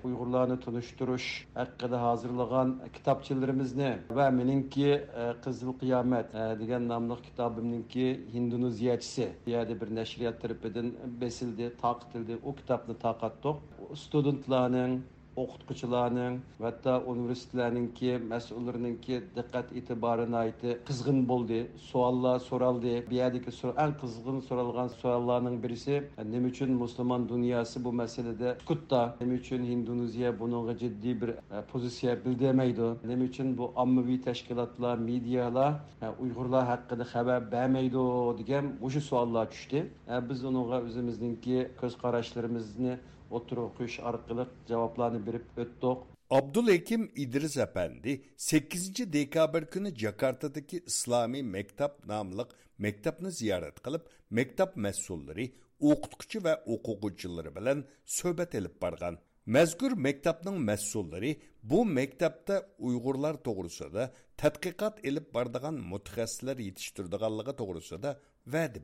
ýany 0.49 0.61
tunuşduruş 0.61 1.47
hakkında 1.55 2.03
hazırlagan 2.03 2.81
kitapçylarymyzny 2.93 3.93
we 4.09 4.31
meninki 4.31 4.87
e, 4.87 5.35
Kızıl 5.45 5.73
Kıyamet 5.79 6.35
e, 6.35 6.57
degen 6.61 6.89
namlyk 6.89 7.25
kitabymnınki 7.25 8.27
Hindunun 8.35 8.71
ziyaçisi 8.71 9.33
diýerde 9.47 9.81
bir 9.81 9.95
neşriyat 9.95 10.41
tarapydan 10.43 10.93
besildi, 11.21 11.77
taqtildi. 11.81 12.39
O 12.45 12.55
kitapny 12.55 12.95
taqatdyk. 12.95 13.57
Studentlaryň 13.95 14.99
o'qituvchilarning 15.43 16.41
va 16.61 16.66
hatto 16.70 16.95
universitetlarninki 17.14 18.12
mas'ullarininki 18.32 19.20
diqqat 19.36 19.72
e'tiborini 19.78 20.39
ayti 20.45 20.70
qizg'in 20.89 21.20
bo'ldi 21.30 21.61
savollar 21.91 22.39
so'raldi 22.51 22.95
bu 23.11 23.14
yerdagi 23.20 23.51
eng 23.84 23.95
qizg'in 24.03 24.39
so'ralgan 24.49 24.89
savollarning 25.03 25.57
birisi 25.64 26.03
nima 26.32 26.49
uchun 26.53 26.70
musulmon 26.82 27.28
dunyosi 27.28 27.84
bu 27.84 27.93
masalada 27.93 28.57
sukutda 28.61 29.01
nima 29.20 29.34
uchun 29.41 29.62
hindoneziya 29.72 30.30
bunga 30.41 30.74
jiddiy 30.82 31.20
bir 31.20 31.28
e, 31.28 31.62
pozitsiya 31.72 32.24
bildirmaydi? 32.24 32.89
Nima 33.05 33.24
uchun 33.24 33.59
bu 33.59 33.72
ommaviy 33.76 34.20
tashkilotlar 34.28 34.99
medialar 34.99 35.72
e, 36.03 36.07
uyg'urlar 36.22 36.64
haqida 36.72 37.05
xabar 37.12 37.53
bermaydi 37.53 38.03
degan 38.41 38.64
o'sha 38.82 39.01
savollar 39.01 39.47
tushdi. 39.51 39.80
E, 40.09 40.28
biz 40.28 40.45
unga 40.45 40.78
o'zimizningki 40.89 41.68
ko'z 41.80 41.95
qarashlarimizni 42.03 42.99
o'tirib 43.37 43.70
qo'yish 43.79 43.99
orqali 44.11 44.45
javoblarni 44.70 45.20
berib 45.26 45.45
o'tdik 45.64 45.99
abdulhakim 46.39 47.03
idris 47.24 47.57
Efendi 47.66 48.12
8 48.37 49.12
dekabr 49.12 49.62
kuni 49.74 49.91
jakartadagi 50.05 50.76
islomiy 50.91 51.45
maktab 51.57 51.93
nomli 52.12 52.45
maktabni 52.85 53.31
ziyorat 53.41 53.76
qilib 53.85 54.05
maktab 54.39 54.70
mas'ullari 54.87 55.47
o'qituvchi 55.91 56.39
va 56.47 56.55
o'quvchilari 56.74 57.51
bilan 57.59 57.79
suhbat 58.16 58.55
ilib 58.61 58.76
borgan. 58.85 59.14
Mazkur 59.57 59.93
maktabning 60.07 60.59
mas'ullari 60.70 61.31
bu 61.70 61.79
maktabda 61.99 62.57
uyg'urlar 62.89 63.35
to'g'risida 63.47 64.03
tadqiqot 64.43 64.97
ilib 65.09 65.26
bordigan 65.37 65.76
mutaxassislar 65.93 66.57
yetishtirdiganligi 66.66 67.53
to'g'risida 67.61 68.11
va'da 68.55 68.81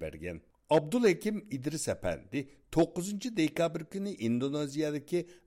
Abdul 0.70 1.04
Ekim 1.04 1.46
İdris 1.50 1.88
Efendi 1.88 2.48
9 2.74 3.36
dekabr 3.36 3.84
kuni 3.84 4.10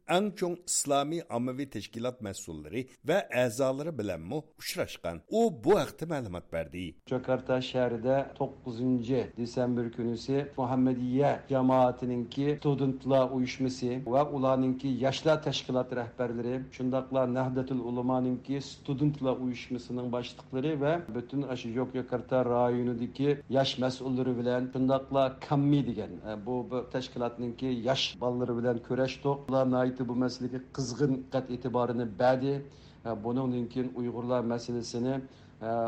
ən 0.08 0.30
çox 0.36 0.60
İslami 0.68 1.20
ammavi 1.30 1.66
təşkilat 1.72 2.22
məsulları 2.24 2.84
və 3.08 3.18
əzaları 3.44 3.92
bilan 3.98 4.22
mu 4.22 4.40
uçraşqan. 4.60 5.20
U 5.30 5.42
bu 5.64 5.76
haqda 5.80 6.08
məlumat 6.14 6.48
verdi. 6.54 6.84
Jakarta 7.10 7.58
şəhərində 7.70 8.18
9-cu 8.40 9.24
desembr 9.38 9.90
günüsü 9.98 10.46
Muhammediye 10.58 11.32
cemaatinki 11.50 12.56
studentlar 12.60 13.32
uyuşması 13.32 14.00
və 14.16 14.24
ularınki 14.38 14.94
yaşlar 15.04 15.42
təşkilat 15.44 15.92
rəhbərləri, 16.00 16.62
şundaqlar 16.72 17.34
Nahdetül 17.34 17.80
Ulemanınki 17.80 18.62
studentlar 18.62 19.38
uyuşmasının 19.44 20.12
başlıqları 20.12 20.74
və 20.84 20.94
bütün 21.16 21.42
aşı 21.42 21.70
yok 21.70 21.90
Jakarta 21.94 22.46
rayonundaki 22.46 23.38
yaş 23.50 23.78
məsulları 23.80 24.38
bilan, 24.40 24.70
şundaqlar 24.74 25.40
kammi 25.40 25.88
degan 25.88 26.12
e, 26.30 26.46
bu, 26.46 26.68
bu 26.72 26.86
təşkilatınki 26.94 27.66
yaş 27.66 28.22
balları 28.22 28.58
bilan 28.58 28.80
kurashdi. 28.88 29.28
Ular 29.28 29.66
hükümeti 29.98 30.08
bu 30.08 30.16
meseleki 30.16 30.62
kızgın 30.74 31.26
kat 31.32 31.50
itibarını 31.50 32.08
verdi. 32.20 32.66
E, 33.06 33.24
Bunun 33.24 33.66
için 33.66 33.94
Uygurlar 33.96 34.42
meselesini 34.44 35.22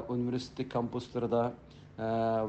üniversite 0.10 0.64
e, 0.64 0.70
kampüsleri 0.70 1.32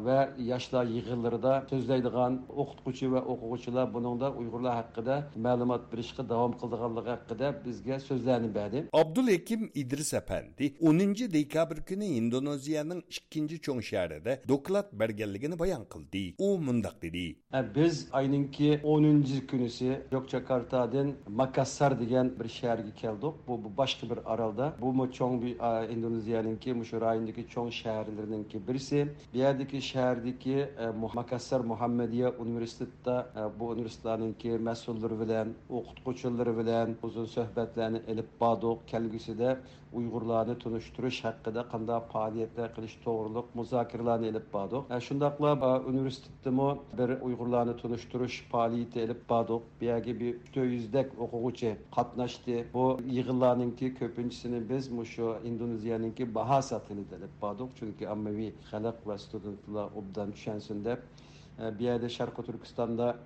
va 0.07 0.19
yoshlar 0.39 0.85
yig'inlarida 0.97 1.53
so'zlaydigan 1.71 2.33
o'qituvchi 2.63 3.13
va 3.13 3.21
o'quvchilar 3.33 3.87
buningda 3.95 4.29
uyg'urlar 4.41 4.75
haqida 4.81 5.15
ma'lumot 5.47 5.83
berishga 5.93 6.23
davom 6.33 6.53
qildiganligi 6.61 7.11
haqida 7.17 7.47
bizga 7.65 8.01
so'zlarni 8.09 8.55
berdi. 8.55 8.79
Abdulhakim 9.03 9.71
idris 9.75 10.15
apandi 10.15 10.75
10 10.81 11.33
dekabr 11.39 11.79
kuni 11.89 12.07
indoneziyaning 12.21 13.01
ikkinchi 13.17 13.57
cho'ng 13.67 13.83
shahrida 13.91 14.33
doklad 14.53 14.87
berganligini 15.03 15.59
bayon 15.59 15.85
qildi 15.95 16.25
u 16.39 16.49
mundoq 16.67 16.97
dedi. 17.03 17.27
Biz 17.77 17.95
ayninki 18.13 18.81
10 18.85 19.25
kunisi 19.51 20.01
yokjakartadan 20.13 21.09
makassar 21.29 22.01
degan 22.01 22.27
bir 22.41 22.49
shaharga 22.49 22.95
keldik. 23.03 23.35
Bu, 23.49 23.65
bu 23.65 23.69
boshqa 23.81 24.11
bir 24.11 24.19
orolda 24.33 24.75
bu 24.81 25.11
cho'ng 25.19 25.43
bir 25.43 25.55
indoneziyaninki 25.95 26.71
shu 26.91 27.01
rayondagi 27.01 27.43
cho'ng 27.55 27.71
shaharlarninki 27.81 28.69
birisi 28.69 29.09
Biadiki 29.41 29.79
şəhərdəki 29.81 30.57
e, 30.61 30.87
Makassar 31.01 31.63
Muhammediye 31.65 32.29
Universitetdə 32.43 33.15
e, 33.25 33.45
bu 33.61 33.71
universitetlərinki 33.73 34.59
məsulları 34.67 35.17
bilən, 35.23 35.55
oxutquçuları 35.79 36.53
bilən 36.59 36.93
uzun 37.09 37.29
söhbətlərini 37.39 38.03
elib 38.13 38.29
badıq. 38.43 38.83
Kəlgüsüdə 38.91 39.55
Uyğurlarını 39.93 40.55
tunuşturuş 40.63 41.17
haqqında 41.25 41.65
qanda 41.71 41.97
fəaliyyətlər 42.13 42.69
qilish 42.77 42.99
toğruluq 43.05 43.49
müzakirələrini 43.59 44.29
elib 44.31 44.51
badıq. 44.53 44.93
E, 44.93 45.01
Şundaqla 45.09 45.55
universitetdə 45.93 46.53
mə 46.59 46.69
bir 47.01 47.15
Uyğurlarını 47.31 47.79
tunuşturuş 47.81 48.43
fəaliyyəti 48.53 49.07
elib 49.07 49.25
badıq. 49.33 49.65
Biyagi 49.81 50.19
bir 50.21 50.37
200-dək 50.53 51.17
oxuğucu 51.17 51.73
qatnaşdı. 51.97 52.59
Bu 52.75 52.85
yığınlarınki 53.17 53.95
köpünçüsünü 53.95 54.63
biz 54.69 54.93
müşo 55.01 55.33
Indoneziyanınki 55.45 56.29
Bahasa 56.35 56.85
tilində 56.91 57.19
elib 57.23 57.35
badıq. 57.43 57.75
Çünki 57.81 58.09
ammavi 58.09 58.53
xalq 58.71 59.03
və 59.09 59.19
студентлар 59.31 59.91
обдан 59.97 60.35
түшәнсен 60.37 60.85
деп. 60.85 61.03
Bir 61.61 61.85
yerde 61.85 62.09
Şarkı 62.09 62.43
Türkistan'da 62.43 63.17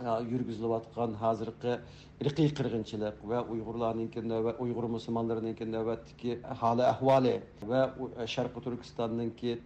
e, 0.00 0.10
yürgüzləyətqan 0.30 1.14
hazırki 1.20 1.76
irqi 2.20 2.48
qırğınçılıq 2.58 3.22
və 3.30 3.42
Uyğurlarınkin 3.54 4.26
növbət 4.32 4.60
Uyğur 4.64 4.88
müsəlmanlarınkin 4.96 5.70
növbətdəki 5.74 6.36
halı 6.62 6.84
əhvali 6.90 7.34
və 7.70 7.82
e, 7.86 8.26
Şərqi 8.34 8.64
Türkistanınki 8.68 9.56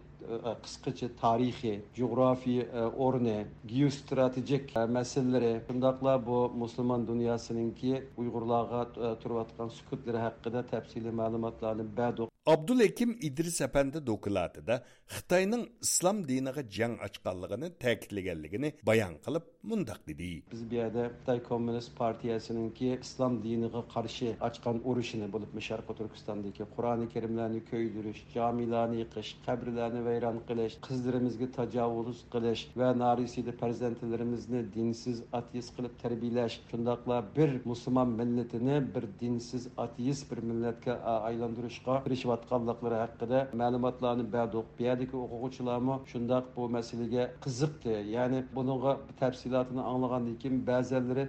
qisqacha 0.65 1.07
tarixiy 1.21 1.77
jug'rofiy 1.99 2.59
o'rni 3.05 3.37
geostrategik 3.73 4.75
masalalari 4.97 5.53
shundoqla 5.67 6.13
bu 6.27 6.39
musulmon 6.63 7.07
dunyosininki 7.11 7.93
uyg'urlarga 8.21 8.81
turayotgan 9.21 9.69
sukutlari 9.77 10.19
haqida 10.27 10.67
tafsiliy 10.73 11.13
ma'lumotlarni 11.21 11.85
berdik 12.01 12.31
abdulhakim 12.45 13.17
idris 13.21 13.61
apandi 13.61 13.99
dokladida 14.07 14.75
xitoyning 15.15 15.63
islom 15.85 16.17
diniga 16.29 16.63
jang 16.77 16.95
ochganligini 17.07 17.67
ta'kidlaganligini 17.83 18.69
bayon 18.89 19.13
qilib 19.25 19.43
mundoq 19.71 19.99
dedi 20.07 20.29
biz 20.53 20.61
bu 20.71 20.75
yerda 20.75 21.03
xitoy 21.17 21.39
kommunist 21.49 21.91
partiyasininki 22.01 22.87
islom 23.05 23.33
diniga 23.43 23.81
qarshi 23.95 24.29
ochgan 24.47 24.77
urushini 24.89 25.27
bo'lib 25.33 25.51
sharqi 25.69 25.93
turkistondagi 25.99 26.63
qur'oni 26.75 27.05
karimlarni 27.13 27.61
ko'ydirish 27.71 28.21
jomilarni 28.35 28.97
yiqish 29.03 29.31
qabrlarni 29.45 30.01
vayron 30.11 30.37
qilish 30.49 30.75
qizlarimizga 30.87 31.47
tajovuz 31.57 32.17
qilish 32.33 32.63
va 32.79 32.89
narisida 33.03 33.51
farzandlarimizni 33.61 34.61
dinsiz 34.75 35.17
ateist 35.39 35.75
qilib 35.75 35.93
tarbiyalash. 36.03 36.55
Shundoqla 36.71 37.17
bir 37.37 37.49
musulmon 37.65 38.09
millatini 38.19 38.75
bir 38.95 39.05
dinsiz 39.21 39.67
ateist 39.85 40.31
bir 40.31 40.39
millatga 40.49 40.93
aylantirishga 41.29 41.93
kirishayotganliklari 42.05 42.97
haqida 43.03 43.39
ma'lumotlarni 43.61 44.25
berdik. 44.33 44.65
Bu 44.79 44.83
yerdagi 44.83 45.15
o'quvchilarmi 45.25 45.95
shundoq 46.11 46.43
bu 46.55 46.69
masalaga 46.77 47.23
qiziqdi. 47.45 47.93
Ya'ni 48.15 48.39
bunga 48.55 48.97
tafsilotini 49.19 49.81
anglagandan 49.91 50.35
keyin 50.41 50.57
ba'zanlari 50.71 51.25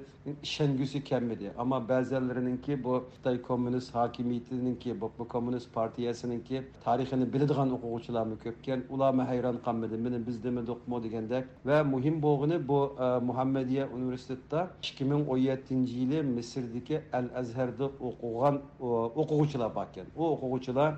ishongusi 0.46 1.04
kelmadi. 1.10 1.46
Ammo 1.62 1.78
ba'zanlarininki 1.88 2.84
bu 2.84 2.92
xitoy 3.14 3.42
kommunist 3.48 3.94
hokimiyatiniki 3.94 5.00
bu, 5.00 5.06
bu 5.18 5.28
kommunist 5.28 5.68
partiyasiniki 5.74 6.62
tarixini 6.84 7.32
biladigan 7.32 7.68
o'quvchilarmi 7.76 8.36
ko'pkan 8.72 8.94
ularmi 8.94 9.22
hayron 9.22 9.56
qolmadi 9.66 9.96
meni 9.96 10.26
biz 10.26 10.44
demadikmi 10.44 11.02
degandek 11.04 11.44
va 11.64 11.84
muhim 11.84 12.16
bo'lg'ini 12.22 12.68
bu 12.68 12.80
muhammadiya 13.28 13.84
universitetida 13.96 14.60
ikki 14.82 15.04
ming 15.04 15.22
o'n 15.32 15.38
yettinchi 15.38 15.92
yili 16.00 16.22
misrdagi 16.22 16.96
al 17.12 17.28
azharda 17.40 17.86
o'qigan 18.08 18.56
o'quvchilar 19.22 19.70
bor 19.76 19.86
ekan 19.90 20.06
u 20.20 20.22
o'quvchilar 20.34 20.90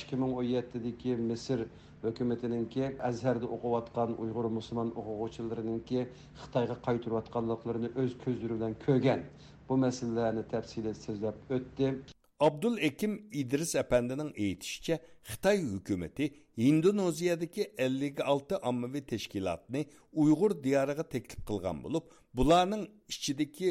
ikki 0.00 0.16
ming 0.22 0.32
o'n 0.38 0.46
yettidagi 0.56 1.16
misr 1.30 1.58
hukumatiningki 2.06 2.84
azharda 3.10 3.46
o'qiyotgan 3.56 4.10
uyg'ur 4.22 4.46
musulmon 4.58 4.88
o'quvchilarininki 5.00 6.00
xitoyga 6.42 6.76
qaytirayotganliklarini 6.86 7.88
o'z 8.00 8.12
ko'zlari 8.24 8.54
bilan 8.56 8.72
ko'rgan 8.86 9.20
bu 9.68 9.74
masalalarni 9.84 10.44
tafsilot 10.54 10.98
so'zlab 11.06 11.36
o'tdi 11.56 11.86
abdul 12.48 12.76
ekim 12.90 13.12
idris 13.42 13.72
apandining 13.82 14.30
aytishicha 14.46 14.94
xitoy 15.30 15.58
hukumati 15.74 16.24
indoneziyadagi 16.56 17.64
ellik 17.78 18.20
olti 18.28 18.56
ommaviy 18.56 19.04
tashkilotni 19.12 19.86
uyg'ur 20.12 20.52
diyoriga 20.64 21.04
taklif 21.14 21.40
qilgan 21.48 21.82
bo'lib 21.84 22.04
bularning 22.34 22.84
ichidagi 23.12 23.70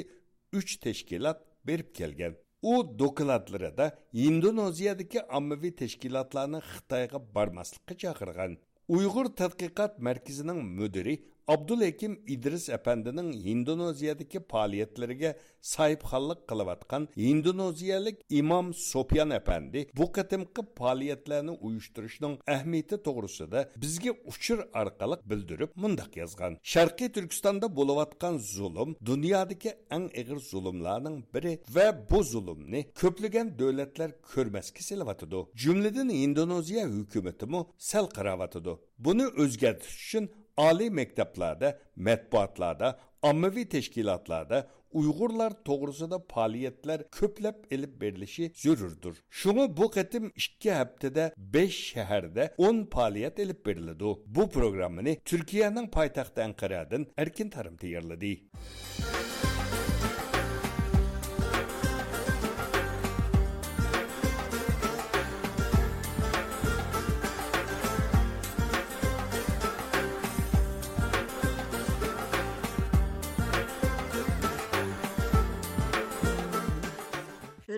uch 0.59 0.73
tashkilot 0.85 1.39
berib 1.67 1.89
kelgan. 1.99 2.33
U 2.71 2.73
dokladlarida 2.99 3.85
indoneziyadagi 4.13 5.19
ommaviy 5.37 5.73
tashkilotlarni 5.81 6.59
xitoyga 6.71 7.19
bormaslikqa 7.35 7.93
chaqirgan 8.03 8.51
uyg'ur 8.95 9.27
tadqiqot 9.41 9.93
markazining 10.07 10.59
mudiri 10.77 11.15
abdulhakim 11.47 12.19
idris 12.27 12.69
apandining 12.69 13.33
indoneziyadagi 13.53 14.39
faoliyatlariga 14.51 15.35
sahibxonlik 15.61 16.47
qilayotgan 16.49 17.07
indoneziyalik 17.15 18.17
imom 18.29 18.73
sofyan 18.73 19.29
apandi 19.29 19.87
bu 19.97 20.11
qatimqi 20.11 20.61
faoliyatlarni 20.79 21.51
uyushtirishning 21.51 22.39
ahamiyati 22.47 22.95
to'g'risida 23.07 23.59
bizga 23.83 24.11
uchur 24.31 24.59
orqali 24.81 25.15
bildirib 25.29 25.69
mundoq 25.83 26.17
yozgan. 26.21 26.57
Sharqiy 26.73 27.09
turkistonda 27.15 27.67
bo'layotgan 27.79 28.37
zulm 28.37 28.95
dunyodagi 29.05 29.71
eng 29.95 30.07
ig'ir 30.21 30.39
zulmlarning 30.51 31.17
biri 31.35 31.53
va 31.75 31.87
bu 32.09 32.23
zulmni 32.23 32.81
ko'plagan 33.01 33.47
davlatlar 33.59 34.09
ko'rmasga 34.31 34.81
selayotidi 34.89 35.39
jumladan 35.63 36.09
indoneziya 36.09 36.83
hukumatimi 36.95 37.59
sal 37.89 38.05
qarayotidi 38.17 38.73
buni 39.05 39.25
o'zgartirish 39.43 39.99
uchun 40.05 40.25
oliy 40.57 40.89
maktablarda 40.89 41.77
matbuotlarda 41.95 42.99
ommaviy 43.21 43.65
tashkilotlarda 43.75 44.67
uyg'urlar 44.93 45.51
to'g'risida 45.67 46.19
faoliyatlar 46.33 47.03
ko'plab 47.19 47.55
ilib 47.75 48.01
berilishi 48.01 48.51
zarurdir 48.63 49.15
shuni 49.41 49.65
bu 49.77 49.87
qatim 49.97 50.31
ikki 50.35 50.71
haftada 50.71 51.31
besh 51.37 51.79
shaharda 51.93 52.43
o'n 52.57 52.85
faoliyat 52.93 53.39
ilib 53.39 53.65
beriladi. 53.65 54.03
Bu 54.35 54.49
programmani 54.49 55.19
turkiyaning 55.25 55.87
poytaxti 55.97 56.41
anqaradan 56.41 57.07
erkin 57.17 57.49
tarim 57.49 57.77
tayyorladi. 57.77 58.33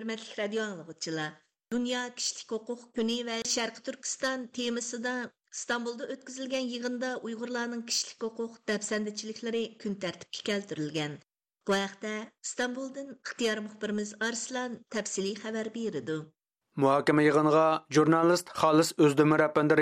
hörmətlik 0.06 0.38
radio 0.38 0.62
anlıqçılar. 0.62 1.32
Dünya 1.72 2.14
Kişilik 2.14 2.50
Hüquq 2.50 2.82
Günü 2.94 3.16
və 3.28 3.36
Şərqi 3.54 3.82
Türkistan 3.82 4.46
temasında 4.46 5.30
İstanbulda 5.52 6.04
ötküzülgən 6.14 6.66
yığında 6.74 7.16
Uyğurlarının 7.26 7.82
kişilik 7.82 8.22
hüquq 8.22 8.52
dəbsəndəçilikləri 8.70 9.62
gün 9.82 9.96
tərtibə 10.04 10.44
gətirilgən. 10.48 11.16
Bu 11.66 11.74
haqda 11.74 12.12
istanbuldan 12.44 13.08
ixtiyor 13.16 13.58
muxbirimiz 13.64 14.14
Arslan 14.20 14.78
tafsiliy 14.90 15.34
xabar 15.42 15.74
berdi. 15.74 16.18
muhokama 16.76 17.22
yig'inga 17.22 17.66
jurnalist 17.96 18.48
Xalis 18.60 18.92
Özdemir 18.98 19.40
əpəndi 19.48 19.80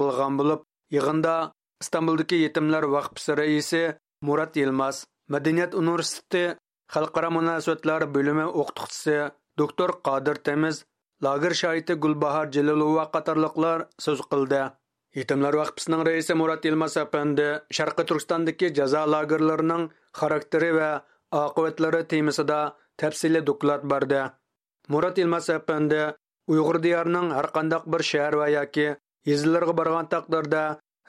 qilgan 0.00 0.40
bo'lib 0.40 0.60
yig'inda 0.96 1.34
yığında 1.82 2.36
yetimlar 2.44 2.84
yetimlər 2.94 3.36
raisi 3.38 3.38
rəisi 3.40 3.84
Murad 4.26 4.54
Yılmaz, 4.56 5.06
Мәдәният 5.32 5.74
университеты 5.80 6.56
Халыкара 6.90 7.28
мөнәсәбәтләр 7.30 8.08
бөлеме 8.14 8.44
оқытучысы 8.60 9.16
doktor 9.60 9.90
qodir 10.06 10.36
temiz 10.48 10.76
lager 11.26 11.54
shoiti 11.60 11.94
gulbahor 12.02 12.46
jalilova 12.54 13.04
qatorliqlar 13.14 13.78
so'z 14.04 14.20
qildi. 14.30 14.62
Yetimlar 15.18 15.54
vaqfisining 15.60 16.02
raisi 16.08 16.34
murat 16.40 16.66
yilmaz 16.68 16.94
apandi 17.04 17.48
sharqi 17.76 18.02
turkistondagi 18.08 18.68
jazo 18.78 19.02
lagerlarining 19.14 19.84
xarakteri 20.20 20.70
va 20.78 20.90
oqibatlari 21.44 22.02
temasida 22.12 22.60
tafsiliy 23.00 23.42
doklad 23.48 23.82
berdi. 23.92 24.22
Murat 24.92 25.18
yilmaz 25.20 25.50
apandi 25.58 26.02
uyg'ur 26.52 26.78
diyorining 26.86 27.26
har 27.36 27.48
qandaq 27.56 27.84
bir 27.92 28.02
shahar 28.10 28.34
va 28.40 28.46
yoki 28.56 28.86
yezilarga 29.30 29.74
borgan 29.80 30.06
taqdirda 30.14 30.62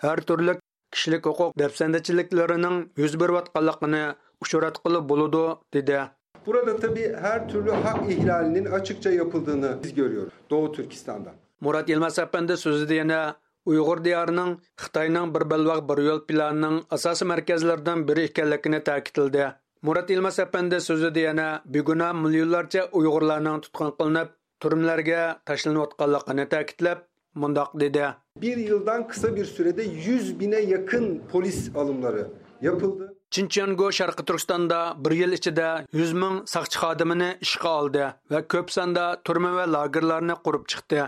har 0.04 0.20
turli 0.28 0.54
kishilik 0.94 1.24
huquq 1.30 1.52
dafsandachiliklarının 1.62 2.76
yuz 3.02 3.14
berayotganligini 3.22 4.04
uchratqili 4.44 5.00
bo'ladi 5.10 5.46
dedi. 5.76 6.00
Burada 6.46 6.78
tabii 6.78 7.16
her 7.22 7.50
türlü 7.50 7.72
hak 7.72 8.12
ihlalinin 8.12 8.66
açıkça 8.66 9.12
yapıldığını 9.12 9.78
biz 9.84 9.94
görüyoruz 9.94 10.34
Doğu 10.50 10.72
Türkistan'da. 10.72 11.34
Murat 11.62 11.90
Yilmaz 11.90 12.20
Efendi 12.20 12.58
sözüde 12.58 12.94
yana 12.96 13.36
Uyg'ur 13.66 14.04
diyarının 14.04 14.60
Xitoyning 14.80 15.36
bir 15.36 15.50
balvoq 15.50 15.90
bir 15.90 16.04
yo'l 16.04 16.26
planining 16.26 16.84
asosiy 16.90 17.28
markazlaridan 17.28 18.08
biri 18.08 18.22
ekanligini 18.22 18.84
ta'kidladi. 18.84 19.54
Murat 19.82 20.10
Yilmaz 20.10 20.40
Efendi 20.40 20.82
sözüde 20.82 21.20
yana 21.20 21.62
buguna 21.66 22.14
millionlarcha 22.14 22.90
Uyg'urlarning 22.92 23.62
tutqun 23.62 23.92
qilinib, 24.00 24.28
turmlarga 24.60 25.42
tashlanayotganligini 25.46 26.50
ta'kidlab, 26.50 26.98
mundoq 27.36 27.80
dedi. 27.80 28.06
Bir 28.42 28.58
yıldan 28.58 29.08
kısa 29.08 29.36
bir 29.36 29.46
sürede 29.46 29.84
100 29.84 30.40
bine 30.40 30.60
yakın 30.60 31.22
polis 31.32 31.76
alımları 31.76 32.28
yapıldı. 32.62 33.16
Chinchyango 33.34 33.88
Sharqi 33.98 34.24
Turkistonda 34.28 34.78
1 35.10 35.16
yil 35.16 35.32
ichida 35.38 35.68
100 35.98 36.16
ming 36.22 36.34
saqchi 36.54 36.80
xodimini 36.82 37.30
ishga 37.46 37.70
oldi 37.82 38.08
va 38.34 38.40
ko'p 38.54 38.74
sonda 38.76 39.06
turma 39.30 39.52
va 39.58 39.66
lagerlarni 39.76 40.36
qurib 40.48 40.66
chiqdi. 40.72 41.06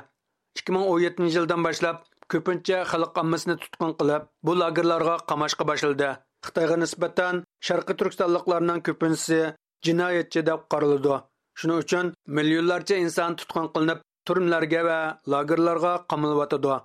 2017 0.59 1.33
yildan 1.35 1.65
boshlab 1.65 1.97
ko'pincha 2.31 2.77
xalq 2.91 3.19
ommasini 3.23 3.55
tutqun 3.63 3.91
qilib, 3.99 4.23
bu 4.45 4.55
lagerlarga 4.61 5.15
qamashqa 5.31 5.67
boshladi. 5.71 6.09
Xitoyga 6.45 6.77
nisbatan 6.83 7.43
Sharqi 7.67 7.93
Turkistonliklarning 7.99 8.79
ko'pinchisi 8.87 9.41
jinoyatchi 9.85 10.45
deb 10.49 10.61
qaraladi. 10.71 11.15
Shuning 11.59 11.83
uchun 11.83 12.15
millionlarcha 12.37 12.95
inson 13.05 13.35
tutqun 13.39 13.67
qilinib, 13.73 13.99
turmlarga 14.27 14.81
va 14.89 14.99
lagerlarga 15.33 15.93
qamilyotidi. 16.11 16.75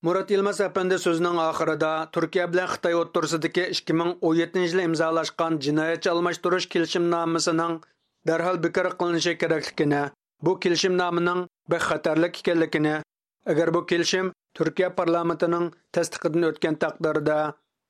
Мұрат 0.00 0.30
Йылмаз 0.32 0.62
әпенде 0.64 0.96
сөзінің 0.96 1.36
ақырыда 1.42 1.88
Түркия 2.16 2.46
білән 2.48 2.70
Қытай 2.70 2.94
отырсыдығы 2.96 3.66
2017 3.76 4.68
жылы 4.72 4.84
имзалашқан 4.88 5.58
жинаятчы 5.60 6.08
алмаштырыш 6.14 6.64
келішімнамысының 6.72 7.74
дәрхал 8.30 8.56
бекер 8.64 8.88
қылынышы 8.94 9.34
керектігіне, 9.42 10.06
бұл 10.40 10.56
келішімнамының 10.64 11.42
бәк 11.68 11.84
қатарлық 11.90 12.40
екенлігіне, 12.40 12.94
әгер 13.44 13.74
бұл 13.76 13.84
келішім 13.92 14.30
Түркия 14.56 14.88
парламентінің 14.96 15.68
тәстіқідін 15.92 16.48
өткен 16.48 16.80
тақдырда 16.80 17.36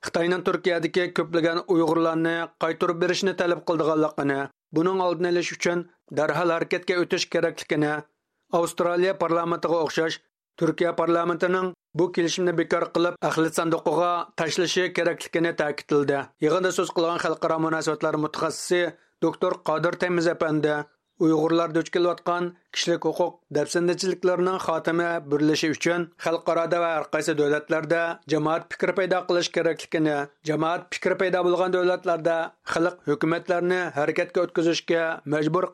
Қытайның 0.09 0.43
Түркиядегі 0.49 1.13
көплеген 1.15 1.63
ұйғырларны 1.71 2.35
қайтырып 2.59 3.05
берішіні 3.05 3.37
тәліп 3.39 3.63
қылдығалықыны, 3.71 4.49
бұның 4.75 5.05
алдын 5.07 5.39
үшін 5.45 5.87
дәрхал 6.11 6.57
әрекетке 6.59 6.99
өтіш 7.05 7.31
керектігіне, 7.31 8.01
Австралия 8.51 9.15
парламентіға 9.15 9.85
оқшаш 9.87 10.19
Turkiya 10.61 10.93
parlamentining 11.01 11.73
bu 11.99 12.13
kelishimni 12.13 12.53
bekor 12.59 12.85
qilib 12.95 13.15
ahli 13.29 13.51
sanduqiga 13.59 14.13
tashlashi 14.41 14.85
kerakligini 14.97 15.53
ta'kidladi. 15.61 16.19
Yig'inda 16.45 16.71
so'z 16.79 16.91
qilgan 16.97 17.23
xalqaro 17.25 17.57
munosabatlar 17.67 18.19
mutaxassisi 18.25 18.83
doktor 19.25 19.53
qodir 19.69 19.95
tamiz 20.03 20.27
apandi 20.35 20.75
uyg'urlar 21.25 21.73
duch 21.77 21.91
kelayotgan 21.95 22.45
kishilik 22.75 23.07
huquq 23.09 23.35
dafsandachiliklarning 23.57 24.59
xotimi 24.67 25.09
burilishi 25.31 25.71
uchun 25.77 26.07
xalqaroda 26.25 26.79
va 26.85 26.91
har 26.97 27.07
qaysi 27.15 27.35
davlatlarda 27.41 28.03
jamoat 28.33 28.63
fikri 28.73 28.93
paydo 28.99 29.19
qilish 29.29 29.51
kerakligini 29.57 30.17
jamoat 30.51 30.89
fikri 30.95 31.17
paydo 31.23 31.45
bo'lgan 31.49 31.77
davlatlarda 31.77 32.37
xalq 32.73 32.97
hukumatlarni 33.11 33.81
harakatga 33.99 34.45
o'tkazishga 34.47 35.05
majbur 35.35 35.65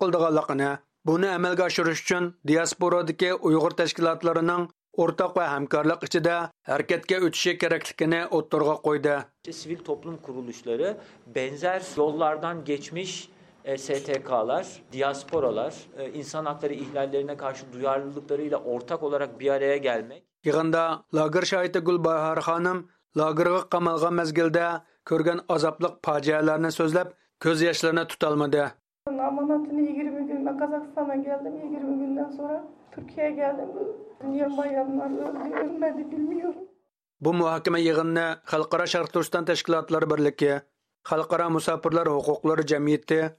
buni 1.06 1.28
amalga 1.30 1.64
oshirish 1.70 2.02
uchun 2.04 2.24
diasporadagi 2.48 3.30
uyg'ur 3.34 3.72
tashkilotlarining 3.80 4.68
o'rtoq 5.04 5.32
va 5.38 5.46
hamkorlik 5.54 6.04
ichida 6.08 6.36
harakatga 6.70 7.16
o'tishi 7.26 7.58
kerakligini 7.62 8.20
o'ttirg'a 8.38 8.76
qo'ydi 8.86 9.14
sivil 9.62 9.80
toplum 9.88 10.16
kuruluşları 10.26 10.96
benzer 11.26 11.82
yollardan 11.96 12.64
geçmiş 12.64 13.28
e, 13.66 13.78
STK'lar, 13.78 14.66
diasporalar, 14.92 15.74
e, 15.98 16.12
insan 16.12 16.44
hakları 16.44 16.74
ihlallerine 16.74 17.36
karşı 17.36 17.72
duyarlılıklarıyla 17.72 18.58
ortak 18.58 19.02
olarak 19.02 19.40
bir 19.40 19.50
araya 19.50 19.76
gelmek. 19.76 20.22
Yığında 20.44 21.04
lager 21.14 21.42
şahidi 21.42 21.78
Gulbahar 21.78 22.38
Hanım 22.38 22.90
lagerga 23.16 23.68
qamalgan 23.68 24.14
mezgilde 24.14 24.72
ko'rgan 25.04 25.40
azaplık 25.48 26.04
facialarni 26.04 26.72
so'zlab 26.72 27.06
ko'z 27.42 27.62
yoshlarni 27.62 28.06
tutolmadi. 28.06 28.72
Amanatını 29.06 29.80
20 29.80 30.26
gün 30.26 30.46
ben 30.46 30.58
Kazakistan'a 30.58 31.14
geldim 31.14 31.52
20 31.72 31.98
günden 31.98 32.30
sonra 32.30 32.64
Türkiye'ye 32.92 33.32
geldim. 33.32 33.68
Niye 34.24 34.56
bayanlar 34.56 35.10
öldü, 35.10 35.54
ölmedi 35.54 36.10
bilmiyorum. 36.10 36.54
Bu 37.20 37.34
muhokama 37.34 37.78
yig'inini 37.78 38.34
Xalqaro 38.44 38.86
Sharq 38.86 39.12
Turiston 39.12 39.44
tashkilotlari 39.44 40.10
birligi, 40.10 40.60
Xalqaro 41.08 41.50
musofirlar 41.50 42.06
huquqlari 42.08 42.66
jamiyati, 42.66 43.30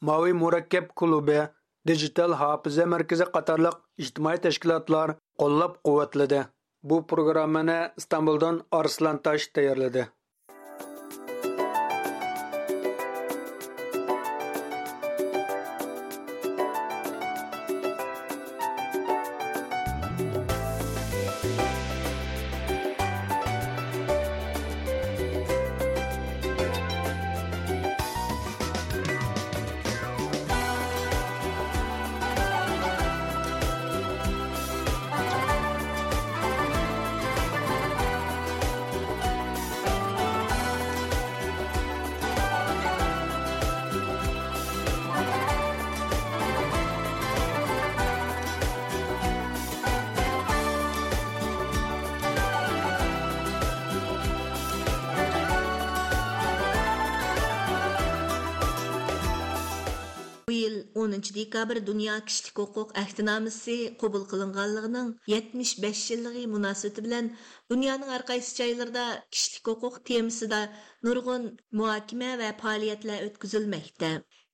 Mavi 0.00 0.32
murakkab 0.32 0.86
klubi, 0.96 1.40
Digital 1.86 2.32
hofiza 2.32 2.86
markazi 2.86 3.24
qatorliq 3.24 3.76
ijtimoiy 4.02 4.38
tashkilotlar 4.46 5.08
qo'llab-quvvatladi. 5.40 6.40
Bu 6.82 7.06
programmani 7.06 7.78
Istanbuldan 7.96 8.60
Arslan 8.72 9.22
Taş 9.22 9.46
tayyorladi. 9.46 10.08
10 61.10 61.34
dekabr 61.38 61.76
dunyo 61.90 62.14
Kişilik 62.28 62.58
huquq 62.62 62.90
ahdnomasi 63.02 63.76
qabul 64.02 64.24
qilinganligining 64.30 65.08
75 65.34 66.10
yilligi 66.10 66.44
munosabati 66.54 67.04
bilan 67.06 67.30
dunyoning 67.70 68.10
har 68.14 68.22
qaysi 68.30 68.50
joylarida 68.60 69.04
kishilik 69.34 69.66
huquq 69.72 69.94
temasida 70.10 70.60
nurg'un 71.06 71.44
muhokama 71.78 72.30
va 72.42 72.50
faoliyatlar 72.62 73.20
o'tkazilmoqda. 73.28 74.10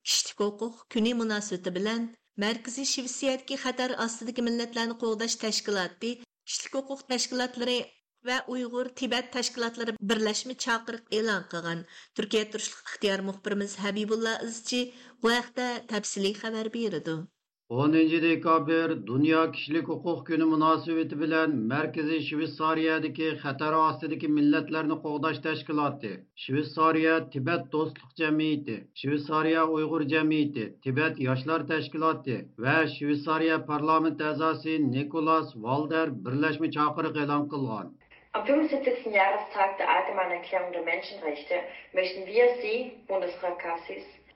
Kishilik 0.06 0.38
huquq 0.44 0.74
kuni 0.92 1.12
munosabati 1.22 1.70
bilan 1.78 2.00
Markaziy 2.42 2.86
Shvetsiyadagi 2.92 3.56
xatar 3.64 3.90
ostidagi 4.04 4.42
millatlarni 4.48 4.94
qo'g'dash 5.02 5.36
tashkiloti 5.42 6.10
kishilik 6.46 6.74
huquq 6.78 7.00
tashkilotlari 7.10 7.78
va 8.28 8.36
Uyg'ur 8.54 8.86
тибет 9.00 9.26
tashkilotlari 9.36 9.94
birlashma 10.12 10.54
chaqiriq 10.64 11.04
e'lon 11.18 11.44
qilgan. 11.52 11.84
Turkiya 12.16 12.44
turishliq 12.54 12.80
ixtiyor 12.90 13.26
muxbirimiz 13.28 13.76
Habibulla 13.84 14.34
Izchi 14.48 14.82
bu 15.22 15.36
haqda 15.36 15.68
tafsiliy 15.94 16.34
xabar 16.42 16.74
beradi. 16.78 17.16
10 17.68 18.22
dekabr 18.22 18.88
дунё 19.08 19.52
Kişilik 19.52 19.86
ҳуқуқ 19.92 20.18
куни 20.26 20.46
муносабати 20.52 21.14
билан 21.20 21.50
марказий 21.72 22.20
Şvitsariyadaki 22.28 23.26
xatar 23.42 23.74
ostidagi 23.88 24.28
millatlarni 24.36 24.96
qo'g'dash 25.04 25.40
tashkiloti, 25.46 26.12
Shvitsariya 26.42 27.14
тибет 27.32 27.62
do'stlik 27.74 28.10
jamiyati, 28.20 28.76
Shvitsariya 29.00 29.62
Uyg'ur 29.76 30.02
jamiyati, 30.14 30.64
тибет 30.84 31.14
yoshlar 31.28 31.60
tashkiloti 31.70 32.36
va 32.64 32.76
Shvitsariya 32.94 33.56
parlament 33.70 34.20
a'zosi 34.30 34.74
Nikolas 34.94 35.48
валдер 35.64 36.06
birlashma 36.24 36.68
chaqiriq 36.76 37.14
e'lon 37.24 37.44
qilgan. 37.52 37.86
Am 38.34 38.44
75. 38.44 39.12
Jahrestag 39.12 39.76
der 39.76 39.88
Allgemeinen 39.88 40.42
Erklärung 40.42 40.72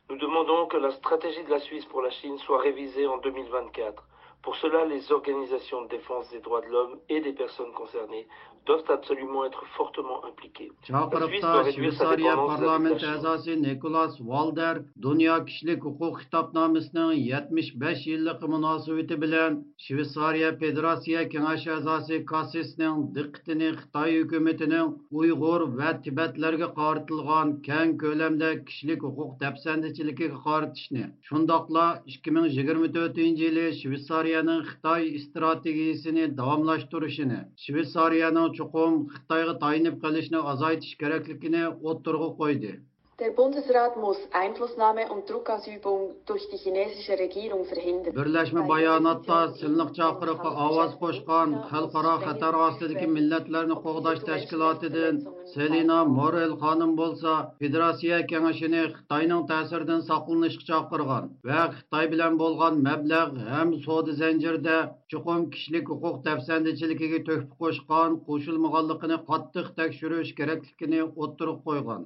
Nous 0.08 0.16
demandons 0.16 0.66
que 0.68 0.76
la 0.76 0.92
stratégie 0.92 1.42
de 1.42 1.50
la 1.50 1.58
Suisse 1.58 1.84
pour 1.86 2.02
la 2.02 2.10
Chine 2.10 2.38
soit 2.38 2.60
révisée 2.60 3.08
en 3.08 3.16
2024 3.18 4.04
Pour 4.42 4.54
cela, 4.54 4.84
les 4.84 5.10
organisations 5.10 5.82
de 5.82 5.88
défense 5.88 6.30
des 6.30 6.38
droits 6.38 6.60
de 6.60 6.68
l'homme 6.68 7.00
et 7.08 7.20
des 7.20 7.32
personnes 7.32 7.72
concernées 7.72 8.28
doivent 8.68 8.90
absolument 8.90 9.44
être 9.46 9.64
fortement 9.76 10.20
impliqués. 10.30 10.70
La 10.90 11.08
Suisse 11.10 11.72
Şveysariya 11.74 12.34
parlamenti 12.36 13.06
əzası 13.06 13.56
Nikolas 13.62 14.18
Walder 14.18 14.80
Dünya 15.02 15.44
Kişilik 15.44 15.84
Hüquq 15.84 16.18
Kitabnaməsinin 16.22 17.12
75 17.14 18.06
yıllık 18.06 18.42
münasibəti 18.54 19.20
bilan 19.22 19.64
Şveysariya 19.86 20.50
Federasiya 20.62 21.28
Kengaşı 21.28 21.70
əzası 21.78 22.24
Kassis'nin 22.30 23.06
diqqətini 23.16 23.70
Xitay 23.78 24.18
hökumətinin 24.20 24.92
Uyğur 25.10 25.66
və 25.78 25.94
Tibetlərə 26.04 26.68
qarıtılğan 26.80 27.54
kən 27.68 27.96
köləmdə 28.02 28.50
kişilik 28.68 29.00
hüquq 29.08 29.32
təfsəndiçilikə 29.44 30.28
qarıtışını, 30.44 31.06
şundaqla 31.28 31.86
2024-cü 32.16 33.48
il 33.50 33.58
Şveysariyanın 33.80 34.62
Xitay 34.62 35.18
strategiyasını 35.18 36.36
davamlaşdırışını, 36.36 37.40
Şveysariyanın 37.56 38.57
chuqum 38.58 39.00
Xitoyga 39.16 39.54
tayinib 39.64 39.98
qolishni 40.04 40.44
azaytish 40.52 40.94
kerakligini 41.02 41.64
o'ttirg'a 41.92 42.30
qo'ydi. 42.42 42.72
Der 43.20 43.30
Bundesrat 43.30 43.96
muss 43.96 44.16
Einflussnahme 44.30 45.10
und 45.12 45.28
Druckausübung 45.28 46.14
durch 46.24 46.48
die 46.50 46.56
chinesische 46.56 47.18
Regierung 47.18 47.64
verhindern. 47.64 48.14
Birleşme 48.14 48.62
bayonotda 48.68 49.38
silliq 49.58 49.90
chaqiriqqa 49.98 50.50
ovoz 50.66 50.92
qo'shgan 51.00 51.48
xalqaro 51.70 52.14
xatar 52.26 52.54
ostidagi 52.66 53.08
millatlarni 53.16 53.76
qo'g'dash 53.84 54.20
tashkilotidan 54.28 55.16
Selina 55.54 55.98
Morel 56.16 56.52
xonim 56.62 56.92
bo'lsa, 57.00 57.32
Federatsiya 57.62 58.18
kengashini 58.30 58.82
Xitoyning 58.96 59.42
ta'siridan 59.50 60.02
saqlanishga 60.10 60.64
chaqirgan 60.70 61.24
va 61.48 61.60
Xitoy 61.78 62.06
bilan 62.12 62.38
bo'lgan 62.42 62.74
mablag' 62.88 63.34
ham 63.50 63.68
savdo 63.86 64.12
zanjirida 64.22 64.76
chuqur 65.10 65.40
kishilik 65.56 65.86
huquq 65.92 66.16
tafsandichiligiga 66.28 67.20
to'hfa 67.28 67.50
qo'shgan 67.62 68.10
qo'shilmaganligini 68.28 69.18
qattiq 69.30 69.66
tekshirish 69.78 70.30
kerakligini 70.38 71.00
o'ttirib 71.22 71.60
qo'ygan. 71.68 72.02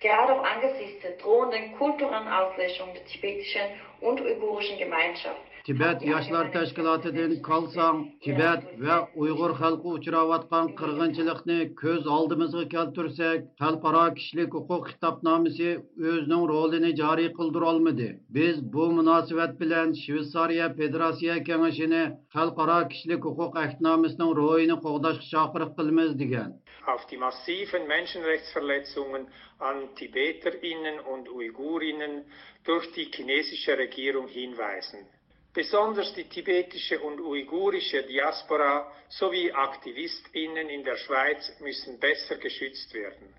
Gerade 0.00 0.32
auch 0.32 0.44
angesichts 0.44 1.02
der 1.02 1.12
drohenden 1.22 1.76
kulturellen 1.76 2.28
Auslöschung 2.28 2.88
der 2.94 3.04
tibetischen 3.04 3.66
und 4.00 4.20
uigurischen 4.20 4.78
Gemeinschaft 4.78 5.50
Tibet 5.64 6.00
yoshlar 6.02 6.50
tashkilotidan 6.52 7.42
Kalsang, 7.42 7.98
Tibet 8.24 8.62
va 8.84 8.96
Uyg'ur 9.14 9.52
xalqi 9.60 9.90
uchrayotgan 9.96 10.70
qirg'inchilikni 10.78 11.58
ko'z 11.80 12.08
oldimizga 12.16 12.64
keltirsak, 12.74 13.44
xalqaro 13.62 14.04
kishilik 14.16 14.56
huquq 14.56 14.88
kitobnomasi 14.90 15.68
o'zining 16.12 16.44
rolini 16.52 16.90
joriy 17.02 17.28
qildira 17.38 17.68
olmadi. 17.72 18.08
Biz 18.36 18.56
bu 18.72 18.86
munosabat 18.96 19.52
bilan 19.60 19.92
Shveysariya 20.02 20.66
Federatsiya 20.78 21.36
kengashini 21.48 22.02
xalqaro 22.34 22.80
kishilik 22.92 23.22
huquq 23.28 23.60
ahdnomasining 23.64 24.32
ro'yini 24.40 24.76
qo'g'dashga 24.86 25.26
chaqiriq 25.34 25.70
qilamiz 25.78 26.10
degan. 26.22 26.50
Auf 26.86 27.06
die 27.06 27.16
massiven 27.16 27.86
Menschenrechtsverletzungen 27.86 29.28
an 29.58 29.94
Tibeterinnen 29.96 31.00
und 31.00 31.28
Uigurinnen 31.28 32.24
durch 32.64 32.90
die 32.92 33.10
chinesische 33.12 33.76
Regierung 33.76 34.28
hinweisen. 34.28 35.06
Besonders 35.52 36.14
die 36.14 36.28
tibetische 36.28 37.00
und 37.00 37.20
uigurische 37.20 38.04
Diaspora 38.04 38.92
sowie 39.08 39.50
Aktivistinnen 39.50 40.68
in 40.68 40.84
der 40.84 40.96
Schweiz 40.96 41.52
müssen 41.60 41.98
besser 41.98 42.36
geschützt 42.36 42.94
werden. 42.94 43.34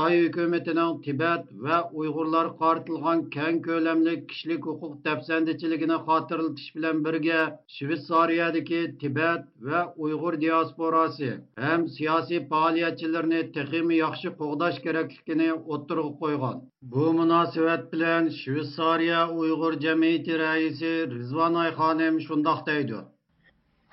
Xitoy 0.00 0.26
hukumatining 0.26 1.02
Tibet 1.04 1.44
va 1.64 1.78
Uyg'urlar 2.00 2.46
qaratilgan 2.60 3.18
keng 3.34 3.58
ko'lamli 3.66 4.14
kishilik 4.30 4.62
huquq 4.68 4.94
dafsandichiligini 5.08 5.98
xotirlatish 6.06 6.70
bilan 6.76 7.02
birga 7.06 7.40
Shveysariyadagi 7.74 8.80
Tibet 9.02 9.42
va 9.68 9.80
Uyg'ur 10.04 10.34
diasporasi 10.44 11.30
ham 11.64 11.86
siyosiy 11.96 12.40
faoliyatchilarni 12.52 13.40
texmi 13.56 14.00
yaxshi 14.04 14.28
qo'g'dash 14.40 14.78
kerakligini 14.86 15.50
o'ttirg'a 15.74 16.12
qo'ygan. 16.22 16.56
Bu 16.92 17.04
munosabat 17.20 17.82
bilan 17.92 18.32
Shveysariya 18.40 19.20
Uyg'ur 19.40 19.72
jamiyati 19.84 20.34
raisi 20.44 20.94
Rizvanoy 21.16 21.70
xonim 21.78 22.14
shundoq 22.26 22.60
deydi. 22.70 22.98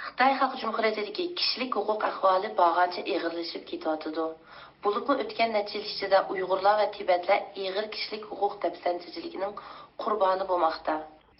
Xitoy 0.05 0.31
Xalq 0.39 0.53
jumhuriyatidagi 0.63 1.23
kishilik 1.37 1.71
huquq 1.77 2.01
ahvoli 2.11 2.49
bag'ancha 2.63 3.01
ig'irlashib 3.11 3.63
ketyotidi. 3.71 4.27
Bo'libmi 4.85 5.13
o'tgan 5.23 5.53
necha 5.57 5.79
ichida 5.79 6.17
Uyg'urlar 6.33 6.75
va 6.81 6.91
Tibetlar 6.95 7.39
iğir 7.61 7.91
kişilik 7.93 8.23
hukuk 8.31 8.53
dafsanchiligining 8.63 9.55
qurboni 10.03 10.45
bo'lmoqda. 10.51 10.95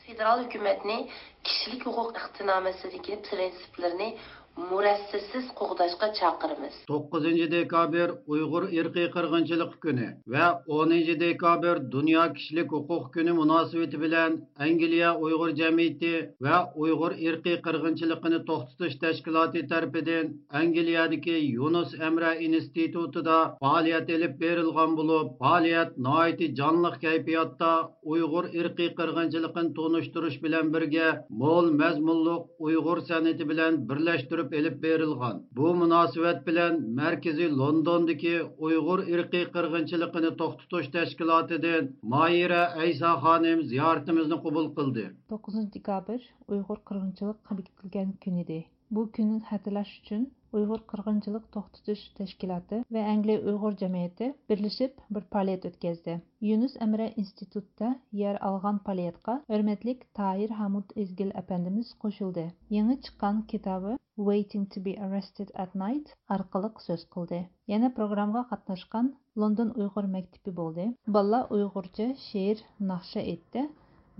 Federal 0.06 0.38
hükümetini 0.44 0.98
kişilik 1.44 1.86
huquq 1.86 2.10
iqtinomasidagi 2.22 3.14
prinsiplarini 3.28 4.10
murassisiz 4.58 5.46
qo'g'dashga 5.60 6.08
chaqiramiz. 6.20 6.76
to'qqizinchi 6.92 7.48
dekabr 7.52 8.08
Uyg'ur 8.34 8.64
irqiy 8.80 9.08
qirg'inchilik 9.16 9.74
kuni 9.84 10.08
va 10.34 10.46
10 10.78 11.20
dekabr 11.24 11.76
Dunyo 11.96 12.24
kishilik 12.38 12.70
huquq 12.76 13.04
kuni 13.16 13.32
munosabati 13.40 13.98
bilan 14.04 14.32
Angliya 14.68 15.10
Uyg'ur 15.26 15.50
jamiyati 15.62 16.14
va 16.46 16.58
Uyg'ur 16.84 17.12
irqiy 17.28 17.58
qirg'inchiligini 17.68 18.40
to'xtatish 18.50 18.96
tashkiloti 19.04 19.62
tarafidan 19.74 20.26
Angliyadagi 20.62 21.38
Yunus 21.58 21.94
amra 22.10 22.32
institutida 22.48 23.38
faoliyat 23.64 24.10
olib 24.18 24.34
berilgan 24.44 24.92
bo'lib, 25.00 25.28
faoliyat 25.44 25.92
noiti 26.08 26.48
jonliq 26.60 26.96
kayfiyatda 27.06 27.72
Uyg'ur 28.14 28.46
irqiy 28.62 28.90
qirg'inchiligini 29.00 29.76
to'nishtirish 29.78 30.38
bilan 30.46 30.74
birga 30.74 31.08
mo'l 31.42 31.66
mazmunliq 31.82 32.44
Uyg'ur 32.68 32.98
san'ati 33.10 33.50
bilan 33.54 33.82
birlashtirib 33.90 34.47
elib 34.54 34.84
berilgan. 34.84 35.42
Bu 35.58 35.74
munosabat 35.82 36.48
bilan 36.48 36.74
Markaziy 37.00 37.50
Londondagi 37.62 38.36
Uyg'ur 38.66 39.00
irqiy 39.14 39.46
qirg'inchiligini 39.56 40.32
to'xtatish 40.42 40.90
tashkilotidan 40.96 41.92
Mayira 42.14 42.64
ayso 42.86 43.12
xonim 43.26 43.60
ziyoratimizni 43.72 44.38
qabul 44.46 44.68
qildi. 44.78 45.06
9 45.36 45.68
dekabr 45.76 46.20
Uyg'ur 46.54 46.80
qirg'inchilik 46.88 47.40
qabitilgan 47.50 48.10
kun 48.24 48.36
edi. 48.44 48.60
Bu 48.92 49.02
kunni 49.16 49.40
hatırlash 49.52 49.94
uchun 50.02 50.22
Uyg'ur 50.56 50.82
qirg'inchilik 50.92 51.48
to'xtatish 51.54 52.02
tashkiloti 52.18 52.78
va 52.96 53.02
Angliya 53.14 53.40
Uyg'ur 53.52 53.74
jamiyati 53.82 54.28
birlashib 54.52 55.02
bir 55.18 55.24
faoliyat 55.34 55.66
o'tkazdi. 55.70 56.14
Yunus 56.50 56.76
Emre 56.86 57.08
institutda 57.24 57.90
yer 58.20 58.40
olgan 58.50 58.80
faoliyatga 58.86 59.36
hurmatlik 59.54 60.06
Tahir 60.20 60.54
Hamud 60.60 60.94
Ezgil 61.04 61.34
apandimiz 61.42 61.90
qo'shildi. 62.06 62.46
Yangi 62.78 62.98
chiqqan 63.08 63.42
kitobi 63.54 63.98
Waiting 64.28 64.70
to 64.76 64.86
be 64.86 64.94
arrested 65.08 65.52
at 65.64 65.76
night 65.86 66.14
orqali 66.38 66.70
so'z 66.86 67.04
qildi. 67.16 67.42
Yana 67.74 67.90
programga 67.98 68.46
qatnashgan 68.54 69.12
London 69.44 69.74
Uyg'ur 69.82 70.08
maktabi 70.16 70.56
bo'ldi. 70.62 70.88
Balla 71.18 71.42
Uyg'urcha 71.58 72.08
she'r, 72.30 72.64
naqsha 72.94 73.28
etdi. 73.36 73.68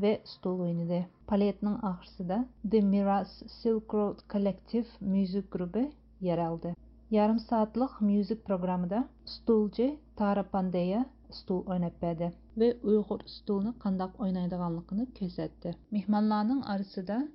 ve 0.02 0.22
stul 0.32 0.60
o'ynadi. 0.66 1.06
Faoliyatning 1.30 1.78
oxirisida 1.92 2.38
The 2.72 2.82
Miras 2.82 3.32
Silk 3.54 3.94
Road 3.94 4.20
Collective 4.34 4.88
Music 5.14 5.46
grubi 5.52 5.92
yer 6.22 6.38
oldi. 6.50 6.74
Yarim 7.12 7.40
soatlik 7.40 8.02
music 8.02 8.40
programmada 8.46 9.08
stulchi 9.26 10.00
Tara 10.16 10.44
Pandeya 10.44 11.06
stul 11.32 11.64
o'ynab 11.68 12.02
berdi 12.02 12.32
ve 12.58 12.78
Uyg'ur 12.84 13.20
stulni 13.26 13.74
qandoq 13.84 14.12
o'ynaydiganligini 14.24 15.06
ko'rsatdi. 15.20 15.76
Mehmonlarning 15.92 16.62
orasida 16.74 17.28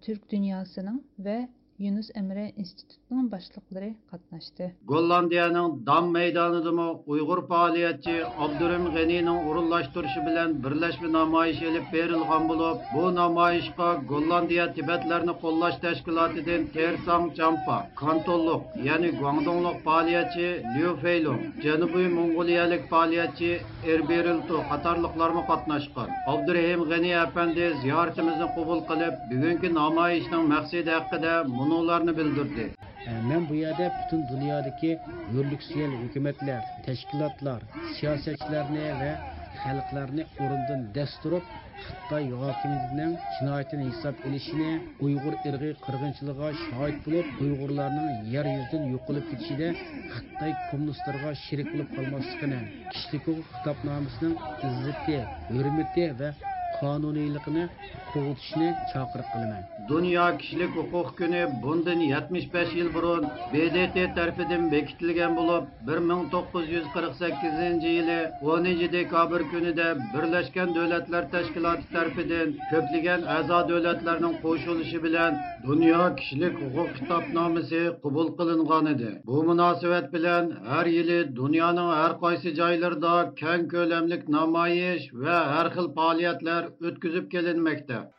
Türk 0.00 0.30
dunyosining 0.32 1.02
ve 1.18 1.48
Yunus 1.78 2.08
Emre 2.14 2.52
institutining 2.56 3.28
boshliqlari 3.32 3.90
qatnashdi. 4.10 4.64
Gollandiyaning 4.92 5.86
Dam 5.86 6.04
maydonidami 6.16 6.88
Uyg'ur 7.12 7.40
faoliyatchi 7.50 8.16
Abdurim 8.44 8.84
G'aniyning 8.94 9.38
o'rinlashtirishi 9.48 10.20
bilan 10.28 10.50
birlashma 10.64 11.08
namoyish 11.18 11.62
elib 11.68 11.86
berilgan 11.94 12.42
bo'lib, 12.50 12.76
bu 12.94 13.04
namoyishga 13.20 13.88
Gollandiya 14.10 14.66
Tibetlarni 14.76 15.34
qo'llash 15.42 15.78
tashkilotidan 15.84 16.62
Tersang 16.74 17.24
Champa, 17.38 17.78
Kantonluq, 18.02 18.62
ya'ni 18.88 19.10
Guangdonluq 19.20 19.76
faoliyatchi 19.86 20.48
Liu 20.74 20.92
Feilong, 21.02 21.42
Janubiy 21.64 22.08
Mong'oliyalik 22.18 22.82
faoliyatchi 22.92 23.50
Erberilto 23.92 24.56
qatorliqlarmi 24.70 25.42
qatnashgan. 25.50 26.08
Abdurahim 26.34 26.80
G'ani 26.90 27.12
apandi 27.26 27.64
ziyoratimizni 27.82 28.48
qabul 28.56 28.80
qilib, 28.90 29.14
bugungi 29.30 29.68
namoyishning 29.80 30.44
maqsadi 30.54 30.90
haqida 30.98 31.34
munolarni 31.62 32.12
bildirdi. 32.20 32.64
Men 33.30 33.48
bu 33.48 33.54
yerda 33.64 33.86
butun 33.98 34.20
dunyodagi 34.32 34.92
hurliksiyel 35.32 35.92
hukumatlar, 36.02 36.62
tashkilotlar, 36.86 37.60
siyosatchilarni 37.96 38.86
va 39.02 39.12
xalqlarni 39.62 40.24
o'rindan 40.44 40.80
dasturib 40.96 41.44
xitoy 41.86 42.24
hokimiyatining 42.42 43.12
jinoyatini 43.36 43.84
hisob 43.90 44.22
ilishini 44.28 44.70
uyg'ur 45.06 45.34
irqiy 45.50 45.74
qirg'inchiligiga 45.86 46.50
shohid 46.62 46.98
bo'lib 47.06 47.42
uyg'urlarning 47.44 48.08
yer 48.34 48.46
yuzidan 48.54 48.86
yo'qolib 48.92 49.26
ketishida 49.32 49.68
xitoy 50.14 50.52
kommunistlarga 50.70 51.34
sherik 51.44 51.68
bo'lib 51.72 51.90
qolmasligini 51.96 52.60
kishilik 52.92 53.28
huquq 53.30 53.52
xitobnomasining 53.56 54.34
izzati 54.70 55.18
hurmati 55.52 56.08
va 56.22 56.30
qonuniylikni 56.82 57.64
qo'g'itishni 58.12 58.68
chaqiriq 58.92 59.28
qilaman. 59.32 59.62
Dunyo 59.90 60.26
kishilik 60.40 60.72
huquq 60.78 61.08
kuni 61.20 61.42
bundan 61.62 62.00
75 62.08 62.74
yil 62.78 62.88
burun 62.96 63.22
bdt 63.52 63.96
tarafidan 64.16 64.62
bekitilgan 64.74 65.32
bo'lib 65.38 65.64
1948 65.90 67.84
yili 67.96 68.20
10 68.54 68.92
dekabr 68.96 69.40
kunida 69.52 69.88
birlashgan 70.14 70.68
davlatlar 70.76 71.22
tashkiloti 71.34 71.86
tarafidan 71.94 72.48
ko'plagan 72.72 73.20
a'zo 73.36 73.58
davlatlarning 73.70 74.34
qo'shilishi 74.44 74.98
bilan 75.06 75.32
dunyo 75.68 76.02
kishilik 76.18 76.54
huquq 76.64 76.90
kitobnomasi 76.98 77.82
qabul 78.04 78.28
qilingan 78.38 78.86
edi. 78.94 79.10
Bu 79.28 79.36
munosabat 79.48 80.06
bilan 80.14 80.44
har 80.70 80.86
yili 80.96 81.18
dunyoning 81.40 81.90
har 82.00 82.12
qaysi 82.24 82.48
joylarida 82.60 83.14
keng 83.42 83.64
ko'lamlik 83.74 84.22
namoyish 84.36 85.04
va 85.22 85.38
har 85.54 85.66
xil 85.74 85.86
faoliyatlar 85.96 86.62
ötküzüp 86.80 87.30
gelinmekte. 87.30 88.10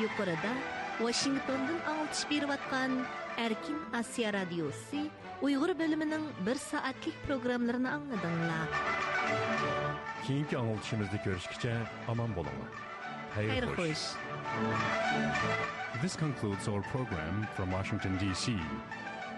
Yukarıda 0.00 0.52
Washington'dan 0.98 1.78
alçış 1.94 2.30
bir 2.30 2.42
vatkan 2.42 2.90
Erkin 3.36 3.76
Asya 3.94 4.32
Radyosu 4.32 4.96
Uygur 5.42 5.78
bölümünün 5.78 6.22
bir 6.46 6.54
saatlik 6.54 7.14
programlarını 7.26 7.90
anladığınla. 7.90 8.68
Kiyinki 10.26 10.58
anıltışımızda 10.58 11.16
görüşkice 11.24 11.76
aman 12.08 12.36
bolama. 12.36 12.64
Hayır, 13.34 13.48
Hayır 13.48 13.62
hoş. 13.62 13.78
hoş. 13.78 13.98
This 16.00 16.18
concludes 16.18 16.68
our 16.68 16.82
program 16.82 17.46
from 17.56 17.70
Washington, 17.70 18.12
D.C. 18.14 18.52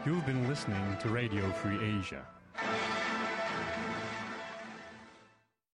You've 0.06 0.24
been 0.24 0.48
listening 0.48 0.96
to 1.02 1.10
Radio 1.10 1.50
Free 1.50 1.78
Asia. 1.98 2.26